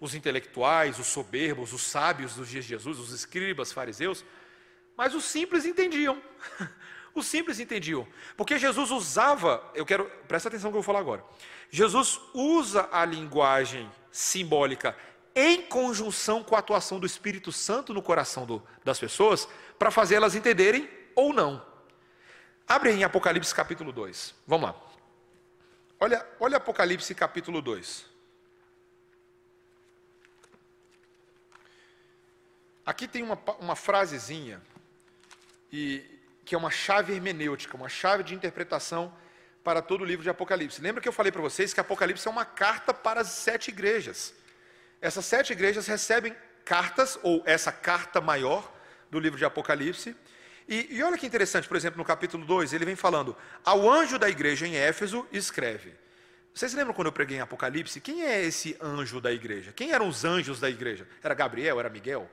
os 0.00 0.14
intelectuais, 0.14 0.98
os 0.98 1.06
soberbos, 1.06 1.72
os 1.72 1.82
sábios 1.82 2.34
dos 2.34 2.48
dias 2.48 2.64
de 2.64 2.70
Jesus, 2.70 2.98
os 2.98 3.12
escribas, 3.12 3.72
fariseus, 3.72 4.24
mas 4.96 5.14
os 5.14 5.24
simples 5.24 5.64
entendiam. 5.64 6.20
Os 7.14 7.24
simples 7.24 7.58
entendiam. 7.58 8.06
Porque 8.36 8.58
Jesus 8.58 8.90
usava, 8.90 9.64
eu 9.74 9.86
quero, 9.86 10.04
presta 10.28 10.50
atenção 10.50 10.68
no 10.68 10.74
que 10.74 10.76
eu 10.76 10.82
vou 10.82 10.86
falar 10.86 10.98
agora. 10.98 11.24
Jesus 11.70 12.20
usa 12.34 12.90
a 12.92 13.06
linguagem 13.06 13.90
simbólica 14.10 14.94
em 15.34 15.62
conjunção 15.62 16.42
com 16.42 16.54
a 16.54 16.58
atuação 16.58 17.00
do 17.00 17.06
Espírito 17.06 17.50
Santo 17.50 17.94
no 17.94 18.02
coração 18.02 18.44
do, 18.44 18.62
das 18.84 18.98
pessoas, 18.98 19.48
para 19.78 19.90
fazer 19.90 20.16
elas 20.16 20.34
entenderem 20.34 20.90
ou 21.14 21.32
não. 21.32 21.64
Abre 22.68 22.90
em 22.90 23.04
Apocalipse 23.04 23.54
capítulo 23.54 23.92
2. 23.92 24.34
Vamos 24.44 24.68
lá. 24.68 24.76
Olha, 26.00 26.26
olha 26.40 26.56
Apocalipse 26.56 27.14
capítulo 27.14 27.62
2. 27.62 28.06
Aqui 32.84 33.06
tem 33.06 33.22
uma, 33.22 33.38
uma 33.60 33.76
frasezinha, 33.76 34.60
e, 35.72 36.04
que 36.44 36.54
é 36.56 36.58
uma 36.58 36.70
chave 36.70 37.12
hermenêutica, 37.12 37.76
uma 37.76 37.88
chave 37.88 38.24
de 38.24 38.34
interpretação 38.34 39.12
para 39.62 39.80
todo 39.80 40.02
o 40.02 40.04
livro 40.04 40.24
de 40.24 40.30
Apocalipse. 40.30 40.80
Lembra 40.80 41.00
que 41.00 41.08
eu 41.08 41.12
falei 41.12 41.30
para 41.30 41.42
vocês 41.42 41.72
que 41.72 41.80
Apocalipse 41.80 42.26
é 42.26 42.30
uma 42.30 42.44
carta 42.44 42.92
para 42.92 43.20
as 43.20 43.28
sete 43.28 43.68
igrejas. 43.68 44.34
Essas 45.00 45.24
sete 45.24 45.52
igrejas 45.52 45.86
recebem 45.86 46.34
cartas, 46.64 47.16
ou 47.22 47.42
essa 47.46 47.70
carta 47.70 48.20
maior 48.20 48.72
do 49.08 49.20
livro 49.20 49.38
de 49.38 49.44
Apocalipse. 49.44 50.16
E, 50.68 50.96
e 50.96 51.02
olha 51.02 51.16
que 51.16 51.26
interessante, 51.26 51.68
por 51.68 51.76
exemplo, 51.76 51.98
no 51.98 52.04
capítulo 52.04 52.44
2, 52.44 52.72
ele 52.72 52.84
vem 52.84 52.96
falando: 52.96 53.36
Ao 53.64 53.90
anjo 53.90 54.18
da 54.18 54.28
igreja 54.28 54.66
em 54.66 54.76
Éfeso, 54.76 55.26
escreve. 55.32 55.94
Vocês 56.52 56.72
lembram 56.72 56.94
quando 56.94 57.08
eu 57.08 57.12
preguei 57.12 57.36
em 57.36 57.40
Apocalipse? 57.40 58.00
Quem 58.00 58.24
é 58.24 58.42
esse 58.42 58.76
anjo 58.80 59.20
da 59.20 59.30
igreja? 59.30 59.72
Quem 59.72 59.92
eram 59.92 60.08
os 60.08 60.24
anjos 60.24 60.58
da 60.58 60.70
igreja? 60.70 61.06
Era 61.22 61.34
Gabriel? 61.34 61.78
Era 61.78 61.90
Miguel? 61.90 62.30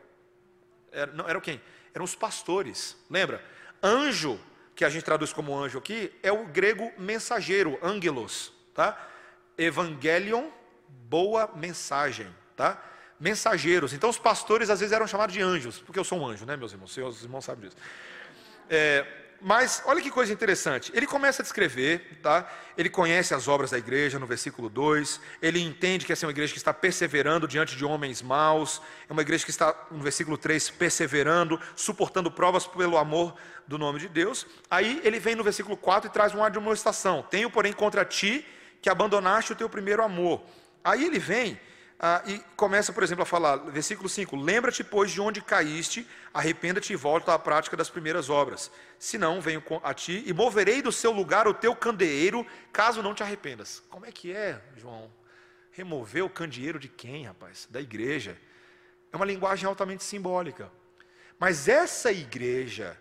Era, 0.91 1.11
não, 1.11 1.27
eram 1.27 1.41
quem? 1.41 1.61
Eram 1.93 2.05
os 2.05 2.15
pastores. 2.15 2.95
Lembra? 3.09 3.43
Anjo, 3.81 4.39
que 4.75 4.85
a 4.85 4.89
gente 4.89 5.03
traduz 5.03 5.33
como 5.33 5.55
anjo 5.57 5.77
aqui, 5.77 6.11
é 6.23 6.31
o 6.31 6.45
grego 6.45 6.91
mensageiro, 6.97 7.77
angelos, 7.81 8.53
tá? 8.73 8.97
Evangelion, 9.57 10.49
boa 10.87 11.51
mensagem, 11.55 12.27
tá? 12.55 12.81
Mensageiros. 13.19 13.93
Então 13.93 14.09
os 14.09 14.17
pastores 14.17 14.69
às 14.69 14.79
vezes 14.79 14.93
eram 14.93 15.05
chamados 15.05 15.33
de 15.33 15.41
anjos, 15.41 15.79
porque 15.79 15.99
eu 15.99 16.03
sou 16.03 16.19
um 16.19 16.25
anjo, 16.25 16.45
né, 16.45 16.55
meus 16.57 16.71
irmãos? 16.71 16.93
Seus 16.93 17.23
irmãos 17.23 17.45
sabem 17.45 17.69
disso. 17.69 17.77
É, 18.69 19.05
mas 19.45 19.83
olha 19.85 20.01
que 20.01 20.09
coisa 20.09 20.31
interessante. 20.31 20.89
Ele 20.95 21.05
começa 21.05 21.41
a 21.41 21.43
descrever, 21.43 22.19
tá? 22.21 22.49
Ele 22.77 22.89
conhece 22.89 23.33
as 23.33 23.49
obras 23.49 23.71
da 23.71 23.77
igreja 23.77 24.17
no 24.17 24.25
versículo 24.25 24.69
2. 24.69 25.19
Ele 25.41 25.59
entende 25.59 26.05
que 26.05 26.13
essa 26.13 26.25
é 26.25 26.27
uma 26.27 26.31
igreja 26.31 26.53
que 26.53 26.57
está 26.57 26.73
perseverando 26.73 27.45
diante 27.45 27.75
de 27.75 27.83
homens 27.83 28.21
maus. 28.21 28.81
É 29.09 29.11
uma 29.11 29.21
igreja 29.21 29.43
que 29.43 29.51
está, 29.51 29.75
no 29.91 30.01
versículo 30.01 30.37
3, 30.37 30.69
perseverando, 30.69 31.59
suportando 31.75 32.31
provas 32.31 32.65
pelo 32.65 32.97
amor 32.97 33.35
do 33.67 33.77
nome 33.77 33.99
de 33.99 34.07
Deus. 34.07 34.47
Aí 34.71 35.01
ele 35.03 35.19
vem 35.19 35.35
no 35.35 35.43
versículo 35.43 35.75
4 35.75 36.09
e 36.09 36.13
traz 36.13 36.33
uma 36.33 36.47
admoestação. 36.47 37.21
Tenho, 37.29 37.49
porém, 37.49 37.73
contra 37.73 38.05
ti 38.05 38.45
que 38.81 38.89
abandonaste 38.89 39.51
o 39.51 39.55
teu 39.55 39.67
primeiro 39.67 40.01
amor. 40.01 40.41
Aí 40.81 41.03
ele 41.03 41.19
vem 41.19 41.59
ah, 42.05 42.21
e 42.25 42.37
começa, 42.57 42.91
por 42.91 43.01
exemplo, 43.01 43.23
a 43.23 43.25
falar, 43.25 43.55
versículo 43.55 44.09
5: 44.09 44.35
Lembra-te, 44.35 44.83
pois, 44.83 45.09
de 45.09 45.21
onde 45.21 45.41
caíste, 45.41 46.05
arrependa-te 46.33 46.91
e 46.91 46.97
volta 46.97 47.33
à 47.33 47.39
prática 47.39 47.77
das 47.77 47.89
primeiras 47.89 48.29
obras. 48.29 48.69
Se 48.99 49.17
não, 49.17 49.39
venho 49.39 49.63
a 49.81 49.93
ti 49.93 50.21
e 50.25 50.33
moverei 50.33 50.81
do 50.81 50.91
seu 50.91 51.13
lugar 51.13 51.47
o 51.47 51.53
teu 51.53 51.73
candeeiro, 51.73 52.45
caso 52.73 53.01
não 53.01 53.13
te 53.13 53.23
arrependas. 53.23 53.81
Como 53.89 54.05
é 54.05 54.11
que 54.11 54.33
é, 54.33 54.61
João? 54.75 55.09
Remover 55.71 56.25
o 56.25 56.29
candeeiro 56.29 56.77
de 56.77 56.89
quem, 56.89 57.23
rapaz? 57.23 57.69
Da 57.71 57.79
igreja. 57.79 58.37
É 59.09 59.15
uma 59.15 59.25
linguagem 59.25 59.65
altamente 59.65 60.03
simbólica. 60.03 60.69
Mas 61.39 61.69
essa 61.69 62.11
igreja 62.11 62.99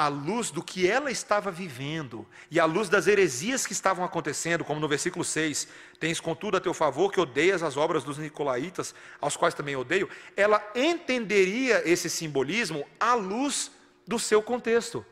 à 0.00 0.08
luz 0.08 0.50
do 0.50 0.62
que 0.62 0.88
ela 0.88 1.10
estava 1.10 1.50
vivendo 1.50 2.26
e 2.50 2.58
à 2.58 2.64
luz 2.64 2.88
das 2.88 3.06
heresias 3.06 3.66
que 3.66 3.74
estavam 3.74 4.02
acontecendo, 4.02 4.64
como 4.64 4.80
no 4.80 4.88
versículo 4.88 5.22
6, 5.22 5.68
tens 5.98 6.18
contudo 6.18 6.56
a 6.56 6.60
teu 6.60 6.72
favor 6.72 7.12
que 7.12 7.20
odeias 7.20 7.62
as 7.62 7.76
obras 7.76 8.02
dos 8.02 8.16
nicolaítas, 8.16 8.94
aos 9.20 9.36
quais 9.36 9.52
também 9.52 9.76
odeio, 9.76 10.08
ela 10.34 10.66
entenderia 10.74 11.86
esse 11.86 12.08
simbolismo 12.08 12.86
à 12.98 13.12
luz 13.12 13.72
do 14.06 14.18
seu 14.18 14.42
contexto. 14.42 15.04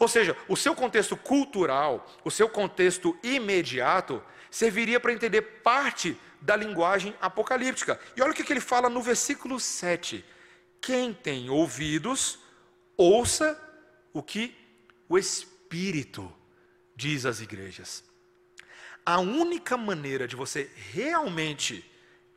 Ou 0.00 0.08
seja, 0.08 0.36
o 0.48 0.56
seu 0.56 0.74
contexto 0.74 1.16
cultural, 1.16 2.04
o 2.24 2.30
seu 2.30 2.48
contexto 2.48 3.16
imediato, 3.22 4.20
serviria 4.50 4.98
para 4.98 5.12
entender 5.12 5.42
parte 5.62 6.18
da 6.40 6.56
linguagem 6.56 7.14
apocalíptica. 7.20 8.00
E 8.16 8.20
olha 8.20 8.32
o 8.32 8.34
que 8.34 8.52
ele 8.52 8.60
fala 8.60 8.90
no 8.90 9.00
versículo 9.00 9.60
7. 9.60 10.24
Quem 10.80 11.14
tem 11.14 11.50
ouvidos, 11.50 12.40
ouça 12.96 13.60
o 14.14 14.22
que 14.22 14.56
o 15.06 15.18
Espírito 15.18 16.32
diz 16.96 17.26
às 17.26 17.40
igrejas. 17.40 18.02
A 19.04 19.18
única 19.18 19.76
maneira 19.76 20.26
de 20.26 20.36
você 20.36 20.70
realmente 20.92 21.84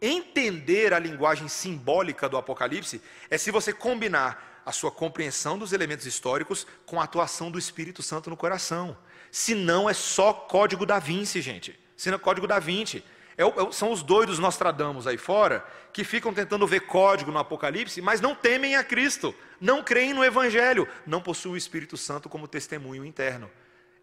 entender 0.02 0.94
a 0.94 1.00
linguagem 1.00 1.48
simbólica 1.48 2.28
do 2.28 2.36
Apocalipse 2.36 3.02
é 3.30 3.38
se 3.38 3.52
você 3.52 3.72
combinar 3.72 4.62
a 4.66 4.72
sua 4.74 4.92
compreensão 4.92 5.58
dos 5.58 5.72
elementos 5.72 6.06
históricos 6.06 6.68
com 6.86 7.00
a 7.00 7.06
atuação 7.06 7.50
do 7.50 7.58
Espírito 7.58 8.04
Santo 8.04 8.30
no 8.30 8.36
coração. 8.36 8.98
Se 9.32 9.56
não, 9.56 9.90
é 9.90 9.94
só 9.94 10.34
código 10.34 10.86
da 10.86 11.00
Vinci, 11.00 11.42
gente. 11.42 11.80
Se 11.96 12.10
não 12.10 12.18
é 12.18 12.20
código 12.20 12.46
da 12.48 12.60
Vinci. 12.60 13.02
É, 13.38 13.44
é, 13.44 13.72
são 13.72 13.92
os 13.92 14.02
doidos 14.02 14.40
Nostradamus 14.40 15.06
aí 15.06 15.18
fora 15.18 15.64
que 15.94 16.04
ficam 16.04 16.34
tentando 16.34 16.66
ver 16.66 16.82
código 16.82 17.32
no 17.32 17.38
Apocalipse, 17.38 18.02
mas 18.02 18.20
não 18.20 18.34
temem 18.34 18.76
a 18.76 18.84
Cristo, 18.84 19.34
não 19.62 19.84
creem 19.84 20.14
no 20.14 20.26
Evangelho, 20.26 20.88
não 21.06 21.22
possuem 21.22 21.54
o 21.54 21.58
Espírito 21.58 21.96
Santo 21.96 22.28
como 22.28 22.48
testemunho 22.48 23.06
interno. 23.06 23.50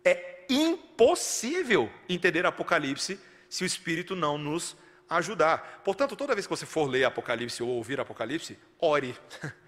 É 0.04 0.44
impossível 0.48 1.90
entender 2.08 2.46
Apocalipse 2.46 3.18
se 3.48 3.64
o 3.64 3.66
Espírito 3.66 4.14
não 4.14 4.38
nos 4.38 4.76
ajudar. 5.08 5.82
Portanto, 5.84 6.14
toda 6.14 6.34
vez 6.34 6.46
que 6.46 6.50
você 6.50 6.66
for 6.66 6.88
ler 6.88 7.04
Apocalipse 7.04 7.62
ou 7.62 7.68
ouvir 7.70 7.98
Apocalipse, 8.00 8.58
ore. 8.80 9.16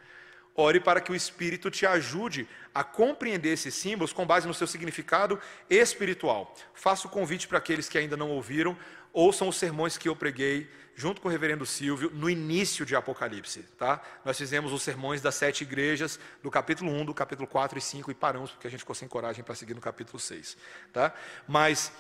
Ore 0.59 0.81
para 0.81 1.03
que 1.03 1.13
o 1.13 1.15
Espírito 1.15 1.71
te 1.71 1.85
ajude 1.85 2.49
a 2.75 2.83
compreender 2.83 3.53
esses 3.53 3.75
símbolos 3.75 4.11
com 4.11 4.27
base 4.27 4.49
no 4.49 4.55
seu 4.55 4.67
significado 4.67 5.39
espiritual. 5.69 6.55
Faço 6.73 7.09
o 7.09 7.11
convite 7.11 7.47
para 7.47 7.59
aqueles 7.59 7.91
que 7.91 7.99
ainda 7.99 8.17
não 8.17 8.31
ouviram, 8.31 8.75
ouçam 9.17 9.49
os 9.49 9.57
sermões 9.57 9.97
que 9.97 10.11
eu 10.11 10.15
preguei 10.15 10.71
junto 10.95 11.23
com 11.23 11.29
o 11.29 11.31
reverendo 11.31 11.65
Silvio 11.65 12.11
no 12.13 12.29
início 12.29 12.85
de 12.85 12.95
Apocalipse. 12.95 13.63
Tá? 13.79 14.01
Nós 14.23 14.37
fizemos 14.37 14.75
os 14.75 14.83
sermões 14.83 15.23
das 15.23 15.35
sete 15.35 15.63
igrejas, 15.63 16.21
do 16.43 16.51
capítulo 16.51 16.91
1, 16.91 17.07
do 17.07 17.15
capítulo 17.15 17.49
4 17.49 17.79
e 17.79 17.81
5, 17.81 18.11
e 18.11 18.15
paramos 18.15 18.51
porque 18.51 18.67
a 18.67 18.71
gente 18.71 18.81
ficou 18.81 18.95
sem 18.95 19.09
coragem 19.09 19.43
para 19.43 19.55
seguir 19.55 19.73
no 19.73 19.81
capítulo 19.81 20.19
6. 20.19 20.59
Tá? 20.93 21.15
Mas, 21.49 21.91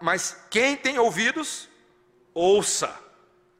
mas 0.00 0.42
quem 0.50 0.74
tem 0.74 0.98
ouvidos, 0.98 1.68
ouça. 2.32 2.98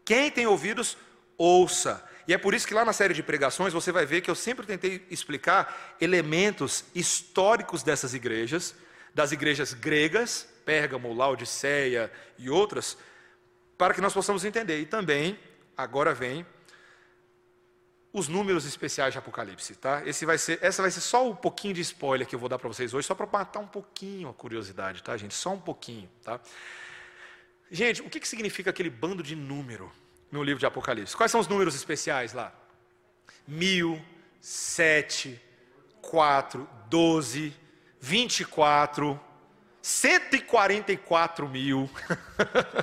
Quem 0.02 0.30
tem 0.30 0.46
ouvidos, 0.46 0.96
ouça. 1.36 2.02
E 2.26 2.32
é 2.32 2.38
por 2.38 2.54
isso 2.54 2.66
que 2.66 2.72
lá 2.72 2.86
na 2.86 2.94
série 2.94 3.12
de 3.12 3.22
pregações 3.22 3.74
você 3.74 3.92
vai 3.92 4.06
ver 4.06 4.22
que 4.22 4.30
eu 4.30 4.34
sempre 4.34 4.66
tentei 4.66 5.06
explicar 5.10 5.96
elementos 6.00 6.86
históricos 6.94 7.82
dessas 7.82 8.14
igrejas, 8.14 8.74
das 9.14 9.30
igrejas 9.30 9.74
gregas, 9.74 10.48
Pérgamo, 10.64 11.12
Laodiceia 11.12 12.10
e 12.38 12.48
outras, 12.48 12.96
para 13.76 13.94
que 13.94 14.00
nós 14.00 14.12
possamos 14.12 14.44
entender. 14.44 14.80
E 14.80 14.86
também, 14.86 15.38
agora 15.76 16.14
vem 16.14 16.46
os 18.12 18.28
números 18.28 18.64
especiais 18.64 19.12
de 19.12 19.18
Apocalipse, 19.18 19.74
tá? 19.74 20.02
Esse 20.06 20.24
vai 20.24 20.38
ser, 20.38 20.58
essa 20.62 20.80
vai 20.82 20.90
ser 20.90 21.00
só 21.00 21.28
um 21.28 21.34
pouquinho 21.34 21.74
de 21.74 21.80
spoiler 21.80 22.26
que 22.26 22.34
eu 22.34 22.38
vou 22.38 22.48
dar 22.48 22.58
para 22.58 22.68
vocês 22.68 22.94
hoje, 22.94 23.06
só 23.06 23.14
para 23.14 23.26
matar 23.26 23.58
um 23.58 23.66
pouquinho 23.66 24.28
a 24.28 24.34
curiosidade, 24.34 25.02
tá, 25.02 25.16
gente? 25.16 25.34
Só 25.34 25.52
um 25.52 25.60
pouquinho, 25.60 26.08
tá? 26.22 26.40
Gente, 27.70 28.02
o 28.02 28.08
que, 28.08 28.20
que 28.20 28.28
significa 28.28 28.70
aquele 28.70 28.90
bando 28.90 29.22
de 29.22 29.34
número? 29.34 29.90
no 30.34 30.42
livro 30.42 30.58
de 30.58 30.66
Apocalipse. 30.66 31.16
Quais 31.16 31.30
são 31.30 31.40
os 31.40 31.46
números 31.46 31.74
especiais 31.76 32.32
lá? 32.32 32.52
Mil, 33.46 34.04
sete, 34.40 35.40
quatro, 36.02 36.68
doze, 36.88 37.54
vinte 38.00 38.40
e 38.40 38.44
quatro, 38.44 39.18
cento 39.84 40.34
e 40.34 40.40
quarenta 40.40 40.92
e 40.92 40.96
quatro 40.96 41.46
mil. 41.46 41.90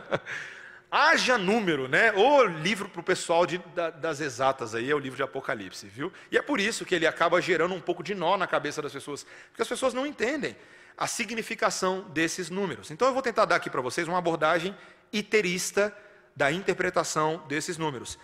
Haja 0.91 1.35
número, 1.35 1.87
né? 1.87 2.11
O 2.11 2.43
livro 2.43 2.87
para 2.87 3.01
o 3.01 3.03
pessoal 3.03 3.43
de, 3.47 3.57
da, 3.73 3.89
das 3.89 4.21
exatas 4.21 4.75
aí 4.75 4.91
é 4.91 4.93
o 4.93 4.99
livro 4.99 5.17
de 5.17 5.23
Apocalipse, 5.23 5.87
viu? 5.87 6.13
E 6.31 6.37
é 6.37 6.43
por 6.43 6.59
isso 6.59 6.85
que 6.85 6.93
ele 6.93 7.07
acaba 7.07 7.41
gerando 7.41 7.73
um 7.73 7.81
pouco 7.81 8.03
de 8.03 8.13
nó 8.13 8.37
na 8.37 8.45
cabeça 8.45 8.83
das 8.83 8.93
pessoas, 8.93 9.25
porque 9.49 9.63
as 9.63 9.67
pessoas 9.67 9.95
não 9.95 10.05
entendem 10.05 10.55
a 10.95 11.07
significação 11.07 12.01
desses 12.09 12.51
números. 12.51 12.91
Então 12.91 13.07
eu 13.07 13.13
vou 13.15 13.23
tentar 13.23 13.45
dar 13.45 13.55
aqui 13.55 13.69
para 13.69 13.81
vocês 13.81 14.07
uma 14.07 14.19
abordagem 14.19 14.77
iterista 15.11 15.97
da 16.35 16.51
interpretação 16.51 17.43
desses 17.47 17.79
números. 17.79 18.19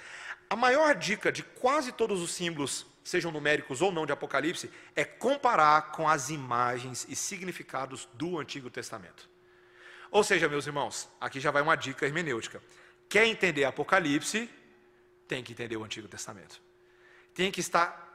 A 0.47 0.55
maior 0.55 0.93
dica 0.93 1.31
de 1.31 1.41
quase 1.41 1.91
todos 1.91 2.21
os 2.21 2.31
símbolos, 2.31 2.85
sejam 3.07 3.31
numéricos 3.31 3.81
ou 3.81 3.91
não 3.91 4.05
de 4.05 4.11
Apocalipse, 4.11 4.69
é 4.95 5.05
comparar 5.05 5.91
com 5.93 6.09
as 6.09 6.29
imagens 6.29 7.05
e 7.07 7.15
significados 7.15 8.07
do 8.13 8.37
Antigo 8.37 8.69
Testamento. 8.69 9.29
Ou 10.11 10.23
seja, 10.23 10.49
meus 10.49 10.67
irmãos, 10.67 11.09
aqui 11.19 11.39
já 11.39 11.49
vai 11.49 11.61
uma 11.61 11.75
dica 11.75 12.05
hermenêutica. 12.05 12.61
Quer 13.07 13.25
entender 13.25 13.63
Apocalipse, 13.63 14.49
tem 15.25 15.41
que 15.41 15.53
entender 15.53 15.77
o 15.77 15.85
Antigo 15.85 16.07
Testamento. 16.07 16.61
Tem 17.33 17.49
que 17.49 17.61
estar 17.61 18.05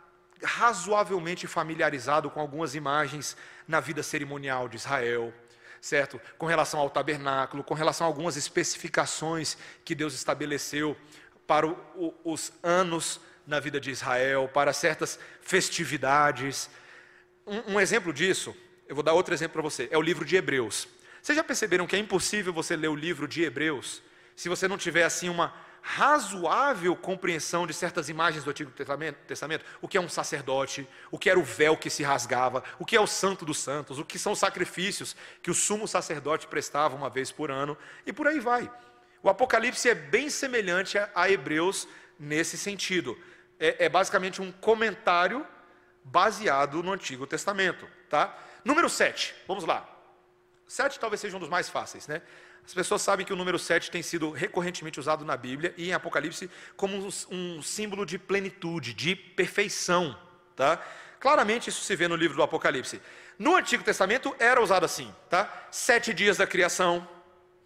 razoavelmente 0.43 1.47
familiarizado 1.47 2.29
com 2.31 2.41
algumas 2.41 2.75
imagens 2.75 3.35
na 3.67 3.81
vida 3.81 4.03
cerimonial 4.03 4.69
de 4.69 4.77
Israel, 4.77 5.33
certo? 5.81 6.21
Com 6.37 6.45
relação 6.45 6.81
ao 6.81 6.91
tabernáculo, 6.91 7.65
com 7.65 7.75
relação 7.75 8.07
a 8.07 8.11
algumas 8.11 8.37
especificações 8.37 9.57
que 9.85 9.95
Deus 9.95 10.13
estabeleceu 10.13 10.95
para 11.47 11.67
o, 11.67 12.15
os 12.25 12.53
anos 12.63 13.21
na 13.53 13.61
vida 13.61 13.79
de 13.79 13.91
Israel, 13.91 14.51
para 14.53 14.73
certas 14.73 15.19
festividades. 15.41 16.69
Um, 17.47 17.75
um 17.75 17.81
exemplo 17.81 18.13
disso, 18.13 18.57
eu 18.89 18.95
vou 18.95 19.05
dar 19.05 19.13
outro 19.13 19.33
exemplo 19.33 19.53
para 19.53 19.63
você, 19.63 19.89
é 19.91 19.99
o 19.99 20.03
livro 20.03 20.25
de 20.25 20.37
Hebreus. 20.37 20.89
Vocês 21.23 21.37
já 21.37 21.45
perceberam 21.45 21.87
que 21.87 21.95
é 21.95 21.99
impossível 21.99 22.53
você 22.53 22.75
ler 22.75 22.89
o 22.89 22.97
livro 22.97 23.29
de 23.29 23.43
Hebreus 23.43 24.03
se 24.35 24.49
você 24.49 24.67
não 24.67 24.79
tiver 24.79 25.05
assim 25.05 25.29
uma 25.29 25.55
razoável 25.83 26.95
compreensão 26.95 27.67
de 27.67 27.75
certas 27.75 28.09
imagens 28.09 28.45
do 28.45 28.51
Antigo 28.51 28.71
Testamento, 28.71 29.65
o 29.81 29.89
que 29.89 29.99
é 29.99 30.01
um 30.01 30.09
sacerdote, 30.09 30.89
o 31.11 31.19
que 31.19 31.29
era 31.29 31.39
o 31.39 31.43
véu 31.43 31.77
que 31.77 31.91
se 31.91 32.03
rasgava, 32.03 32.63
o 32.79 32.87
que 32.87 32.97
é 32.97 33.01
o 33.01 33.07
santo 33.07 33.45
dos 33.45 33.59
santos, 33.59 33.99
o 33.99 34.05
que 34.05 34.19
são 34.19 34.33
os 34.33 34.39
sacrifícios 34.39 35.15
que 35.43 35.51
o 35.51 35.55
sumo 35.55 35.87
sacerdote 35.87 36.47
prestava 36.47 36.97
uma 36.97 37.11
vez 37.11 37.33
por 37.33 37.51
ano, 37.51 37.77
e 38.07 38.13
por 38.13 38.27
aí 38.27 38.41
vai. 38.41 38.71
O 39.23 39.29
Apocalipse 39.29 39.89
é 39.89 39.95
bem 39.95 40.31
semelhante 40.31 40.99
a 41.15 41.31
Hebreus 41.31 41.87
nesse 42.19 42.57
sentido. 42.57 43.19
É, 43.63 43.85
é 43.85 43.89
basicamente 43.89 44.43
um 44.43 44.51
comentário 44.51 45.47
baseado 46.03 46.83
no 46.83 46.93
Antigo 46.93 47.29
Testamento. 47.29 47.87
Tá? 48.11 48.37
Número 48.65 48.89
7, 48.89 49.33
vamos 49.47 49.65
lá. 49.65 49.89
7 50.67 50.99
talvez 50.99 51.21
seja 51.21 51.37
um 51.37 51.41
dos 51.41 51.49
mais 51.49 51.69
fáceis, 51.69 52.09
né? 52.09 52.23
As 52.65 52.75
pessoas 52.75 53.03
sabem 53.03 53.25
que 53.25 53.33
o 53.33 53.37
número 53.37 53.59
7 53.59 53.91
tem 53.91 54.03
sido 54.03 54.31
recorrentemente 54.31 54.99
usado 54.99 55.25
na 55.25 55.37
Bíblia 55.37 55.75
e 55.77 55.91
em 55.91 55.93
Apocalipse 55.93 56.51
como 56.77 56.97
um, 56.97 57.09
um 57.31 57.63
símbolo 57.63 58.05
de 58.05 58.19
plenitude, 58.19 58.95
de 58.95 59.15
perfeição. 59.15 60.17
Tá? 60.57 60.83
Claramente 61.21 61.71
isso 61.71 61.83
se 61.83 61.95
vê 61.95 62.09
no 62.09 62.17
livro 62.17 62.37
do 62.37 62.43
Apocalipse. 62.43 63.01
No 63.39 63.57
Antigo 63.57 63.85
Testamento 63.85 64.35
era 64.39 64.61
usado 64.61 64.85
assim, 64.85 65.13
tá? 65.29 65.67
Sete 65.71 66.13
dias 66.13 66.37
da 66.37 66.47
criação. 66.47 67.07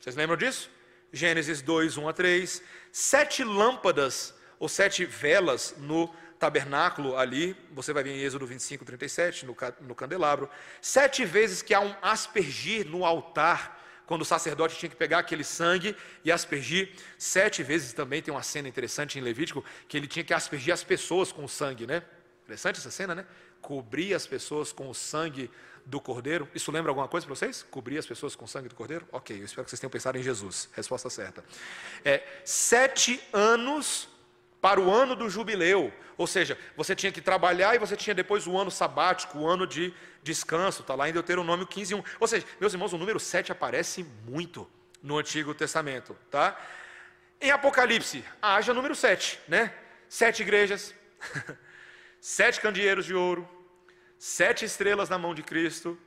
Vocês 0.00 0.16
lembram 0.16 0.36
disso? 0.36 0.70
Gênesis 1.12 1.62
2, 1.62 1.96
1 1.96 2.08
a 2.08 2.12
3. 2.12 2.62
Sete 2.92 3.44
lâmpadas, 3.44 4.34
ou 4.58 4.68
sete 4.68 5.04
velas 5.04 5.74
no 5.78 6.12
tabernáculo 6.38 7.16
ali. 7.16 7.56
Você 7.72 7.92
vai 7.92 8.02
ver 8.02 8.10
em 8.10 8.20
Êxodo 8.20 8.46
25, 8.46 8.84
37, 8.84 9.46
no, 9.46 9.56
no 9.80 9.94
candelabro. 9.94 10.48
Sete 10.80 11.24
vezes 11.24 11.62
que 11.62 11.74
há 11.74 11.80
um 11.80 11.94
aspergir 12.02 12.86
no 12.86 13.04
altar 13.04 13.76
quando 14.06 14.22
o 14.22 14.24
sacerdote 14.24 14.76
tinha 14.76 14.88
que 14.88 14.96
pegar 14.96 15.18
aquele 15.18 15.42
sangue 15.42 15.96
e 16.24 16.30
aspergir. 16.30 16.92
Sete 17.18 17.62
vezes 17.62 17.92
também 17.92 18.22
tem 18.22 18.32
uma 18.32 18.42
cena 18.42 18.68
interessante 18.68 19.18
em 19.18 19.22
Levítico, 19.22 19.64
que 19.88 19.96
ele 19.96 20.06
tinha 20.06 20.24
que 20.24 20.32
aspergir 20.32 20.72
as 20.72 20.84
pessoas 20.84 21.32
com 21.32 21.44
o 21.44 21.48
sangue, 21.48 21.86
né? 21.86 22.02
Interessante 22.44 22.78
essa 22.78 22.90
cena, 22.90 23.14
né? 23.14 23.26
Cobrir 23.60 24.14
as 24.14 24.26
pessoas 24.26 24.72
com 24.72 24.88
o 24.88 24.94
sangue 24.94 25.50
do 25.84 26.00
cordeiro. 26.00 26.48
Isso 26.54 26.70
lembra 26.70 26.90
alguma 26.90 27.08
coisa 27.08 27.26
para 27.26 27.34
vocês? 27.34 27.64
Cobrir 27.64 27.98
as 27.98 28.06
pessoas 28.06 28.36
com 28.36 28.44
o 28.44 28.48
sangue 28.48 28.68
do 28.68 28.74
cordeiro? 28.74 29.06
Ok, 29.10 29.36
eu 29.36 29.44
espero 29.44 29.64
que 29.64 29.70
vocês 29.70 29.80
tenham 29.80 29.90
pensado 29.90 30.16
em 30.16 30.22
Jesus. 30.22 30.68
Resposta 30.72 31.10
certa. 31.10 31.44
É, 32.04 32.22
sete 32.44 33.20
anos 33.32 34.08
para 34.60 34.80
o 34.80 34.92
ano 34.92 35.14
do 35.14 35.28
jubileu. 35.28 35.92
Ou 36.16 36.26
seja, 36.26 36.58
você 36.76 36.94
tinha 36.94 37.12
que 37.12 37.20
trabalhar 37.20 37.74
e 37.74 37.78
você 37.78 37.96
tinha 37.96 38.14
depois 38.14 38.46
o 38.46 38.56
ano 38.56 38.70
sabático, 38.70 39.38
o 39.38 39.46
ano 39.46 39.66
de 39.66 39.92
descanso. 40.22 40.82
Está 40.82 40.94
lá 40.94 41.08
em 41.08 41.12
Deuteronômio 41.12 41.66
15, 41.66 41.94
1. 41.94 42.02
Ou 42.18 42.26
seja, 42.26 42.46
meus 42.60 42.72
irmãos, 42.72 42.92
o 42.92 42.98
número 42.98 43.20
7 43.20 43.52
aparece 43.52 44.04
muito 44.24 44.68
no 45.02 45.18
Antigo 45.18 45.54
Testamento. 45.54 46.16
Tá? 46.30 46.58
Em 47.40 47.50
Apocalipse, 47.50 48.24
haja 48.40 48.72
número 48.72 48.94
7, 48.94 49.38
né? 49.46 49.72
Sete 50.08 50.42
igrejas, 50.42 50.94
sete 52.20 52.60
candeeiros 52.60 53.04
de 53.04 53.14
ouro, 53.14 53.46
sete 54.18 54.64
estrelas 54.64 55.08
na 55.08 55.18
mão 55.18 55.34
de 55.34 55.42
Cristo, 55.42 55.98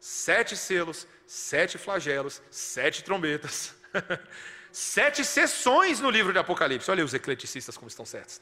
sete 0.00 0.56
selos, 0.56 1.06
sete 1.26 1.78
flagelos, 1.78 2.42
sete 2.50 3.02
trombetas. 3.02 3.74
sete 4.76 5.24
sessões 5.24 6.00
no 6.00 6.10
livro 6.10 6.32
de 6.32 6.38
Apocalipse. 6.38 6.90
Olha 6.90 7.04
os 7.04 7.14
ecleticistas 7.14 7.76
como 7.76 7.88
estão 7.88 8.04
certos. 8.04 8.40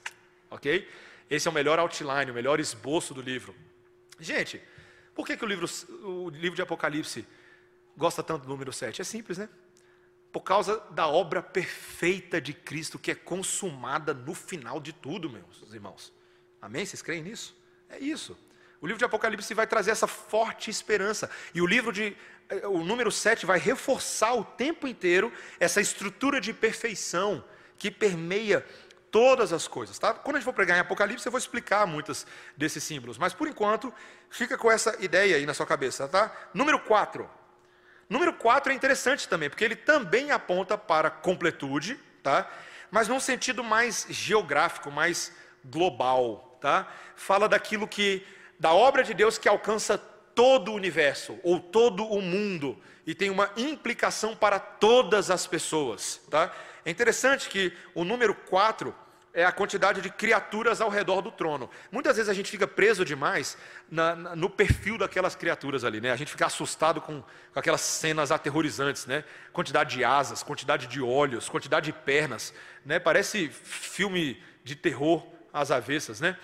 Ok? 0.51 0.89
Esse 1.31 1.49
é 1.49 1.51
o 1.51 1.55
melhor 1.55 1.79
outline, 1.79 2.31
o 2.31 2.35
melhor 2.35 2.59
esboço 2.61 3.15
do 3.15 3.23
livro. 3.23 3.55
Gente, 4.19 4.61
por 5.15 5.27
que, 5.27 5.37
que 5.37 5.45
o, 5.45 5.49
livro, 5.49 5.67
o 6.03 6.29
livro 6.31 6.57
de 6.57 6.63
Apocalipse 6.63 7.27
gosta 7.97 8.23
tanto 8.23 8.43
do 8.43 8.49
número 8.49 8.73
7? 8.73 9.01
É 9.01 9.05
simples, 9.05 9.39
né? 9.39 9.49
por 10.35 10.41
causa 10.41 10.81
da 10.91 11.07
obra 11.07 11.41
perfeita 11.41 12.41
de 12.41 12.53
Cristo 12.53 12.99
que 12.99 13.13
é 13.13 13.15
consumada 13.15 14.13
no 14.13 14.35
final 14.35 14.81
de 14.81 14.93
tudo, 14.93 15.31
meus 15.31 15.73
irmãos. 15.73 16.13
Amém? 16.61 16.85
Vocês 16.85 17.01
creem 17.01 17.23
nisso? 17.23 17.57
É 17.89 18.01
isso. 18.01 18.37
O 18.81 18.87
livro 18.87 18.99
de 18.99 19.05
Apocalipse 19.05 19.55
vai 19.55 19.65
trazer 19.65 19.93
essa 19.93 20.09
forte 20.09 20.71
esperança. 20.71 21.31
E 21.55 21.63
o 21.63 21.67
livro 21.67 21.93
de. 21.93 22.17
O 22.65 22.85
número 22.85 23.11
7 23.11 23.47
vai 23.47 23.59
reforçar 23.59 24.35
o 24.35 24.45
tempo 24.45 24.87
inteiro 24.87 25.33
essa 25.59 25.81
estrutura 25.81 26.41
de 26.41 26.53
perfeição 26.53 27.45
que 27.79 27.91
permeia 27.91 28.65
todas 29.11 29.53
as 29.53 29.69
coisas. 29.69 29.99
Tá? 29.99 30.13
Quando 30.13 30.37
a 30.37 30.39
gente 30.41 30.45
for 30.45 30.53
pregar 30.53 30.77
em 30.77 30.81
Apocalipse, 30.81 31.25
eu 31.25 31.31
vou 31.31 31.39
explicar 31.39 31.87
muitos 31.87 32.27
desses 32.57 32.83
símbolos. 32.83 33.17
Mas 33.17 33.33
por 33.33 33.47
enquanto, 33.47 33.95
fica 34.29 34.59
com 34.59 34.71
essa 34.71 34.97
ideia 35.01 35.37
aí 35.37 35.47
na 35.47 35.55
sua 35.55 35.65
cabeça. 35.65 36.09
Tá? 36.09 36.33
Número 36.53 36.81
4. 36.81 37.31
Número 38.09 38.35
4 38.35 38.73
é 38.73 38.75
interessante 38.75 39.29
também, 39.29 39.49
porque 39.49 39.65
ele 39.65 39.77
também 39.77 40.31
aponta 40.31 40.77
para 40.77 41.11
completude, 41.11 41.99
tá? 42.23 42.51
mas 42.91 43.09
num 43.09 43.21
sentido 43.21 43.65
mais 43.65 44.07
geográfico, 44.11 44.91
mais 44.91 45.33
global. 45.65 46.59
Tá? 46.61 46.87
Fala 47.15 47.49
daquilo 47.49 47.87
que 47.89 48.27
da 48.59 48.73
obra 48.73 49.03
de 49.03 49.15
Deus 49.15 49.39
que 49.39 49.49
alcança 49.49 49.97
todo 50.35 50.73
o 50.73 50.75
universo 50.75 51.39
ou 51.43 51.61
todo 51.61 52.05
o 52.05 52.21
mundo 52.21 52.79
e 53.07 53.15
tem 53.15 53.31
uma 53.31 53.51
implicação 53.57 54.35
para 54.35 54.59
todas 54.59 55.31
as 55.31 55.47
pessoas, 55.47 56.21
tá? 56.31 56.53
É 56.85 56.91
interessante 56.91 57.49
que 57.49 57.73
o 57.95 58.05
número 58.05 58.35
4 58.35 58.95
é 59.33 59.45
a 59.45 59.51
quantidade 59.51 60.01
de 60.01 60.11
criaturas 60.11 60.81
ao 60.81 60.89
redor 60.89 61.21
do 61.21 61.33
trono. 61.33 61.69
Muitas 61.91 62.17
vezes 62.17 62.31
a 62.31 62.35
gente 62.35 62.51
fica 62.51 62.69
preso 62.69 63.05
demais 63.05 63.59
na, 63.91 64.15
na, 64.15 64.37
no 64.37 64.49
perfil 64.49 64.97
daquelas 64.97 65.35
criaturas 65.35 65.83
ali, 65.83 66.01
né? 66.01 66.13
A 66.13 66.17
gente 66.17 66.31
fica 66.31 66.47
assustado 66.47 67.01
com, 67.01 67.21
com, 67.21 67.59
aquelas 67.59 67.81
cenas 67.81 68.31
aterrorizantes, 68.31 69.07
né? 69.07 69.25
Quantidade 69.53 69.97
de 69.97 70.05
asas, 70.05 70.43
quantidade 70.43 70.87
de 70.87 71.03
olhos, 71.03 71.49
quantidade 71.49 71.87
de 71.87 71.93
pernas, 71.93 72.55
né? 72.85 73.01
Parece 73.01 73.49
filme 73.49 74.41
de 74.63 74.77
terror 74.77 75.27
às 75.53 75.73
avessas, 75.73 76.21
né? 76.21 76.39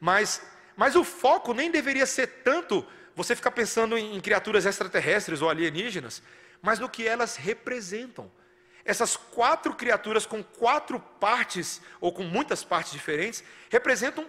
Mas 0.00 0.42
mas 0.76 0.96
o 0.96 1.04
foco 1.04 1.52
nem 1.52 1.70
deveria 1.70 2.06
ser 2.06 2.26
tanto 2.42 2.84
você 3.14 3.36
ficar 3.36 3.50
pensando 3.50 3.96
em, 3.96 4.20
criaturas 4.20 4.64
extraterrestres 4.64 5.42
ou 5.42 5.50
alienígenas, 5.50 6.22
mas 6.60 6.78
no 6.78 6.88
que 6.88 7.06
elas 7.06 7.36
representam. 7.36 8.30
Essas 8.84 9.16
quatro 9.16 9.74
criaturas 9.74 10.26
com 10.26 10.42
quatro 10.42 10.98
partes, 10.98 11.80
ou 12.00 12.12
com 12.12 12.24
muitas 12.24 12.64
partes 12.64 12.92
diferentes, 12.92 13.44
representam 13.70 14.26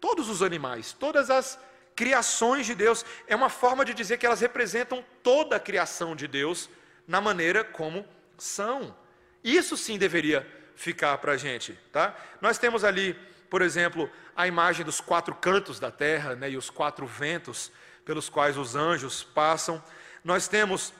todos 0.00 0.28
os 0.28 0.42
animais, 0.42 0.92
todas 0.92 1.30
as 1.30 1.58
criações 1.94 2.66
de 2.66 2.74
Deus. 2.74 3.04
É 3.26 3.36
uma 3.36 3.48
forma 3.48 3.84
de 3.84 3.94
dizer 3.94 4.18
que 4.18 4.26
elas 4.26 4.40
representam 4.40 5.04
toda 5.22 5.56
a 5.56 5.60
criação 5.60 6.16
de 6.16 6.26
Deus 6.26 6.68
na 7.06 7.20
maneira 7.20 7.62
como 7.62 8.04
são. 8.36 8.96
Isso 9.44 9.76
sim 9.76 9.96
deveria 9.96 10.46
ficar 10.74 11.18
para 11.18 11.32
a 11.32 11.36
gente. 11.36 11.78
Tá? 11.92 12.16
Nós 12.40 12.58
temos 12.58 12.82
ali 12.82 13.16
por 13.54 13.62
exemplo, 13.62 14.10
a 14.34 14.48
imagem 14.48 14.84
dos 14.84 15.00
quatro 15.00 15.32
cantos 15.32 15.78
da 15.78 15.88
terra 15.88 16.34
né, 16.34 16.50
e 16.50 16.56
os 16.56 16.70
quatro 16.70 17.06
ventos 17.06 17.70
pelos 18.04 18.28
quais 18.28 18.56
os 18.56 18.74
anjos 18.74 19.22
passam. 19.22 19.82
Nós 20.22 20.48
temos 20.48 20.92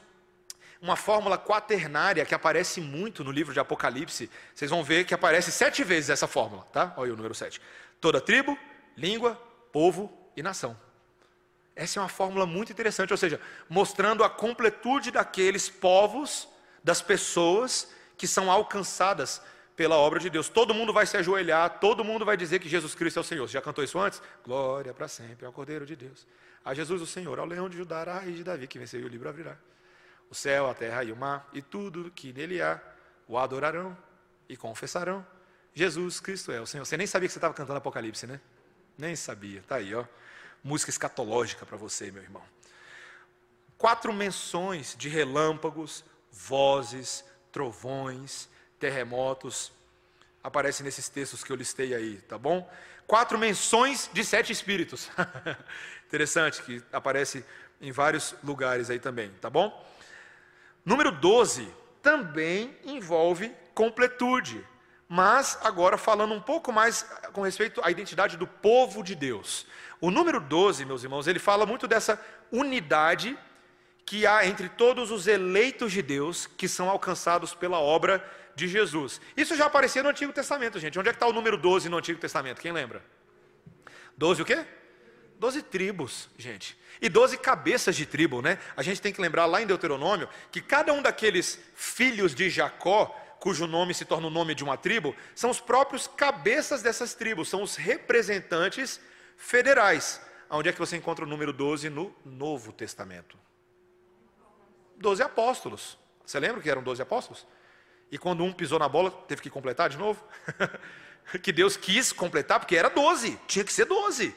uma 0.80 0.96
fórmula 0.96 1.38
quaternária 1.38 2.24
que 2.26 2.34
aparece 2.34 2.80
muito 2.80 3.24
no 3.24 3.30
livro 3.30 3.52
de 3.54 3.60
Apocalipse. 3.60 4.30
Vocês 4.54 4.70
vão 4.70 4.84
ver 4.84 5.04
que 5.04 5.14
aparece 5.14 5.50
sete 5.50 5.82
vezes 5.82 6.10
essa 6.10 6.26
fórmula, 6.26 6.62
tá? 6.72 6.92
Olha 6.96 7.08
aí 7.08 7.12
o 7.12 7.16
número 7.16 7.34
sete. 7.34 7.60
Toda 8.00 8.20
tribo, 8.20 8.58
língua, 8.96 9.34
povo 9.72 10.12
e 10.36 10.42
nação. 10.42 10.76
Essa 11.74 11.98
é 11.98 12.02
uma 12.02 12.08
fórmula 12.08 12.46
muito 12.46 12.70
interessante, 12.70 13.12
ou 13.12 13.16
seja, 13.16 13.40
mostrando 13.68 14.22
a 14.22 14.30
completude 14.30 15.10
daqueles 15.10 15.68
povos, 15.68 16.48
das 16.84 17.00
pessoas 17.02 17.90
que 18.16 18.28
são 18.28 18.50
alcançadas 18.50 19.42
pela 19.74 19.96
obra 19.96 20.20
de 20.20 20.30
Deus. 20.30 20.48
Todo 20.48 20.74
mundo 20.74 20.92
vai 20.92 21.06
se 21.06 21.16
ajoelhar, 21.16 21.80
todo 21.80 22.04
mundo 22.04 22.24
vai 22.24 22.36
dizer 22.36 22.60
que 22.60 22.68
Jesus 22.68 22.94
Cristo 22.94 23.18
é 23.18 23.20
o 23.20 23.24
Senhor. 23.24 23.48
Você 23.48 23.54
já 23.54 23.62
cantou 23.62 23.82
isso 23.82 23.98
antes? 23.98 24.22
Glória 24.44 24.94
para 24.94 25.08
sempre 25.08 25.46
ao 25.46 25.52
Cordeiro 25.52 25.84
de 25.84 25.96
Deus. 25.96 26.26
A 26.64 26.72
Jesus 26.72 27.02
o 27.02 27.06
Senhor, 27.06 27.38
ao 27.38 27.46
leão 27.46 27.68
de 27.68 27.76
Judá, 27.76 28.00
a 28.02 28.20
raiz 28.20 28.36
de 28.36 28.44
Davi, 28.44 28.66
que 28.66 28.78
venceu 28.78 29.00
e 29.00 29.04
o 29.04 29.08
livro 29.08 29.28
abrirá. 29.28 29.56
O 30.30 30.34
céu, 30.34 30.68
a 30.68 30.74
terra 30.74 31.04
e 31.04 31.12
o 31.12 31.16
mar, 31.16 31.48
e 31.52 31.60
tudo 31.60 32.10
que 32.10 32.32
nele 32.32 32.62
há, 32.62 32.80
o 33.28 33.36
adorarão 33.36 33.96
e 34.48 34.56
confessarão. 34.56 35.24
Jesus 35.74 36.20
Cristo 36.20 36.52
é 36.52 36.60
o 36.60 36.66
Senhor. 36.66 36.86
Você 36.86 36.96
nem 36.96 37.06
sabia 37.06 37.28
que 37.28 37.32
você 37.32 37.38
estava 37.38 37.52
cantando 37.52 37.78
Apocalipse, 37.78 38.26
né? 38.26 38.40
Nem 38.96 39.14
sabia. 39.14 39.60
Está 39.60 39.76
aí, 39.76 39.94
ó. 39.94 40.04
Música 40.62 40.88
escatológica 40.88 41.66
para 41.66 41.76
você, 41.76 42.10
meu 42.10 42.22
irmão. 42.22 42.42
Quatro 43.76 44.12
menções 44.12 44.94
de 44.96 45.08
relâmpagos, 45.08 46.04
vozes, 46.30 47.24
trovões, 47.52 48.48
terremotos, 48.78 49.72
aparece 50.42 50.82
nesses 50.82 51.08
textos 51.08 51.42
que 51.42 51.50
eu 51.50 51.56
listei 51.56 51.94
aí, 51.94 52.20
tá 52.22 52.38
bom? 52.38 52.70
Quatro 53.06 53.38
menções 53.38 54.08
de 54.12 54.24
sete 54.24 54.52
espíritos. 54.52 55.10
Interessante 56.06 56.62
que 56.62 56.82
aparece 56.92 57.44
em 57.80 57.92
vários 57.92 58.34
lugares 58.42 58.90
aí 58.90 58.98
também, 58.98 59.30
tá 59.40 59.50
bom? 59.50 59.84
Número 60.84 61.10
12 61.10 61.66
também 62.02 62.76
envolve 62.84 63.50
completude, 63.74 64.64
mas 65.08 65.58
agora 65.62 65.96
falando 65.96 66.34
um 66.34 66.40
pouco 66.40 66.72
mais 66.72 67.02
com 67.32 67.42
respeito 67.42 67.80
à 67.82 67.90
identidade 67.90 68.36
do 68.36 68.46
povo 68.46 69.02
de 69.02 69.14
Deus. 69.14 69.66
O 70.00 70.10
número 70.10 70.40
12, 70.40 70.84
meus 70.84 71.02
irmãos, 71.02 71.26
ele 71.26 71.38
fala 71.38 71.64
muito 71.64 71.88
dessa 71.88 72.20
unidade 72.52 73.36
que 74.04 74.26
há 74.26 74.46
entre 74.46 74.68
todos 74.68 75.10
os 75.10 75.26
eleitos 75.26 75.92
de 75.92 76.02
Deus 76.02 76.46
que 76.46 76.68
são 76.68 76.90
alcançados 76.90 77.54
pela 77.54 77.78
obra 77.78 78.18
de 78.18 78.43
Jesus. 78.56 79.20
Isso 79.36 79.56
já 79.56 79.66
aparecia 79.66 80.02
no 80.02 80.08
Antigo 80.08 80.32
Testamento, 80.32 80.78
gente. 80.78 80.98
Onde 80.98 81.08
é 81.08 81.12
que 81.12 81.16
está 81.16 81.26
o 81.26 81.32
número 81.32 81.56
12 81.56 81.88
no 81.88 81.98
Antigo 81.98 82.20
Testamento? 82.20 82.60
Quem 82.60 82.72
lembra? 82.72 83.04
12 84.16 84.42
o 84.42 84.44
quê? 84.44 84.64
12 85.38 85.62
tribos, 85.62 86.28
gente. 86.38 86.78
E 87.00 87.08
12 87.08 87.38
cabeças 87.38 87.96
de 87.96 88.06
tribo, 88.06 88.40
né? 88.40 88.58
A 88.76 88.82
gente 88.82 89.00
tem 89.00 89.12
que 89.12 89.20
lembrar 89.20 89.46
lá 89.46 89.60
em 89.60 89.66
Deuteronômio 89.66 90.28
que 90.50 90.60
cada 90.60 90.92
um 90.92 91.02
daqueles 91.02 91.60
filhos 91.74 92.34
de 92.34 92.48
Jacó, 92.48 93.06
cujo 93.40 93.66
nome 93.66 93.92
se 93.92 94.04
torna 94.04 94.28
o 94.28 94.30
nome 94.30 94.54
de 94.54 94.64
uma 94.64 94.76
tribo, 94.76 95.14
são 95.34 95.50
os 95.50 95.60
próprios 95.60 96.06
cabeças 96.06 96.82
dessas 96.82 97.14
tribos, 97.14 97.48
são 97.48 97.62
os 97.62 97.76
representantes 97.76 99.00
federais. 99.36 100.20
Onde 100.48 100.68
é 100.68 100.72
que 100.72 100.78
você 100.78 100.96
encontra 100.96 101.24
o 101.24 101.28
número 101.28 101.52
12 101.52 101.90
no 101.90 102.14
Novo 102.24 102.72
Testamento? 102.72 103.36
12 104.96 105.22
apóstolos. 105.22 105.98
Você 106.24 106.38
lembra 106.38 106.62
que 106.62 106.70
eram 106.70 106.82
12 106.82 107.02
apóstolos? 107.02 107.46
E 108.10 108.18
quando 108.18 108.44
um 108.44 108.52
pisou 108.52 108.78
na 108.78 108.88
bola, 108.88 109.10
teve 109.10 109.42
que 109.42 109.50
completar 109.50 109.88
de 109.88 109.96
novo? 109.96 110.22
que 111.42 111.52
Deus 111.52 111.76
quis 111.76 112.12
completar, 112.12 112.60
porque 112.60 112.76
era 112.76 112.88
12, 112.88 113.38
tinha 113.46 113.64
que 113.64 113.72
ser 113.72 113.86
12. 113.86 114.34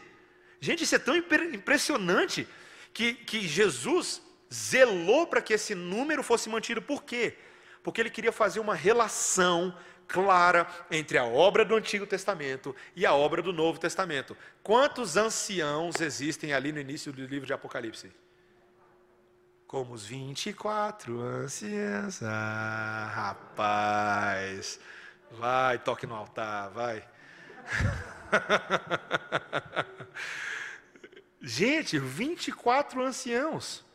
Gente, 0.59 0.83
isso 0.83 0.95
é 0.95 0.99
tão 0.99 1.15
impressionante 1.15 2.47
que, 2.93 3.13
que 3.13 3.47
Jesus 3.47 4.21
zelou 4.51 5.27
para 5.27 5.41
que 5.41 5.53
esse 5.53 5.75
número 5.75 6.23
fosse 6.23 6.49
mantido. 6.49 6.81
Por 6.81 7.03
quê? 7.03 7.37
Porque 7.83 8.01
ele 8.01 8.09
queria 8.09 8.31
fazer 8.31 8.59
uma 8.59 8.73
relação 8.73 9.75
clara 10.07 10.67
entre 10.89 11.17
a 11.17 11.25
obra 11.25 11.65
do 11.65 11.75
Antigo 11.75 12.07
Testamento 12.07 12.75
e 12.95 13.05
a 13.05 13.13
obra 13.13 13.41
do 13.41 13.51
Novo 13.51 13.79
Testamento. 13.79 14.35
Quantos 14.63 15.17
anciãos 15.17 15.99
existem 16.01 16.53
ali 16.53 16.71
no 16.71 16.79
início 16.79 17.11
do 17.11 17.25
livro 17.25 17.45
de 17.45 17.53
Apocalipse? 17.53 18.11
Como 19.67 19.93
os 19.93 20.05
24 20.05 21.19
anciãos. 21.19 22.23
Ah, 22.23 23.11
rapaz. 23.13 24.79
Vai, 25.31 25.77
toque 25.77 26.07
no 26.07 26.15
altar, 26.15 26.69
vai. 26.69 27.05
Gente, 31.41 31.99
24 31.99 33.03
anciãos. 33.03 33.85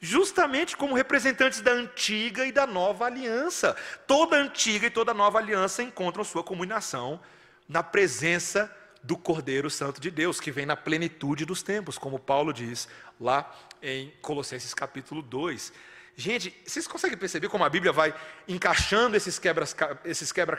Justamente 0.00 0.76
como 0.76 0.96
representantes 0.96 1.60
da 1.60 1.70
antiga 1.70 2.44
e 2.44 2.52
da 2.52 2.66
nova 2.66 3.06
aliança. 3.06 3.76
Toda 4.06 4.36
antiga 4.36 4.88
e 4.88 4.90
toda 4.90 5.14
nova 5.14 5.38
aliança 5.38 5.82
encontram 5.82 6.24
sua 6.24 6.42
comunicação 6.42 7.20
na 7.68 7.82
presença 7.82 8.70
do 9.04 9.16
Cordeiro 9.16 9.70
Santo 9.70 10.00
de 10.00 10.10
Deus, 10.10 10.40
que 10.40 10.50
vem 10.50 10.64
na 10.64 10.76
plenitude 10.76 11.44
dos 11.44 11.62
tempos, 11.62 11.98
como 11.98 12.18
Paulo 12.18 12.52
diz 12.52 12.88
lá 13.20 13.54
em 13.84 14.10
Colossenses 14.22 14.72
capítulo 14.72 15.20
2. 15.20 15.72
Gente, 16.16 16.56
vocês 16.64 16.86
conseguem 16.86 17.18
perceber 17.18 17.48
como 17.48 17.64
a 17.64 17.68
Bíblia 17.68 17.92
vai 17.92 18.14
encaixando 18.48 19.16
esses 19.16 19.38
quebra-cabeças? 19.38 20.00
Esses 20.04 20.32
quebra 20.32 20.56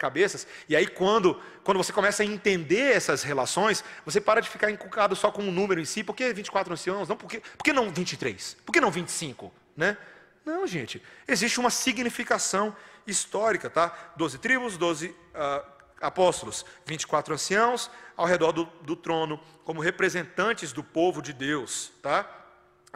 e 0.70 0.76
aí, 0.76 0.86
quando, 0.86 1.42
quando 1.64 1.78
você 1.78 1.92
começa 1.92 2.24
a 2.24 2.26
entender 2.26 2.94
essas 2.94 3.24
relações, 3.24 3.84
você 4.06 4.22
para 4.22 4.42
de 4.42 4.50
ficar 4.50 4.70
encucado 4.70 5.16
só 5.16 5.32
com 5.32 5.42
um 5.42 5.52
número 5.52 5.82
em 5.82 5.86
si. 5.86 6.04
Por 6.04 6.16
que 6.16 6.32
24 6.32 6.74
anciãos? 6.74 7.08
Não, 7.10 7.16
por, 7.16 7.30
que, 7.30 7.40
por 7.40 7.64
que 7.64 7.74
não 7.74 7.90
23? 7.90 8.58
Por 8.66 8.72
que 8.74 8.82
não 8.82 8.92
25? 8.92 9.52
Né? 9.76 9.98
Não, 10.46 10.68
gente. 10.68 11.02
Existe 11.28 11.60
uma 11.60 11.70
significação 11.70 12.76
histórica, 13.08 13.70
tá? 13.70 14.14
Doze 14.18 14.38
tribos, 14.38 14.78
doze 14.78 15.16
uh, 15.34 15.66
apóstolos, 16.02 16.66
24 16.86 17.34
anciãos 17.34 17.90
ao 18.18 18.26
redor 18.26 18.52
do, 18.52 18.66
do 18.82 18.96
trono, 18.96 19.40
como 19.64 19.82
representantes 19.82 20.74
do 20.74 20.84
povo 20.84 21.22
de 21.22 21.32
Deus, 21.32 21.94
tá? 22.02 22.45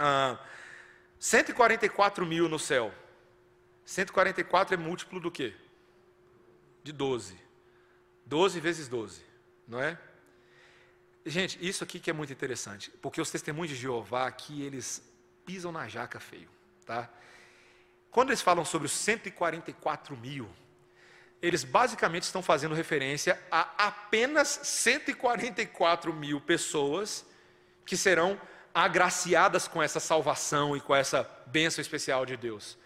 Ah, 0.02 0.40
144 1.20 2.26
mil 2.26 2.48
no 2.48 2.58
céu. 2.58 2.94
144 3.84 4.76
é 4.76 4.78
múltiplo 4.78 5.20
do 5.20 5.30
quê? 5.30 5.54
De 6.82 6.94
12. 6.94 7.38
12 8.26 8.60
vezes 8.62 8.88
12, 8.88 9.22
não 9.68 9.82
é? 9.82 9.98
Gente, 11.26 11.58
isso 11.60 11.84
aqui 11.84 12.00
que 12.00 12.10
é 12.10 12.14
muito 12.14 12.32
interessante, 12.32 12.90
porque 13.02 13.20
os 13.20 13.30
testemunhos 13.30 13.72
de 13.72 13.76
Jeová 13.76 14.26
aqui, 14.26 14.62
eles 14.62 15.04
pisam 15.46 15.72
na 15.72 15.88
jaca 15.90 16.20
feio, 16.20 16.50
tá? 16.86 17.10
Quando 18.10 18.30
eles 18.30 18.42
falam 18.42 18.64
sobre 18.64 18.86
os 18.86 18.94
144 18.94 20.16
mil, 20.16 20.50
eles 21.42 21.66
basicamente 21.66 22.24
estão 22.24 22.42
fazendo 22.42 22.74
referência 22.74 23.38
a 23.52 23.88
apenas 23.88 24.48
144 24.48 26.14
mil 26.14 26.40
pessoas 26.40 27.26
que 27.86 27.98
serão 27.98 28.40
agraciadas 28.74 29.68
com 29.68 29.82
essa 29.82 30.00
salvação 30.00 30.76
e 30.76 30.82
com 30.82 30.96
essa 30.96 31.30
bênção 31.48 31.82
especial 31.82 32.26
de 32.26 32.38
Deus. 32.38 32.78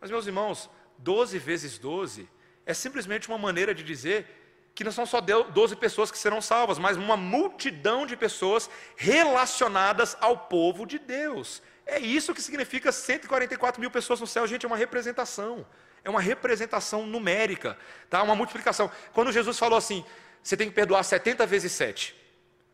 Mas, 0.00 0.10
meus 0.10 0.26
irmãos, 0.26 0.70
12 0.98 1.38
vezes 1.38 1.78
12 1.78 2.28
é 2.66 2.74
simplesmente 2.74 3.28
uma 3.28 3.38
maneira 3.38 3.74
de 3.74 3.82
dizer 3.82 4.26
que 4.74 4.84
não 4.84 4.92
são 4.92 5.04
só 5.04 5.20
12 5.20 5.76
pessoas 5.76 6.10
que 6.10 6.18
serão 6.18 6.40
salvas, 6.40 6.78
mas 6.78 6.96
uma 6.96 7.16
multidão 7.16 8.06
de 8.06 8.16
pessoas 8.16 8.70
relacionadas 8.96 10.16
ao 10.20 10.36
povo 10.36 10.86
de 10.86 10.98
Deus. 10.98 11.62
É 11.84 11.98
isso 11.98 12.34
que 12.34 12.40
significa 12.40 12.92
144 12.92 13.80
mil 13.80 13.90
pessoas 13.90 14.20
no 14.20 14.26
céu, 14.26 14.46
gente, 14.46 14.64
é 14.64 14.68
uma 14.68 14.76
representação. 14.76 15.66
É 16.02 16.08
uma 16.08 16.20
representação 16.20 17.06
numérica, 17.06 17.76
tá? 18.08 18.22
uma 18.22 18.34
multiplicação. 18.34 18.90
Quando 19.12 19.32
Jesus 19.32 19.58
falou 19.58 19.76
assim, 19.76 20.04
você 20.42 20.56
tem 20.56 20.68
que 20.68 20.74
perdoar 20.74 21.02
70 21.02 21.44
vezes 21.46 21.72
7, 21.72 22.14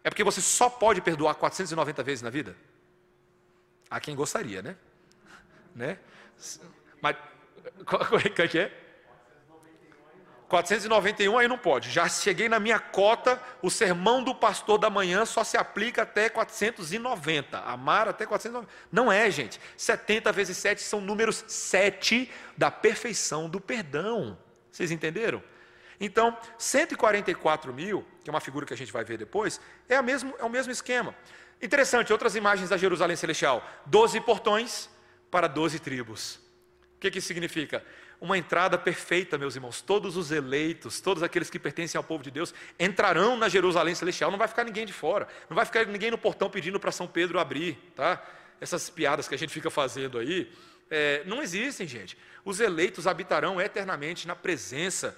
é 0.07 0.09
porque 0.09 0.22
você 0.22 0.40
só 0.40 0.70
pode 0.70 1.00
perdoar 1.00 1.34
490 1.34 2.00
vezes 2.04 2.22
na 2.22 2.30
vida? 2.30 2.57
Há 3.90 3.98
quem 3.98 4.14
gostaria, 4.14 4.62
né? 4.62 4.76
né? 5.74 5.98
Mas, 7.02 7.16
qual 7.84 8.20
é 8.20 8.46
que 8.46 8.57
é? 8.57 8.72
491 10.46 11.38
aí 11.38 11.48
não 11.48 11.59
pode. 11.59 11.90
Já 11.90 12.09
cheguei 12.09 12.48
na 12.48 12.61
minha 12.61 12.78
cota, 12.78 13.42
o 13.61 13.68
sermão 13.68 14.22
do 14.22 14.32
pastor 14.32 14.78
da 14.78 14.88
manhã 14.88 15.26
só 15.26 15.42
se 15.42 15.57
aplica 15.57 16.02
até 16.02 16.28
490. 16.28 17.59
Amar 17.59 18.07
até 18.07 18.24
490. 18.24 18.72
Não 18.92 19.11
é, 19.11 19.28
gente. 19.28 19.61
70 19.76 20.30
vezes 20.30 20.57
7 20.57 20.82
são 20.82 21.00
números 21.00 21.44
7 21.48 22.30
da 22.57 22.70
perfeição 22.70 23.48
do 23.48 23.61
perdão. 23.61 24.38
Vocês 24.70 24.92
entenderam? 24.92 25.42
Então, 25.98 26.38
144 26.59 27.74
mil, 27.74 28.07
que 28.27 28.31
é 28.31 28.33
uma 28.33 28.41
figura 28.41 28.66
que 28.66 28.74
a 28.74 28.77
gente 28.77 28.93
vai 28.93 29.05
ver 29.05 29.18
depois, 29.18 29.61
é, 29.89 30.03
mesmo, 30.03 30.35
é 30.41 30.43
o 30.43 30.51
mesmo 30.51 30.72
esquema. 30.72 31.14
Interessante, 31.62 32.12
outras 32.12 32.35
imagens 32.35 32.68
da 32.68 32.77
Jerusalém 32.77 33.14
Celestial: 33.14 33.64
12 33.87 34.20
portões 34.22 34.91
para 35.31 35.47
12 35.47 35.79
tribos. 35.79 36.41
O 36.97 36.99
que, 36.99 37.09
que 37.09 37.18
isso 37.18 37.29
significa? 37.29 37.85
uma 38.18 38.37
entrada 38.37 38.79
perfeita, 38.79 39.37
meus 39.37 39.55
irmãos. 39.55 39.83
Todos 39.83 40.16
os 40.16 40.33
eleitos, 40.33 41.03
todos 41.03 41.22
aqueles 41.22 41.51
que 41.51 41.59
pertencem 41.59 41.99
ao 41.99 42.03
povo 42.03 42.24
de 42.24 42.31
Deus, 42.31 42.53
entrarão 42.81 43.37
na 43.37 43.47
Jerusalém 43.47 43.95
celestial. 43.95 44.31
Não 44.31 44.39
vai 44.39 44.49
ficar 44.49 44.64
ninguém 44.64 44.87
de 44.87 44.93
fora. 44.93 45.29
Não 45.51 45.55
vai 45.55 45.66
ficar 45.66 45.87
ninguém 45.87 46.11
no 46.11 46.16
portão 46.16 46.49
pedindo 46.49 46.81
para 46.81 46.91
São 46.91 47.07
Pedro 47.07 47.39
abrir, 47.39 47.79
tá? 47.95 48.27
Essas 48.59 48.89
piadas 48.89 49.29
que 49.29 49.35
a 49.35 49.39
gente 49.39 49.53
fica 49.53 49.70
fazendo 49.70 50.18
aí, 50.18 50.51
é, 50.91 51.22
não 51.27 51.43
existem, 51.43 51.87
gente. 51.87 52.16
Os 52.43 52.59
eleitos 52.59 53.07
habitarão 53.07 53.61
eternamente 53.61 54.27
na 54.27 54.35
presença 54.35 55.14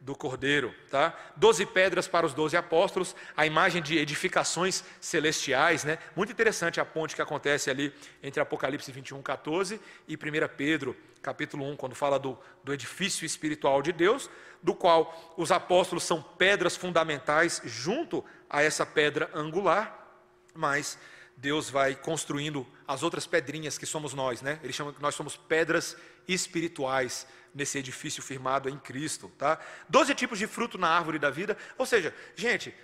do 0.00 0.14
Cordeiro, 0.14 0.74
tá? 0.90 1.16
Doze 1.36 1.66
pedras 1.66 2.06
para 2.06 2.24
os 2.24 2.32
doze 2.32 2.56
apóstolos, 2.56 3.16
a 3.36 3.44
imagem 3.44 3.82
de 3.82 3.98
edificações 3.98 4.84
celestiais, 5.00 5.84
né? 5.84 5.98
Muito 6.14 6.32
interessante 6.32 6.80
a 6.80 6.84
ponte 6.84 7.14
que 7.14 7.22
acontece 7.22 7.68
ali 7.68 7.92
entre 8.22 8.40
Apocalipse 8.40 8.92
21, 8.92 9.20
14 9.20 9.80
e 10.06 10.14
1 10.14 10.18
Pedro, 10.56 10.96
capítulo 11.20 11.68
1, 11.70 11.76
quando 11.76 11.94
fala 11.94 12.18
do, 12.18 12.38
do 12.62 12.72
edifício 12.72 13.26
espiritual 13.26 13.82
de 13.82 13.92
Deus, 13.92 14.30
do 14.62 14.74
qual 14.74 15.34
os 15.36 15.50
apóstolos 15.50 16.04
são 16.04 16.22
pedras 16.22 16.76
fundamentais 16.76 17.60
junto 17.64 18.24
a 18.48 18.62
essa 18.62 18.86
pedra 18.86 19.30
angular, 19.34 20.06
mas 20.54 20.98
Deus 21.40 21.70
vai 21.70 21.94
construindo 21.94 22.66
as 22.86 23.04
outras 23.04 23.24
pedrinhas 23.26 23.78
que 23.78 23.86
somos 23.86 24.12
nós, 24.12 24.42
né? 24.42 24.58
Ele 24.62 24.72
chama 24.72 24.92
que 24.92 25.00
nós 25.00 25.14
somos 25.14 25.36
pedras 25.36 25.96
espirituais 26.26 27.26
nesse 27.54 27.78
edifício 27.78 28.22
firmado 28.22 28.68
em 28.68 28.76
Cristo, 28.76 29.30
tá? 29.38 29.58
Doze 29.88 30.14
tipos 30.16 30.38
de 30.38 30.48
fruto 30.48 30.76
na 30.76 30.88
árvore 30.88 31.18
da 31.18 31.30
vida, 31.30 31.56
ou 31.76 31.86
seja, 31.86 32.12
gente, 32.34 32.74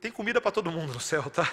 tem 0.00 0.10
comida 0.10 0.40
para 0.40 0.50
todo 0.50 0.72
mundo 0.72 0.92
no 0.92 1.00
céu, 1.00 1.30
tá? 1.30 1.48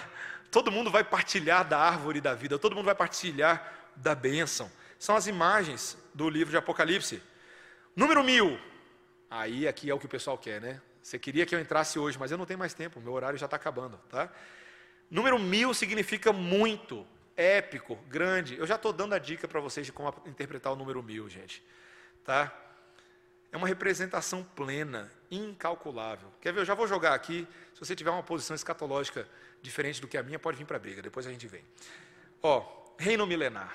Todo 0.50 0.72
mundo 0.72 0.90
vai 0.90 1.04
partilhar 1.04 1.64
da 1.64 1.78
árvore 1.78 2.20
da 2.20 2.34
vida, 2.34 2.58
todo 2.58 2.74
mundo 2.74 2.86
vai 2.86 2.94
partilhar 2.94 3.92
da 3.94 4.14
bênção. 4.14 4.70
São 4.98 5.14
as 5.14 5.28
imagens 5.28 5.96
do 6.12 6.28
livro 6.28 6.50
de 6.50 6.56
Apocalipse. 6.56 7.22
Número 7.94 8.24
mil. 8.24 8.58
Aí 9.30 9.68
aqui 9.68 9.90
é 9.90 9.94
o 9.94 9.98
que 9.98 10.06
o 10.06 10.08
pessoal 10.08 10.36
quer, 10.36 10.60
né? 10.60 10.80
Você 11.00 11.20
queria 11.20 11.46
que 11.46 11.54
eu 11.54 11.60
entrasse 11.60 12.00
hoje, 12.00 12.18
mas 12.18 12.32
eu 12.32 12.38
não 12.38 12.46
tenho 12.46 12.58
mais 12.58 12.74
tempo, 12.74 13.00
meu 13.00 13.12
horário 13.12 13.38
já 13.38 13.44
está 13.44 13.56
acabando, 13.56 13.96
tá? 14.10 14.28
Número 15.10 15.38
mil 15.38 15.72
significa 15.72 16.32
muito, 16.32 17.06
épico, 17.36 17.96
grande. 18.08 18.58
Eu 18.58 18.66
já 18.66 18.74
estou 18.74 18.92
dando 18.92 19.14
a 19.14 19.18
dica 19.18 19.46
para 19.46 19.60
vocês 19.60 19.86
de 19.86 19.92
como 19.92 20.14
interpretar 20.26 20.72
o 20.72 20.76
número 20.76 21.02
mil, 21.02 21.28
gente. 21.28 21.62
Tá? 22.24 22.52
É 23.50 23.56
uma 23.56 23.66
representação 23.66 24.44
plena, 24.44 25.10
incalculável. 25.30 26.30
Quer 26.40 26.52
ver? 26.52 26.60
Eu 26.60 26.64
já 26.64 26.74
vou 26.74 26.86
jogar 26.86 27.14
aqui. 27.14 27.46
Se 27.72 27.80
você 27.80 27.96
tiver 27.96 28.10
uma 28.10 28.22
posição 28.22 28.54
escatológica 28.54 29.26
diferente 29.62 30.00
do 30.00 30.08
que 30.08 30.18
a 30.18 30.22
minha, 30.22 30.38
pode 30.38 30.58
vir 30.58 30.66
para 30.66 30.76
a 30.76 30.80
briga. 30.80 31.00
Depois 31.00 31.26
a 31.26 31.30
gente 31.30 31.46
vem. 31.46 31.64
Ó, 32.42 32.66
reino 32.98 33.26
milenar, 33.26 33.74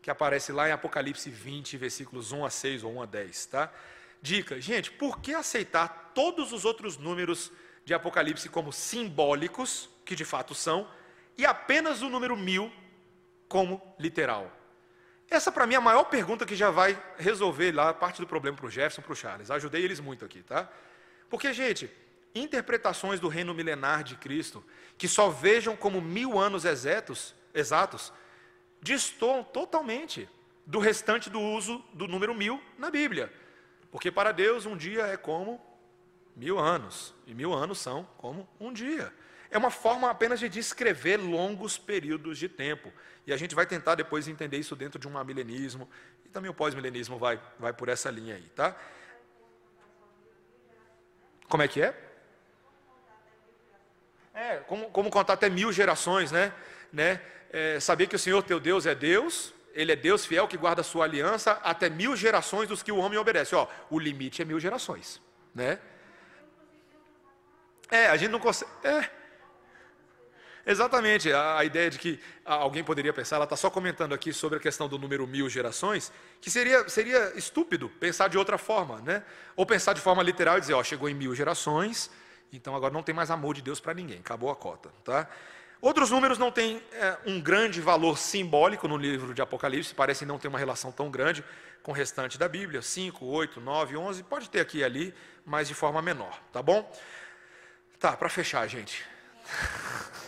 que 0.00 0.10
aparece 0.10 0.50
lá 0.50 0.68
em 0.68 0.72
Apocalipse 0.72 1.30
20, 1.30 1.76
versículos 1.76 2.32
1 2.32 2.44
a 2.44 2.50
6 2.50 2.82
ou 2.82 2.92
1 2.94 3.02
a 3.02 3.06
10, 3.06 3.46
tá? 3.46 3.72
Dica, 4.20 4.60
gente, 4.60 4.90
por 4.90 5.20
que 5.20 5.34
aceitar 5.34 6.12
todos 6.14 6.52
os 6.52 6.64
outros 6.64 6.96
números 6.96 7.52
de 7.84 7.94
Apocalipse 7.94 8.48
como 8.48 8.72
simbólicos, 8.72 9.88
que 10.04 10.14
de 10.14 10.24
fato 10.24 10.54
são, 10.54 10.88
e 11.36 11.46
apenas 11.46 12.02
o 12.02 12.08
número 12.08 12.36
mil 12.36 12.72
como 13.48 13.80
literal? 13.98 14.50
Essa, 15.30 15.50
para 15.50 15.66
mim, 15.66 15.74
é 15.74 15.78
a 15.78 15.80
maior 15.80 16.04
pergunta 16.04 16.44
que 16.44 16.54
já 16.54 16.70
vai 16.70 17.00
resolver 17.16 17.72
lá 17.72 17.94
parte 17.94 18.20
do 18.20 18.26
problema 18.26 18.56
para 18.56 18.66
o 18.66 18.70
Jefferson, 18.70 19.00
para 19.00 19.12
o 19.12 19.16
Charles. 19.16 19.50
Ajudei 19.50 19.82
eles 19.82 19.98
muito 19.98 20.24
aqui, 20.24 20.42
tá? 20.42 20.70
Porque, 21.30 21.54
gente, 21.54 21.90
interpretações 22.34 23.18
do 23.18 23.28
reino 23.28 23.54
milenar 23.54 24.04
de 24.04 24.14
Cristo, 24.16 24.62
que 24.98 25.08
só 25.08 25.30
vejam 25.30 25.74
como 25.74 26.02
mil 26.02 26.38
anos 26.38 26.66
exatos, 26.66 27.34
exatos 27.54 28.12
destoam 28.82 29.42
totalmente 29.42 30.28
do 30.66 30.78
restante 30.78 31.30
do 31.30 31.40
uso 31.40 31.82
do 31.94 32.06
número 32.06 32.34
mil 32.34 32.62
na 32.76 32.90
Bíblia. 32.90 33.32
Porque 33.90 34.10
para 34.10 34.32
Deus 34.32 34.66
um 34.66 34.76
dia 34.76 35.06
é 35.06 35.16
como 35.16 35.58
mil 36.36 36.58
anos, 36.58 37.14
e 37.26 37.34
mil 37.34 37.54
anos 37.54 37.78
são 37.78 38.06
como 38.18 38.46
um 38.60 38.72
dia 38.72 39.12
é 39.52 39.58
uma 39.58 39.70
forma 39.70 40.10
apenas 40.10 40.40
de 40.40 40.48
descrever 40.48 41.18
longos 41.18 41.76
períodos 41.76 42.38
de 42.38 42.48
tempo. 42.48 42.90
E 43.26 43.32
a 43.32 43.36
gente 43.36 43.54
vai 43.54 43.66
tentar 43.66 43.94
depois 43.94 44.26
entender 44.26 44.56
isso 44.56 44.74
dentro 44.74 44.98
de 44.98 45.06
um 45.06 45.16
amilenismo, 45.16 45.88
e 46.24 46.28
também 46.30 46.50
o 46.50 46.54
pós-milenismo 46.54 47.18
vai, 47.18 47.38
vai 47.58 47.72
por 47.72 47.90
essa 47.90 48.10
linha 48.10 48.34
aí, 48.34 48.48
tá? 48.56 48.74
Como 51.48 51.62
é 51.62 51.68
que 51.68 51.82
é? 51.82 51.94
É, 54.34 54.56
como, 54.66 54.90
como 54.90 55.10
contar 55.10 55.34
até 55.34 55.50
mil 55.50 55.70
gerações, 55.70 56.32
né? 56.32 56.50
né? 56.90 57.20
É, 57.50 57.78
saber 57.78 58.06
que 58.06 58.16
o 58.16 58.18
Senhor 58.18 58.42
teu 58.42 58.58
Deus 58.58 58.86
é 58.86 58.94
Deus, 58.94 59.52
Ele 59.74 59.92
é 59.92 59.96
Deus 59.96 60.24
fiel 60.24 60.48
que 60.48 60.56
guarda 60.56 60.80
a 60.80 60.84
sua 60.84 61.04
aliança 61.04 61.52
até 61.62 61.90
mil 61.90 62.16
gerações 62.16 62.66
dos 62.70 62.82
que 62.82 62.90
o 62.90 62.96
homem 62.96 63.18
obedece. 63.18 63.54
Ó, 63.54 63.68
o 63.90 63.98
limite 63.98 64.40
é 64.40 64.46
mil 64.46 64.58
gerações, 64.58 65.20
né? 65.54 65.78
É, 67.90 68.06
a 68.06 68.16
gente 68.16 68.30
não 68.30 68.40
consegue. 68.40 68.70
É, 68.82 69.21
Exatamente, 70.64 71.32
a, 71.32 71.64
ideia 71.64 71.90
de 71.90 71.98
que 71.98 72.20
alguém 72.44 72.84
poderia 72.84 73.12
pensar, 73.12 73.36
ela 73.36 73.44
está 73.44 73.56
só 73.56 73.68
comentando 73.68 74.12
aqui 74.12 74.32
sobre 74.32 74.58
a 74.58 74.60
questão 74.60 74.88
do 74.88 74.96
número 74.96 75.26
mil 75.26 75.48
gerações, 75.48 76.12
que 76.40 76.50
seria, 76.50 76.88
seria 76.88 77.32
estúpido 77.36 77.88
pensar 77.88 78.28
de 78.28 78.38
outra 78.38 78.56
forma, 78.56 79.00
né? 79.00 79.24
Ou 79.56 79.66
pensar 79.66 79.92
de 79.92 80.00
forma 80.00 80.22
literal 80.22 80.58
e 80.58 80.60
dizer, 80.60 80.74
ó, 80.74 80.82
chegou 80.84 81.08
em 81.08 81.14
mil 81.14 81.34
gerações, 81.34 82.10
então 82.52 82.76
agora 82.76 82.92
não 82.94 83.02
tem 83.02 83.14
mais 83.14 83.28
amor 83.28 83.54
de 83.54 83.62
Deus 83.62 83.80
para 83.80 83.92
ninguém, 83.92 84.20
acabou 84.20 84.50
a 84.50 84.56
cota, 84.56 84.90
tá? 85.04 85.28
Outros 85.80 86.12
números 86.12 86.38
não 86.38 86.52
têm 86.52 86.80
é, 86.92 87.18
um 87.26 87.40
grande 87.40 87.80
valor 87.80 88.16
simbólico 88.16 88.86
no 88.86 88.96
livro 88.96 89.34
de 89.34 89.42
Apocalipse, 89.42 89.92
parecem 89.92 90.28
não 90.28 90.38
ter 90.38 90.46
uma 90.46 90.60
relação 90.60 90.92
tão 90.92 91.10
grande 91.10 91.44
com 91.82 91.90
o 91.90 91.94
restante 91.94 92.38
da 92.38 92.46
Bíblia, 92.48 92.80
5, 92.80 93.26
8, 93.26 93.60
9, 93.60 93.96
11, 93.96 94.22
pode 94.22 94.48
ter 94.48 94.60
aqui 94.60 94.78
e 94.78 94.84
ali, 94.84 95.12
mas 95.44 95.66
de 95.66 95.74
forma 95.74 96.00
menor, 96.00 96.40
tá 96.52 96.62
bom? 96.62 96.88
Tá, 97.98 98.16
para 98.16 98.28
fechar, 98.28 98.64
gente. 98.68 99.04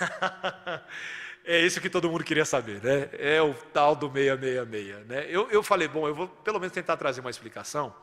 é 1.44 1.60
isso 1.60 1.80
que 1.80 1.90
todo 1.90 2.10
mundo 2.10 2.24
queria 2.24 2.44
saber, 2.44 2.82
né? 2.82 3.08
É 3.12 3.40
o 3.40 3.54
tal 3.54 3.94
do 3.94 4.10
666, 4.10 5.06
né? 5.06 5.26
Eu, 5.28 5.50
eu 5.50 5.62
falei, 5.62 5.88
bom, 5.88 6.06
eu 6.06 6.14
vou 6.14 6.28
pelo 6.28 6.58
menos 6.58 6.72
tentar 6.72 6.96
trazer 6.96 7.20
uma 7.20 7.30
explicação, 7.30 7.94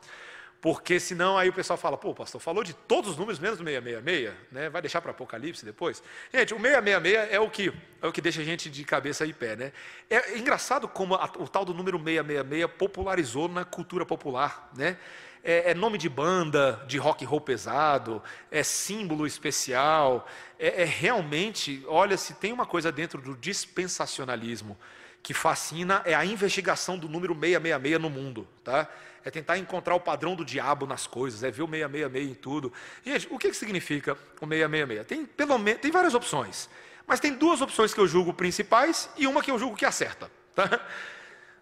porque 0.60 0.98
senão 0.98 1.36
aí 1.36 1.48
o 1.48 1.52
pessoal 1.52 1.76
fala, 1.76 1.96
pô, 1.96 2.14
pastor, 2.14 2.40
falou 2.40 2.64
de 2.64 2.72
todos 2.72 3.10
os 3.10 3.16
números 3.16 3.38
menos 3.38 3.58
do 3.58 3.64
666, 3.64 4.34
né? 4.50 4.70
Vai 4.70 4.80
deixar 4.80 5.00
para 5.00 5.10
Apocalipse 5.10 5.64
depois? 5.64 6.02
Gente, 6.32 6.54
o 6.54 6.58
666 6.58 7.32
é 7.32 7.40
o 7.40 7.50
que 7.50 7.72
é 8.00 8.06
o 8.06 8.12
que 8.12 8.20
deixa 8.20 8.40
a 8.40 8.44
gente 8.44 8.70
de 8.70 8.84
cabeça 8.84 9.26
e 9.26 9.32
pé, 9.32 9.56
né? 9.56 9.72
É 10.08 10.38
engraçado 10.38 10.88
como 10.88 11.14
a, 11.14 11.24
o 11.38 11.48
tal 11.48 11.64
do 11.64 11.74
número 11.74 11.98
666 11.98 12.70
popularizou 12.78 13.48
na 13.48 13.64
cultura 13.64 14.06
popular, 14.06 14.70
né? 14.76 14.96
É, 15.44 15.72
é, 15.72 15.74
nome 15.74 15.98
de 15.98 16.08
banda, 16.08 16.82
de 16.86 16.96
rock 16.96 17.24
and 17.24 17.28
roll 17.28 17.40
pesado, 17.40 18.22
é 18.50 18.62
símbolo 18.62 19.26
especial, 19.26 20.26
é, 20.58 20.82
é 20.82 20.84
realmente, 20.84 21.84
olha, 21.86 22.16
se 22.16 22.32
tem 22.32 22.50
uma 22.50 22.64
coisa 22.64 22.90
dentro 22.90 23.20
do 23.20 23.36
dispensacionalismo 23.36 24.78
que 25.22 25.34
fascina, 25.34 26.02
é 26.06 26.14
a 26.14 26.24
investigação 26.24 26.98
do 26.98 27.08
número 27.08 27.34
666 27.34 28.00
no 28.00 28.08
mundo, 28.08 28.48
tá? 28.64 28.88
é 29.24 29.30
tentar 29.30 29.56
encontrar 29.56 29.94
o 29.94 30.00
padrão 30.00 30.36
do 30.36 30.44
diabo 30.44 30.86
nas 30.86 31.06
coisas, 31.06 31.42
é 31.42 31.50
ver 31.50 31.62
o 31.62 31.68
666 31.68 32.30
em 32.30 32.34
tudo. 32.34 32.72
Gente, 33.04 33.28
o 33.30 33.38
que, 33.38 33.48
que 33.48 33.56
significa 33.56 34.12
o 34.40 34.46
666? 34.46 35.06
Tem, 35.06 35.24
pelo 35.24 35.58
menos, 35.58 35.80
tem 35.80 35.90
várias 35.90 36.14
opções, 36.14 36.68
mas 37.06 37.20
tem 37.20 37.32
duas 37.32 37.62
opções 37.62 37.94
que 37.94 38.00
eu 38.00 38.06
julgo 38.06 38.34
principais 38.34 39.08
e 39.16 39.26
uma 39.26 39.42
que 39.42 39.50
eu 39.50 39.58
julgo 39.58 39.76
que 39.76 39.86
acerta. 39.86 40.30
Tá? 40.54 40.80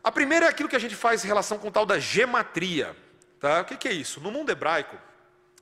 A 0.05 0.11
primeira 0.11 0.47
é 0.47 0.49
aquilo 0.49 0.69
que 0.69 0.77
a 0.77 0.81
gente 0.81 0.97
faz 0.97 1.25
em 1.25 1.29
relação 1.29 1.57
com 1.57 1.69
o 1.69 1.71
tal 1.71 1.87
da 1.87 1.99
gematria. 1.99 2.97
Tá? 3.43 3.61
O 3.61 3.65
que, 3.65 3.77
que 3.77 3.89
é 3.89 3.93
isso? 3.93 4.21
No 4.21 4.31
mundo 4.31 4.51
hebraico, 4.51 4.97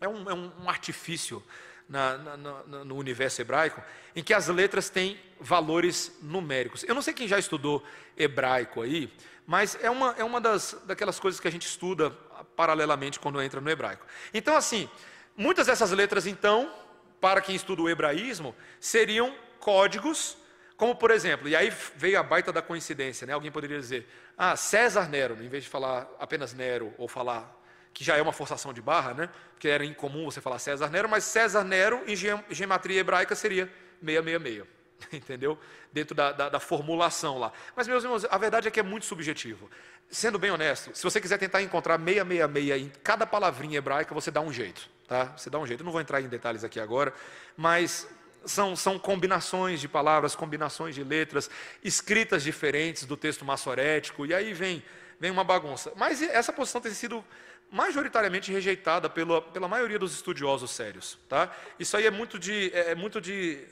é 0.02 0.06
um, 0.06 0.28
é 0.28 0.34
um 0.34 0.68
artifício 0.68 1.42
na, 1.88 2.18
na, 2.18 2.36
na, 2.36 2.84
no 2.84 2.94
universo 2.94 3.40
hebraico, 3.40 3.82
em 4.14 4.22
que 4.22 4.34
as 4.34 4.48
letras 4.48 4.90
têm 4.90 5.18
valores 5.40 6.14
numéricos. 6.20 6.84
Eu 6.84 6.94
não 6.94 7.00
sei 7.00 7.14
quem 7.14 7.26
já 7.26 7.38
estudou 7.38 7.82
hebraico 8.18 8.82
aí, 8.82 9.10
mas 9.46 9.78
é 9.80 9.88
uma, 9.88 10.14
é 10.18 10.22
uma 10.22 10.42
das, 10.42 10.76
daquelas 10.84 11.18
coisas 11.18 11.40
que 11.40 11.48
a 11.48 11.50
gente 11.50 11.66
estuda 11.66 12.10
paralelamente 12.54 13.18
quando 13.18 13.40
entra 13.40 13.62
no 13.62 13.70
hebraico. 13.70 14.04
Então, 14.34 14.54
assim, 14.54 14.86
muitas 15.34 15.66
dessas 15.66 15.90
letras, 15.90 16.26
então, 16.26 16.70
para 17.18 17.40
quem 17.40 17.56
estuda 17.56 17.80
o 17.80 17.88
hebraísmo, 17.88 18.54
seriam 18.78 19.34
códigos, 19.58 20.36
como 20.76 20.94
por 20.94 21.10
exemplo, 21.10 21.48
e 21.48 21.56
aí 21.56 21.72
veio 21.96 22.20
a 22.20 22.22
baita 22.22 22.52
da 22.52 22.60
coincidência, 22.60 23.26
né? 23.26 23.32
Alguém 23.32 23.50
poderia 23.50 23.78
dizer, 23.78 24.06
ah, 24.36 24.54
César 24.54 25.08
Nero, 25.08 25.42
em 25.42 25.48
vez 25.48 25.64
de 25.64 25.70
falar 25.70 26.06
apenas 26.18 26.52
Nero, 26.52 26.92
ou 26.98 27.08
falar, 27.08 27.58
que 27.92 28.04
já 28.04 28.16
é 28.16 28.22
uma 28.22 28.32
forçação 28.32 28.72
de 28.72 28.80
barra, 28.80 29.14
né? 29.14 29.28
Porque 29.52 29.68
era 29.68 29.84
incomum 29.84 30.24
você 30.24 30.40
falar 30.40 30.58
César 30.58 30.88
Nero, 30.88 31.08
mas 31.08 31.24
César 31.24 31.64
Nero 31.64 32.02
em 32.06 32.16
gematria 32.54 33.00
hebraica 33.00 33.34
seria 33.34 33.70
666. 34.02 34.80
entendeu? 35.12 35.58
Dentro 35.92 36.14
da, 36.14 36.32
da, 36.32 36.48
da, 36.48 36.60
formulação 36.60 37.38
lá. 37.38 37.52
Mas, 37.74 37.88
meus 37.88 38.04
irmãos, 38.04 38.24
a 38.24 38.38
verdade 38.38 38.68
é 38.68 38.70
que 38.70 38.80
é 38.80 38.82
muito 38.82 39.06
subjetivo. 39.06 39.70
Sendo 40.10 40.38
bem 40.38 40.50
honesto, 40.50 40.94
se 40.94 41.02
você 41.02 41.20
quiser 41.20 41.38
tentar 41.38 41.62
encontrar 41.62 41.98
666 41.98 42.82
em 42.82 42.92
cada 43.02 43.26
palavrinha 43.26 43.78
hebraica, 43.78 44.14
você 44.14 44.30
dá 44.30 44.40
um 44.40 44.52
jeito, 44.52 44.88
tá? 45.06 45.26
Você 45.36 45.48
dá 45.48 45.58
um 45.58 45.66
jeito. 45.66 45.80
Eu 45.80 45.84
não 45.84 45.92
vou 45.92 46.00
entrar 46.00 46.20
em 46.20 46.28
detalhes 46.28 46.64
aqui 46.64 46.80
agora, 46.80 47.14
mas 47.56 48.08
são, 48.44 48.74
são 48.74 48.98
combinações 48.98 49.80
de 49.80 49.88
palavras, 49.88 50.34
combinações 50.34 50.94
de 50.94 51.04
letras, 51.04 51.50
escritas 51.82 52.42
diferentes 52.42 53.04
do 53.04 53.16
texto 53.16 53.44
massorético, 53.44 54.26
e 54.26 54.34
aí 54.34 54.52
vem, 54.52 54.82
vem 55.18 55.30
uma 55.30 55.44
bagunça. 55.44 55.92
Mas 55.96 56.22
essa 56.22 56.52
posição 56.52 56.80
tem 56.80 56.92
sido 56.92 57.24
majoritariamente 57.70 58.50
rejeitada 58.52 59.08
pela, 59.08 59.40
pela 59.40 59.68
maioria 59.68 59.98
dos 59.98 60.12
estudiosos 60.12 60.70
sérios. 60.70 61.18
Tá? 61.28 61.54
Isso 61.78 61.96
aí 61.96 62.06
é 62.06 62.10
muito 62.10 62.38
de, 62.38 62.70
é, 62.74 62.92
é 62.92 62.94
muito 62.94 63.20
de 63.20 63.66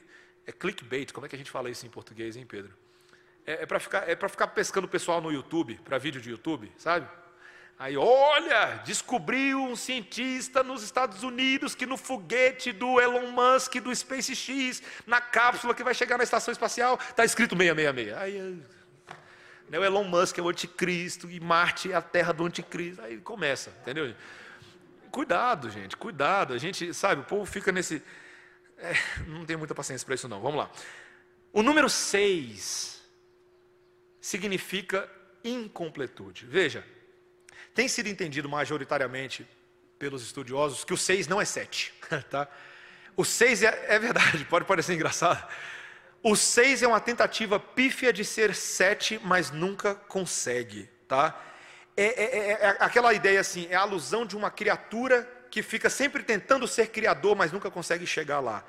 é 0.47 0.53
clickbait, 0.53 1.13
como 1.13 1.27
é 1.27 1.29
que 1.29 1.35
a 1.35 1.39
gente 1.39 1.51
fala 1.51 1.69
isso 1.69 1.85
em 1.85 1.91
português, 1.91 2.37
hein, 2.37 2.47
Pedro? 2.47 2.73
É, 3.47 3.63
é 3.63 3.67
para 3.67 3.79
ficar, 3.79 4.09
é 4.09 4.17
ficar 4.29 4.47
pescando 4.49 4.87
o 4.87 4.91
pessoal 4.91 5.21
no 5.21 5.31
YouTube, 5.31 5.79
para 5.85 5.99
vídeo 5.99 6.21
de 6.21 6.31
YouTube, 6.31 6.73
sabe? 6.79 7.07
Aí, 7.79 7.97
olha, 7.97 8.83
descobriu 8.85 9.63
um 9.63 9.77
cientista 9.77 10.65
nos 10.65 10.83
Estados 10.83 11.23
Unidos 11.23 11.77
que 11.77 11.87
no 11.87 11.97
foguete 11.97 12.73
do 12.73 13.01
Elon 13.01 13.31
Musk, 13.31 13.77
do 13.77 13.95
SpaceX, 13.95 14.83
na 15.07 15.21
cápsula 15.21 15.75
que 15.75 15.85
vai 15.85 15.95
chegar 15.95 16.19
na 16.19 16.25
estação 16.25 16.51
espacial, 16.51 16.99
está 16.99 17.25
escrito 17.25 17.57
666. 17.57 18.17
Aí, 18.17 18.63
né, 19.69 19.79
o 19.79 19.85
Elon 19.85 20.05
Musk 20.05 20.39
é 20.39 20.43
o 20.43 20.49
anticristo 20.49 21.31
e 21.31 21.41
Marte 21.41 21.93
é 21.93 21.95
a 21.95 22.03
terra 22.03 22.33
do 22.33 22.45
anticristo. 22.45 23.03
Aí 23.03 23.19
começa, 23.19 23.73
entendeu? 23.83 24.15
Cuidado, 25.11 25.71
gente, 25.71 25.97
cuidado. 25.97 26.55
A 26.55 26.59
gente, 26.59 26.93
sabe, 26.95 27.23
o 27.23 27.25
povo 27.25 27.45
fica 27.45 27.73
nesse 27.73 28.03
é, 28.79 28.95
não 29.27 29.45
tenho 29.45 29.59
muita 29.59 29.75
paciência 29.75 30.07
para 30.07 30.15
isso 30.15 30.29
não. 30.29 30.41
Vamos 30.41 30.59
lá. 30.59 30.71
O 31.53 31.63
número 31.63 31.89
6 31.91 33.03
significa 34.21 35.11
incompletude. 35.43 36.47
Veja, 36.47 36.85
tem 37.75 37.89
sido 37.89 38.09
entendido 38.09 38.49
majoritariamente 38.49 39.47
pelos 39.99 40.23
estudiosos 40.23 40.85
que 40.85 40.95
o 40.95 40.97
6 40.97 41.27
não 41.27 41.41
é 41.41 41.45
7. 41.45 41.95
Tá? 42.31 42.49
O 43.17 43.25
6 43.25 43.65
é, 43.65 43.87
é 43.89 43.99
verdade, 43.99 44.45
pode 44.45 44.65
parecer 44.65 44.95
engraçado. 44.95 45.47
O 46.23 46.35
6 46.35 46.83
é 46.83 46.89
uma 46.89 47.01
tentativa 47.01 47.61
pífia 47.61 48.13
de 48.13 48.25
ser 48.25 48.55
7, 48.55 49.21
mas 49.23 49.51
nunca 49.51 49.95
consegue. 49.95 50.89
Tá? 51.07 51.41
É, 51.97 52.05
é, 52.05 52.39
é, 52.39 52.51
é 52.51 52.77
aquela 52.81 53.15
ideia 53.15 53.41
assim, 53.41 53.67
é 53.71 53.77
a 53.77 53.81
alusão 53.81 54.27
de 54.27 54.37
uma 54.37 54.51
criatura 54.51 55.29
que 55.51 55.63
fica 55.63 55.89
sempre 55.89 56.23
tentando 56.23 56.67
ser 56.67 56.89
criador, 56.89 57.37
mas 57.37 57.53
nunca 57.53 57.71
consegue 57.71 58.07
chegar 58.07 58.41
lá. 58.41 58.65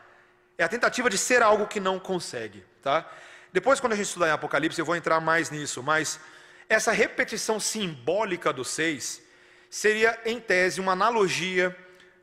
É 0.58 0.64
a 0.64 0.70
tentativa 0.70 1.10
de 1.10 1.18
ser 1.18 1.42
algo 1.42 1.68
que 1.68 1.80
não 1.80 2.00
consegue, 2.00 2.64
tá? 2.82 3.10
Depois, 3.52 3.80
quando 3.80 3.94
a 3.94 3.96
gente 3.96 4.08
estudar 4.08 4.28
em 4.28 4.32
Apocalipse, 4.32 4.80
eu 4.80 4.86
vou 4.86 4.96
entrar 4.96 5.20
mais 5.20 5.50
nisso, 5.50 5.82
mas 5.82 6.20
essa 6.68 6.92
repetição 6.92 7.60
simbólica 7.60 8.54
do 8.54 8.64
seis 8.64 9.22
seria, 9.70 10.20
em 10.24 10.40
tese, 10.40 10.80
uma 10.80 10.92
analogia 10.92 11.76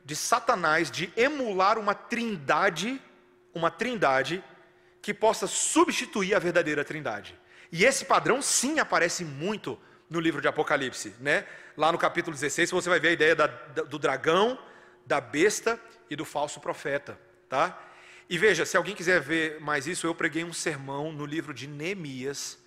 de 0.05 0.15
Satanás 0.15 0.89
de 0.89 1.11
emular 1.17 1.77
uma 1.77 1.93
trindade, 1.93 3.01
uma 3.53 3.69
trindade 3.69 4.41
que 5.01 5.13
possa 5.13 5.47
substituir 5.47 6.35
a 6.35 6.39
verdadeira 6.39 6.83
trindade. 6.83 7.37
E 7.71 7.85
esse 7.85 8.05
padrão 8.05 8.41
sim 8.41 8.79
aparece 8.79 9.23
muito 9.23 9.79
no 10.09 10.19
livro 10.19 10.41
de 10.41 10.47
Apocalipse, 10.47 11.13
né? 11.19 11.45
Lá 11.75 11.91
no 11.91 11.97
capítulo 11.97 12.33
16 12.33 12.71
você 12.71 12.89
vai 12.89 12.99
ver 12.99 13.09
a 13.09 13.11
ideia 13.11 13.35
da, 13.35 13.47
do 13.47 13.99
dragão, 13.99 14.57
da 15.05 15.19
besta 15.19 15.79
e 16.09 16.15
do 16.15 16.25
falso 16.25 16.59
profeta, 16.59 17.19
tá? 17.49 17.83
E 18.29 18.37
veja, 18.37 18.65
se 18.65 18.75
alguém 18.75 18.95
quiser 18.95 19.21
ver 19.21 19.59
mais 19.61 19.87
isso, 19.87 20.05
eu 20.05 20.13
preguei 20.13 20.43
um 20.43 20.53
sermão 20.53 21.11
no 21.11 21.25
livro 21.25 21.53
de 21.53 21.67
Neemias, 21.67 22.57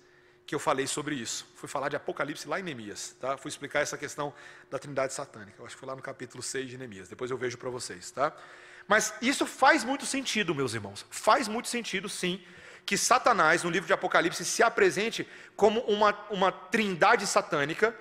que 0.45 0.55
eu 0.55 0.59
falei 0.59 0.87
sobre 0.87 1.15
isso. 1.15 1.47
Fui 1.55 1.69
falar 1.69 1.89
de 1.89 1.95
Apocalipse 1.95 2.47
lá 2.47 2.59
em 2.59 2.63
Neemias, 2.63 3.15
tá? 3.19 3.37
Fui 3.37 3.49
explicar 3.49 3.81
essa 3.81 3.97
questão 3.97 4.33
da 4.69 4.79
Trindade 4.79 5.13
satânica. 5.13 5.53
Eu 5.59 5.65
acho 5.65 5.75
que 5.75 5.79
foi 5.79 5.87
lá 5.87 5.95
no 5.95 6.01
capítulo 6.01 6.41
6 6.41 6.69
de 6.69 6.77
Neemias. 6.77 7.09
Depois 7.09 7.29
eu 7.29 7.37
vejo 7.37 7.57
para 7.57 7.69
vocês, 7.69 8.09
tá? 8.11 8.35
Mas 8.87 9.13
isso 9.21 9.45
faz 9.45 9.83
muito 9.83 10.05
sentido, 10.05 10.55
meus 10.55 10.73
irmãos. 10.73 11.05
Faz 11.09 11.47
muito 11.47 11.67
sentido, 11.67 12.09
sim, 12.09 12.41
que 12.85 12.97
Satanás, 12.97 13.63
no 13.63 13.69
livro 13.69 13.87
de 13.87 13.93
Apocalipse, 13.93 14.43
se 14.43 14.63
apresente 14.63 15.27
como 15.55 15.81
uma, 15.81 16.17
uma 16.29 16.51
trindade 16.51 17.25
satânica 17.27 17.95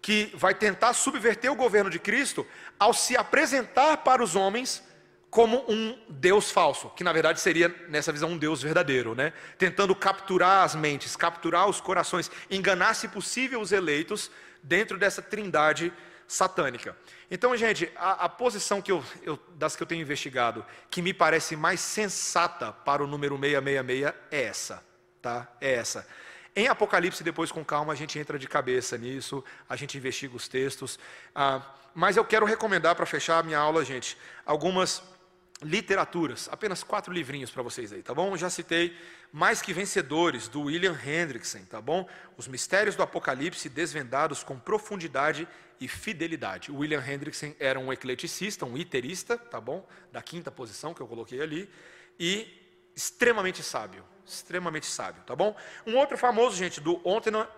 que 0.00 0.32
vai 0.34 0.54
tentar 0.54 0.92
subverter 0.94 1.50
o 1.50 1.56
governo 1.56 1.88
de 1.88 1.98
Cristo 1.98 2.46
ao 2.78 2.92
se 2.92 3.16
apresentar 3.16 3.98
para 3.98 4.22
os 4.22 4.34
homens 4.34 4.82
como 5.30 5.64
um 5.66 5.98
Deus 6.10 6.50
falso, 6.50 6.90
que 6.90 7.02
na 7.02 7.10
verdade 7.10 7.40
seria, 7.40 7.74
nessa 7.88 8.12
visão, 8.12 8.30
um 8.30 8.36
Deus 8.36 8.60
verdadeiro, 8.62 9.14
né? 9.14 9.32
tentando 9.56 9.94
capturar 9.94 10.62
as 10.62 10.74
mentes, 10.74 11.16
capturar 11.16 11.66
os 11.68 11.80
corações, 11.80 12.30
enganar, 12.50 12.92
se 12.94 13.08
possível, 13.08 13.60
os 13.60 13.72
eleitos 13.72 14.30
dentro 14.62 14.98
dessa 14.98 15.22
trindade 15.22 15.90
satânica. 16.32 16.96
Então, 17.30 17.54
gente, 17.54 17.92
a, 17.94 18.24
a 18.24 18.28
posição 18.28 18.80
que 18.80 18.90
eu, 18.90 19.04
eu, 19.22 19.38
das 19.54 19.76
que 19.76 19.82
eu 19.82 19.86
tenho 19.86 20.00
investigado, 20.00 20.64
que 20.90 21.02
me 21.02 21.12
parece 21.12 21.54
mais 21.56 21.78
sensata 21.78 22.72
para 22.72 23.04
o 23.04 23.06
número 23.06 23.38
666 23.38 24.14
é 24.30 24.42
essa, 24.42 24.82
tá? 25.20 25.46
É 25.60 25.74
essa. 25.74 26.06
Em 26.56 26.68
Apocalipse, 26.68 27.22
depois 27.22 27.52
com 27.52 27.62
calma, 27.62 27.92
a 27.92 27.96
gente 27.96 28.18
entra 28.18 28.38
de 28.38 28.48
cabeça 28.48 28.96
nisso, 28.96 29.44
a 29.68 29.76
gente 29.76 29.98
investiga 29.98 30.34
os 30.34 30.48
textos. 30.48 30.98
Ah, 31.34 31.60
mas 31.94 32.16
eu 32.16 32.24
quero 32.24 32.46
recomendar, 32.46 32.94
para 32.94 33.04
fechar 33.04 33.38
a 33.38 33.42
minha 33.42 33.58
aula, 33.58 33.84
gente, 33.84 34.16
algumas 34.46 35.02
literaturas, 35.62 36.48
apenas 36.50 36.82
quatro 36.82 37.12
livrinhos 37.12 37.50
para 37.50 37.62
vocês 37.62 37.92
aí, 37.92 38.02
tá 38.02 38.14
bom? 38.14 38.36
Já 38.36 38.50
citei 38.50 38.96
Mais 39.32 39.62
que 39.62 39.72
Vencedores, 39.72 40.48
do 40.48 40.62
William 40.62 40.98
Hendrickson, 41.04 41.64
tá 41.70 41.80
bom? 41.80 42.08
Os 42.36 42.48
Mistérios 42.48 42.96
do 42.96 43.02
Apocalipse 43.02 43.68
desvendados 43.68 44.42
com 44.42 44.58
profundidade 44.58 45.46
e 45.82 45.88
fidelidade. 45.88 46.70
William 46.70 47.02
Hendrickson 47.04 47.54
era 47.58 47.78
um 47.78 47.92
ecleticista, 47.92 48.64
um 48.64 48.76
iterista, 48.76 49.36
tá 49.36 49.60
bom? 49.60 49.86
Da 50.12 50.22
quinta 50.22 50.50
posição 50.50 50.94
que 50.94 51.00
eu 51.00 51.08
coloquei 51.08 51.42
ali, 51.42 51.68
e 52.18 52.46
extremamente 52.94 53.62
sábio, 53.62 54.04
extremamente 54.24 54.86
sábio, 54.86 55.22
tá 55.24 55.34
bom? 55.34 55.56
Um 55.84 55.96
outro 55.96 56.16
famoso, 56.16 56.56
gente, 56.56 56.80
do 56.80 57.00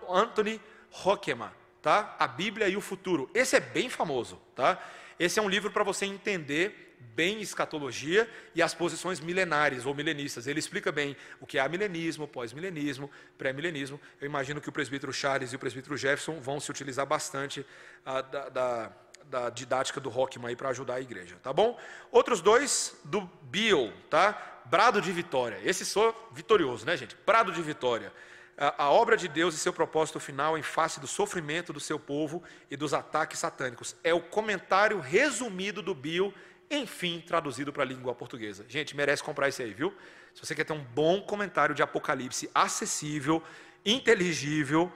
Anthony 0.09 0.59
Hockema, 1.05 1.53
tá? 1.81 2.15
A 2.17 2.27
Bíblia 2.27 2.67
e 2.67 2.75
o 2.75 2.81
Futuro. 2.81 3.29
Esse 3.33 3.57
é 3.57 3.59
bem 3.59 3.89
famoso, 3.89 4.41
tá? 4.55 4.83
Esse 5.19 5.39
é 5.39 5.41
um 5.41 5.49
livro 5.49 5.69
para 5.69 5.83
você 5.83 6.05
entender 6.05 6.84
bem 7.15 7.41
escatologia 7.41 8.29
e 8.53 8.61
as 8.61 8.73
posições 8.73 9.19
milenares 9.19 9.85
ou 9.85 9.95
milenistas. 9.95 10.47
Ele 10.47 10.59
explica 10.59 10.91
bem 10.91 11.15
o 11.39 11.45
que 11.45 11.57
é 11.57 11.69
milenismo, 11.69 12.27
pós-milenismo, 12.27 13.09
pré-milenismo. 13.37 13.99
Eu 14.19 14.25
imagino 14.25 14.59
que 14.59 14.69
o 14.69 14.71
presbítero 14.71 15.13
Charles 15.13 15.53
e 15.53 15.55
o 15.55 15.59
presbítero 15.59 15.95
Jefferson 15.95 16.39
vão 16.39 16.59
se 16.59 16.69
utilizar 16.69 17.05
bastante 17.05 17.65
ah, 18.05 18.21
da, 18.21 18.49
da, 18.49 18.91
da 19.25 19.49
didática 19.49 19.99
do 19.99 20.09
Rockman 20.09 20.49
aí 20.49 20.55
para 20.55 20.69
ajudar 20.69 20.95
a 20.95 21.01
igreja, 21.01 21.37
tá 21.41 21.53
bom? 21.53 21.79
Outros 22.11 22.41
dois 22.41 22.95
do 23.05 23.21
Bill, 23.43 23.93
tá? 24.09 24.61
Brado 24.65 25.01
de 25.01 25.11
Vitória. 25.11 25.59
Esse 25.63 25.85
sou 25.85 26.13
vitorioso, 26.33 26.85
né, 26.85 26.97
gente? 26.97 27.15
Brado 27.25 27.51
de 27.51 27.61
Vitória. 27.61 28.11
A, 28.57 28.89
obra 28.89 29.17
de 29.17 29.27
Deus 29.27 29.53
e 29.53 29.57
seu 29.57 29.73
propósito 29.73 30.17
final 30.17 30.57
em 30.57 30.63
face 30.63 30.99
do 30.99 31.07
sofrimento 31.07 31.73
do 31.73 31.79
seu 31.79 31.99
povo 31.99 32.41
e 32.71 32.77
dos 32.77 32.93
ataques 32.93 33.39
satânicos. 33.39 33.97
É 34.01 34.13
o 34.13 34.21
comentário 34.21 34.99
resumido 35.01 35.81
do 35.81 35.93
Bill, 35.93 36.33
enfim, 36.69 37.23
traduzido 37.25 37.71
para 37.71 37.83
a 37.83 37.85
língua 37.85 38.13
portuguesa. 38.15 38.65
Gente, 38.67 38.95
merece 38.95 39.23
comprar 39.23 39.47
esse 39.47 39.61
aí, 39.61 39.73
viu? 39.73 39.93
Se 40.33 40.45
você 40.45 40.55
quer 40.55 40.63
ter 40.63 40.73
um 40.73 40.83
bom 40.83 41.21
comentário 41.21 41.73
de 41.73 41.81
Apocalipse 41.81 42.49
acessível, 42.53 43.41
inteligível 43.85 44.91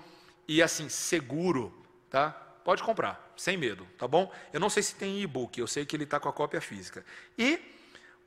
e 0.47 0.61
assim 0.61 0.89
seguro, 0.89 1.73
tá? 2.09 2.31
Pode 2.63 2.83
comprar, 2.83 3.33
sem 3.37 3.55
medo, 3.55 3.87
tá 3.97 4.07
bom? 4.07 4.31
Eu 4.51 4.59
não 4.59 4.69
sei 4.69 4.83
se 4.83 4.95
tem 4.95 5.21
e-book, 5.21 5.59
eu 5.59 5.67
sei 5.67 5.85
que 5.85 5.95
ele 5.95 6.03
está 6.03 6.19
com 6.19 6.27
a 6.27 6.33
cópia 6.33 6.59
física. 6.59 7.05
E 7.37 7.59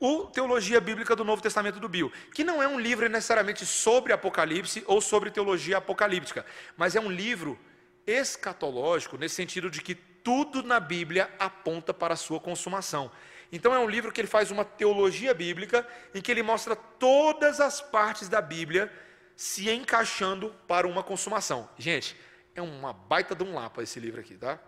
o 0.01 0.27
Teologia 0.27 0.81
Bíblica 0.81 1.15
do 1.15 1.25
Novo 1.25 1.43
Testamento 1.43 1.79
do 1.79 1.89
Bill, 1.89 2.11
que 2.35 2.43
não 2.43 2.63
é 2.63 2.67
um 2.67 2.81
livro 2.81 3.09
necessariamente 3.09 3.65
sobre 3.67 4.13
Apocalipse 4.13 4.83
ou 4.87 5.01
sobre 5.01 5.31
teologia 5.31 5.79
apocalíptica, 5.79 6.45
mas 6.77 6.97
é 6.97 7.01
um 7.01 7.11
livro 7.11 7.59
escatológico, 8.07 9.17
nesse 9.17 9.37
sentido 9.37 9.71
de 9.71 9.81
que 9.81 9.95
tudo 9.95 10.63
na 10.63 10.81
Bíblia 10.81 11.31
aponta 11.39 11.95
para 11.95 12.15
a 12.15 12.17
sua 12.17 12.41
consumação. 12.41 13.11
Então 13.53 13.75
é 13.75 13.79
um 13.79 13.89
livro 13.89 14.11
que 14.11 14.21
ele 14.21 14.29
faz 14.29 14.51
uma 14.51 14.65
teologia 14.65 15.35
bíblica 15.35 15.87
em 16.15 16.23
que 16.23 16.31
ele 16.33 16.43
mostra 16.43 16.75
todas 16.75 17.61
as 17.61 17.83
partes 17.83 18.27
da 18.29 18.41
Bíblia 18.41 18.91
se 19.37 19.71
encaixando 19.71 20.55
para 20.67 20.89
uma 20.89 21.03
consumação. 21.03 21.69
Gente, 21.77 22.17
é 22.55 22.63
uma 22.63 22.95
baita 22.95 23.35
de 23.35 23.45
um 23.45 23.55
lapa 23.55 23.83
esse 23.83 24.01
livro 24.01 24.21
aqui, 24.21 24.37
tá? 24.37 24.59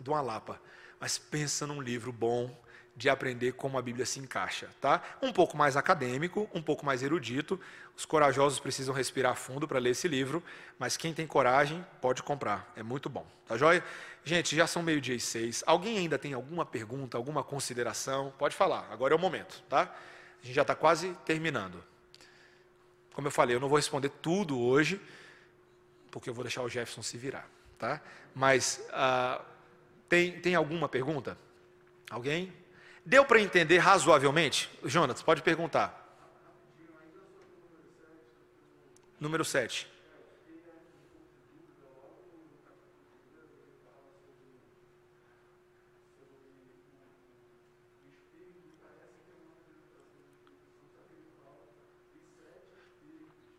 De 0.00 0.08
uma 0.08 0.22
lapa. 0.22 0.60
Mas 0.98 1.18
pensa 1.18 1.66
num 1.66 1.82
livro 1.82 2.10
bom 2.10 2.56
de 2.96 3.10
aprender 3.10 3.52
como 3.52 3.76
a 3.76 3.82
Bíblia 3.82 4.06
se 4.06 4.18
encaixa, 4.18 4.70
tá? 4.80 5.02
Um 5.20 5.30
pouco 5.30 5.56
mais 5.56 5.76
acadêmico, 5.76 6.48
um 6.54 6.62
pouco 6.62 6.84
mais 6.86 7.02
erudito. 7.02 7.60
Os 7.94 8.06
corajosos 8.06 8.58
precisam 8.58 8.94
respirar 8.94 9.36
fundo 9.36 9.68
para 9.68 9.78
ler 9.78 9.90
esse 9.90 10.08
livro, 10.08 10.42
mas 10.78 10.96
quem 10.96 11.12
tem 11.12 11.26
coragem 11.26 11.84
pode 12.00 12.22
comprar. 12.22 12.72
É 12.74 12.82
muito 12.82 13.10
bom, 13.10 13.26
tá 13.46 13.56
joia? 13.56 13.84
Gente, 14.24 14.56
já 14.56 14.66
são 14.66 14.82
meio-dia 14.82 15.14
e 15.14 15.20
seis. 15.20 15.62
Alguém 15.66 15.98
ainda 15.98 16.18
tem 16.18 16.32
alguma 16.32 16.64
pergunta, 16.64 17.18
alguma 17.18 17.44
consideração? 17.44 18.32
Pode 18.38 18.56
falar. 18.56 18.88
Agora 18.90 19.12
é 19.12 19.16
o 19.16 19.20
momento, 19.20 19.62
tá? 19.68 19.94
A 20.42 20.44
gente 20.46 20.54
já 20.54 20.62
está 20.62 20.74
quase 20.74 21.12
terminando. 21.26 21.84
Como 23.12 23.26
eu 23.26 23.32
falei, 23.32 23.54
eu 23.54 23.60
não 23.60 23.68
vou 23.68 23.76
responder 23.76 24.08
tudo 24.08 24.58
hoje 24.58 25.00
porque 26.10 26.30
eu 26.30 26.34
vou 26.34 26.42
deixar 26.42 26.62
o 26.62 26.68
Jefferson 26.68 27.02
se 27.02 27.18
virar, 27.18 27.46
tá? 27.78 28.00
Mas 28.34 28.80
uh, 28.88 29.44
tem, 30.08 30.40
tem 30.40 30.54
alguma 30.54 30.88
pergunta? 30.88 31.36
Alguém? 32.10 32.50
Deu 33.06 33.24
para 33.24 33.40
entender 33.40 33.78
razoavelmente? 33.78 34.68
Jonas, 34.84 35.22
pode 35.22 35.40
perguntar. 35.40 36.02
Número 39.20 39.44
7. 39.44 39.86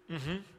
Uhum. 0.09 0.56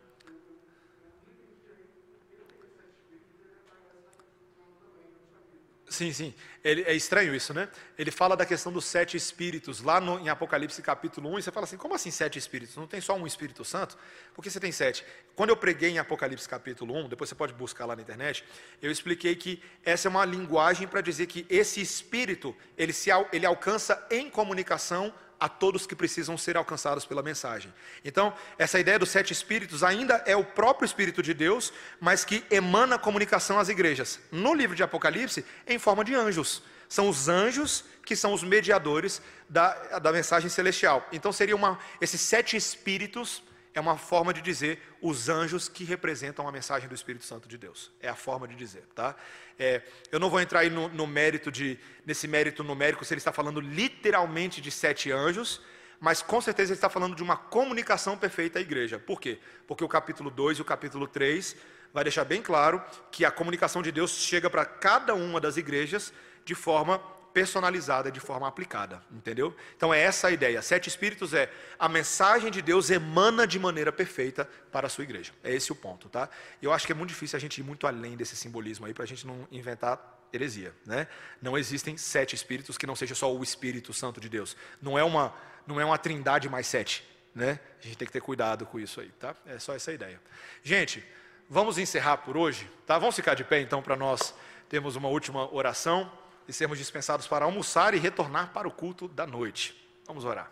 Sim, 5.99 6.13
sim. 6.13 6.33
Ele, 6.63 6.83
é 6.83 6.95
estranho 6.95 7.35
isso, 7.35 7.53
né? 7.53 7.69
Ele 7.99 8.13
fala 8.13 8.37
da 8.37 8.47
questão 8.47 8.71
dos 8.71 8.85
sete 8.85 9.17
espíritos, 9.17 9.81
lá 9.81 10.01
no, 10.01 10.21
em 10.21 10.29
Apocalipse 10.29 10.81
capítulo 10.81 11.29
1, 11.31 11.41
e 11.41 11.43
você 11.43 11.51
fala 11.51 11.65
assim, 11.65 11.77
como 11.77 11.93
assim 11.93 12.13
sete 12.13 12.39
espíritos? 12.39 12.77
Não 12.77 12.87
tem 12.87 13.01
só 13.01 13.17
um 13.17 13.27
Espírito 13.27 13.65
Santo? 13.65 13.99
Por 14.33 14.41
que 14.41 14.49
você 14.49 14.61
tem 14.61 14.71
sete? 14.71 15.05
Quando 15.35 15.51
eu 15.51 15.57
preguei 15.57 15.91
em 15.91 15.99
Apocalipse 15.99 16.49
capítulo 16.49 16.95
1, 16.95 17.09
depois 17.09 17.29
você 17.29 17.35
pode 17.35 17.53
buscar 17.53 17.85
lá 17.85 17.97
na 17.97 18.03
internet, 18.03 18.45
eu 18.81 18.93
expliquei 18.93 19.35
que 19.35 19.61
essa 19.85 20.07
é 20.07 20.09
uma 20.09 20.25
linguagem 20.25 20.87
para 20.87 21.01
dizer 21.01 21.27
que 21.27 21.45
esse 21.51 21.81
espírito, 21.81 22.55
ele, 22.77 22.93
se, 22.93 23.11
ele 23.33 23.45
alcança 23.45 24.07
em 24.09 24.31
comunicação 24.31 25.13
a 25.41 25.49
todos 25.49 25.87
que 25.87 25.95
precisam 25.95 26.37
ser 26.37 26.57
alcançados 26.57 27.05
pela 27.05 27.23
mensagem. 27.23 27.73
Então, 28.05 28.35
essa 28.59 28.79
ideia 28.79 28.99
dos 28.99 29.11
sete 29.11 29.33
espíritos 29.33 29.85
ainda 29.85 30.23
é 30.27 30.37
o 30.37 30.45
próprio 30.45 30.87
Espírito 30.87 31.23
de 31.23 31.33
Deus, 31.33 31.73
mas 32.01 32.25
que 32.25 32.45
emana 32.51 32.99
comunicação 32.99 33.59
às 33.59 33.69
igrejas. 33.69 34.21
No 34.33 34.55
livro 34.55 34.75
de 34.75 34.83
Apocalipse, 34.83 35.45
em 35.67 35.79
forma 35.79 36.05
de 36.05 36.15
anjos. 36.15 36.63
São 36.89 37.09
os 37.09 37.29
anjos 37.29 37.85
que 38.05 38.17
são 38.17 38.33
os 38.33 38.43
mediadores 38.43 39.21
da, 39.49 39.99
da 39.99 40.11
mensagem 40.13 40.49
celestial. 40.49 41.07
Então, 41.13 41.33
seria 41.33 41.55
uma, 41.55 41.79
esses 42.01 42.21
sete 42.21 42.57
espíritos 42.57 43.43
é 43.75 43.81
uma 43.81 43.97
forma 43.97 44.33
de 44.33 44.41
dizer 44.41 44.81
os 45.01 45.29
anjos 45.29 45.69
que 45.69 45.85
representam 45.85 46.49
a 46.49 46.53
mensagem 46.53 46.89
do 46.89 46.95
Espírito 46.95 47.25
Santo 47.25 47.49
de 47.49 47.57
Deus. 47.57 47.93
É 48.01 48.09
a 48.09 48.15
forma 48.15 48.49
de 48.49 48.55
dizer, 48.55 48.85
tá? 48.95 49.15
É, 49.59 49.83
eu 50.11 50.19
não 50.19 50.31
vou 50.31 50.41
entrar 50.41 50.61
aí 50.61 50.71
no, 50.71 50.89
no, 50.89 51.07
mérito 51.07 51.51
de, 51.51 51.79
nesse 52.05 52.27
mérito 52.27 52.65
numérico 52.65 53.05
se 53.05 53.13
ele 53.13 53.19
está 53.19 53.33
falando 53.33 53.61
literalmente 53.61 54.61
de 54.61 54.71
sete 54.71 55.11
anjos, 55.11 55.61
mas 56.01 56.23
com 56.23 56.41
certeza 56.41 56.73
ele 56.73 56.79
está 56.79 56.89
falando 56.89 57.15
de 57.15 57.23
uma 57.23 57.37
comunicação 57.37 58.17
perfeita 58.17 58.59
à 58.59 58.63
igreja. 58.63 58.99
Por 58.99 59.21
quê? 59.21 59.39
Porque 59.67 59.85
o 59.85 59.89
capítulo 59.89 60.31
2 60.31 60.59
e 60.59 60.63
o 60.63 60.65
capítulo 60.65 61.07
3 61.07 61.57
vai 61.93 62.05
deixar 62.05 62.25
bem 62.25 62.43
claro 62.43 62.83
que 63.11 63.25
a 63.25 63.31
comunicação 63.31 63.83
de 63.83 63.91
Deus 63.91 64.13
chega 64.13 64.49
para 64.49 64.65
cada 64.65 65.15
uma 65.15 65.41
das 65.41 65.57
igrejas 65.57 66.13
de 66.45 66.55
forma 66.55 67.01
personalizada 67.39 68.11
de 68.11 68.19
forma 68.19 68.49
aplicada, 68.49 69.01
entendeu? 69.13 69.55
Então 69.77 69.95
é 69.95 70.01
essa 70.01 70.27
a 70.27 70.31
ideia. 70.33 70.61
Sete 70.61 70.89
Espíritos 70.89 71.33
é 71.33 71.49
a 71.79 71.89
mensagem 71.89 72.51
de 72.51 72.61
Deus 72.61 72.91
emana 72.91 73.47
de 73.47 73.61
maneira 73.61 73.93
perfeita 73.93 74.45
para 74.73 74.89
a 74.89 74.91
sua 74.91 75.05
igreja. 75.05 75.33
É 75.45 75.55
esse 75.55 75.71
o 75.71 75.77
ponto, 75.77 76.09
tá? 76.09 76.29
Eu 76.61 76.73
acho 76.73 76.85
que 76.85 76.91
é 76.91 76.97
muito 76.97 77.11
difícil 77.11 77.37
a 77.37 77.41
gente 77.41 77.59
ir 77.59 77.63
muito 77.63 77.87
além 77.87 78.17
desse 78.17 78.35
simbolismo 78.35 78.87
aí 78.87 78.93
para 78.93 79.05
a 79.05 79.07
gente 79.07 79.25
não 79.25 79.47
inventar 79.53 80.19
heresia, 80.33 80.75
né? 80.85 81.07
Não 81.41 81.57
existem 81.57 81.97
sete 81.97 82.35
Espíritos 82.35 82.77
que 82.77 82.89
não 82.89 82.97
seja 82.97 83.15
só 83.15 83.33
o 83.33 83.41
Espírito 83.41 83.93
Santo 83.93 84.21
de 84.21 84.29
Deus. 84.29 84.57
Não 84.83 84.99
é 84.99 85.05
uma 85.05 85.33
não 85.65 85.81
é 85.81 85.85
uma 85.85 85.97
trindade 85.97 86.49
mais 86.49 86.67
sete, 86.67 87.09
né? 87.33 87.61
A 87.79 87.87
gente 87.87 87.97
tem 87.97 88.07
que 88.07 88.13
ter 88.13 88.21
cuidado 88.21 88.67
com 88.67 88.81
isso 88.81 89.01
aí, 89.01 89.11
tá? 89.11 89.37
É 89.47 89.61
só 89.61 89.77
essa 89.77 89.93
ideia. 89.93 90.21
Gente, 90.65 91.05
vamos 91.49 91.79
encerrar 91.79 92.17
por 92.17 92.37
hoje, 92.37 92.69
tá? 92.85 92.99
Vamos 92.99 93.15
ficar 93.15 93.35
de 93.35 93.45
pé 93.45 93.61
então 93.61 93.81
para 93.81 93.95
nós 93.95 94.35
termos 94.69 94.97
uma 94.97 95.09
última 95.09 95.55
oração 95.55 96.11
e 96.49 96.53
sermos 96.53 96.79
dispensados 96.79 97.29
para 97.29 97.45
almoçar 97.45 97.95
e 97.95 97.99
retornar 97.99 98.53
para 98.53 98.67
o 98.67 98.71
culto 98.71 99.07
da 99.07 99.27
noite. 99.27 99.77
Vamos 100.07 100.25
orar. 100.25 100.51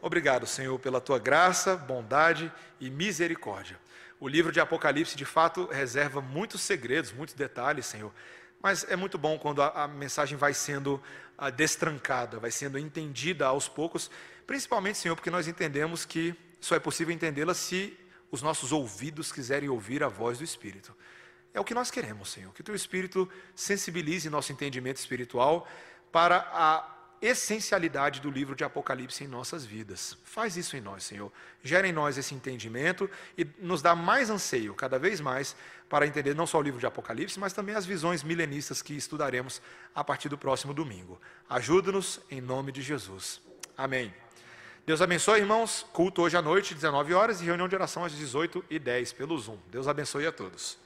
Obrigado, 0.00 0.46
Senhor, 0.46 0.78
pela 0.78 1.00
tua 1.00 1.18
graça, 1.18 1.76
bondade 1.76 2.50
e 2.80 2.88
misericórdia. 2.88 3.78
O 4.18 4.28
livro 4.28 4.52
de 4.52 4.60
Apocalipse, 4.60 5.16
de 5.16 5.24
fato, 5.24 5.66
reserva 5.66 6.20
muitos 6.20 6.60
segredos, 6.60 7.12
muitos 7.12 7.34
detalhes, 7.34 7.86
Senhor. 7.86 8.12
Mas 8.62 8.84
é 8.88 8.96
muito 8.96 9.18
bom 9.18 9.38
quando 9.38 9.62
a, 9.62 9.84
a 9.84 9.88
mensagem 9.88 10.38
vai 10.38 10.54
sendo 10.54 11.02
a, 11.36 11.46
ah, 11.46 11.50
destrancada, 11.50 12.38
vai 12.38 12.50
sendo 12.50 12.78
entendida 12.78 13.46
aos 13.46 13.68
poucos, 13.68 14.10
principalmente, 14.46 14.98
Senhor, 14.98 15.16
porque 15.16 15.30
nós 15.30 15.48
entendemos 15.48 16.04
que 16.04 16.34
só 16.60 16.76
é 16.76 16.78
possível 16.78 17.14
entendê-la 17.14 17.54
se 17.54 17.98
os 18.30 18.42
nossos 18.42 18.72
ouvidos 18.72 19.32
quiserem 19.32 19.68
ouvir 19.68 20.02
a 20.02 20.08
voz 20.08 20.38
do 20.38 20.44
Espírito. 20.44 20.94
É 21.52 21.60
o 21.60 21.64
que 21.64 21.74
nós 21.74 21.90
queremos, 21.90 22.30
Senhor. 22.30 22.52
Que 22.52 22.60
o 22.60 22.64
Teu 22.64 22.74
Espírito 22.74 23.28
sensibilize 23.54 24.30
nosso 24.30 24.52
entendimento 24.52 24.98
espiritual 24.98 25.66
para 26.12 26.48
a 26.52 27.00
essencialidade 27.22 28.20
do 28.20 28.30
livro 28.30 28.54
de 28.54 28.64
Apocalipse 28.64 29.22
em 29.24 29.28
nossas 29.28 29.64
vidas. 29.64 30.16
Faz 30.24 30.56
isso 30.56 30.76
em 30.76 30.80
nós, 30.80 31.04
Senhor. 31.04 31.30
Gera 31.62 31.86
em 31.86 31.92
nós 31.92 32.16
esse 32.16 32.34
entendimento 32.34 33.10
e 33.36 33.46
nos 33.58 33.82
dá 33.82 33.94
mais 33.94 34.30
anseio, 34.30 34.74
cada 34.74 34.98
vez 34.98 35.20
mais, 35.20 35.54
para 35.88 36.06
entender 36.06 36.34
não 36.34 36.46
só 36.46 36.58
o 36.58 36.62
livro 36.62 36.80
de 36.80 36.86
Apocalipse, 36.86 37.38
mas 37.38 37.52
também 37.52 37.74
as 37.74 37.84
visões 37.84 38.22
milenistas 38.22 38.80
que 38.80 38.94
estudaremos 38.94 39.60
a 39.94 40.02
partir 40.02 40.28
do 40.28 40.38
próximo 40.38 40.72
domingo. 40.72 41.20
Ajuda-nos 41.48 42.20
em 42.30 42.40
nome 42.40 42.72
de 42.72 42.80
Jesus. 42.80 43.40
Amém. 43.76 44.14
Deus 44.86 45.02
abençoe, 45.02 45.40
irmãos. 45.40 45.86
Culto 45.92 46.22
hoje 46.22 46.36
à 46.36 46.42
noite, 46.42 46.74
19 46.74 47.12
horas, 47.12 47.40
e 47.40 47.44
reunião 47.44 47.68
de 47.68 47.74
oração 47.74 48.04
às 48.04 48.12
18 48.12 48.64
e 48.70 48.78
10 48.78 49.12
pelo 49.12 49.38
Zoom. 49.38 49.58
Deus 49.70 49.86
abençoe 49.86 50.26
a 50.26 50.32
todos. 50.32 50.78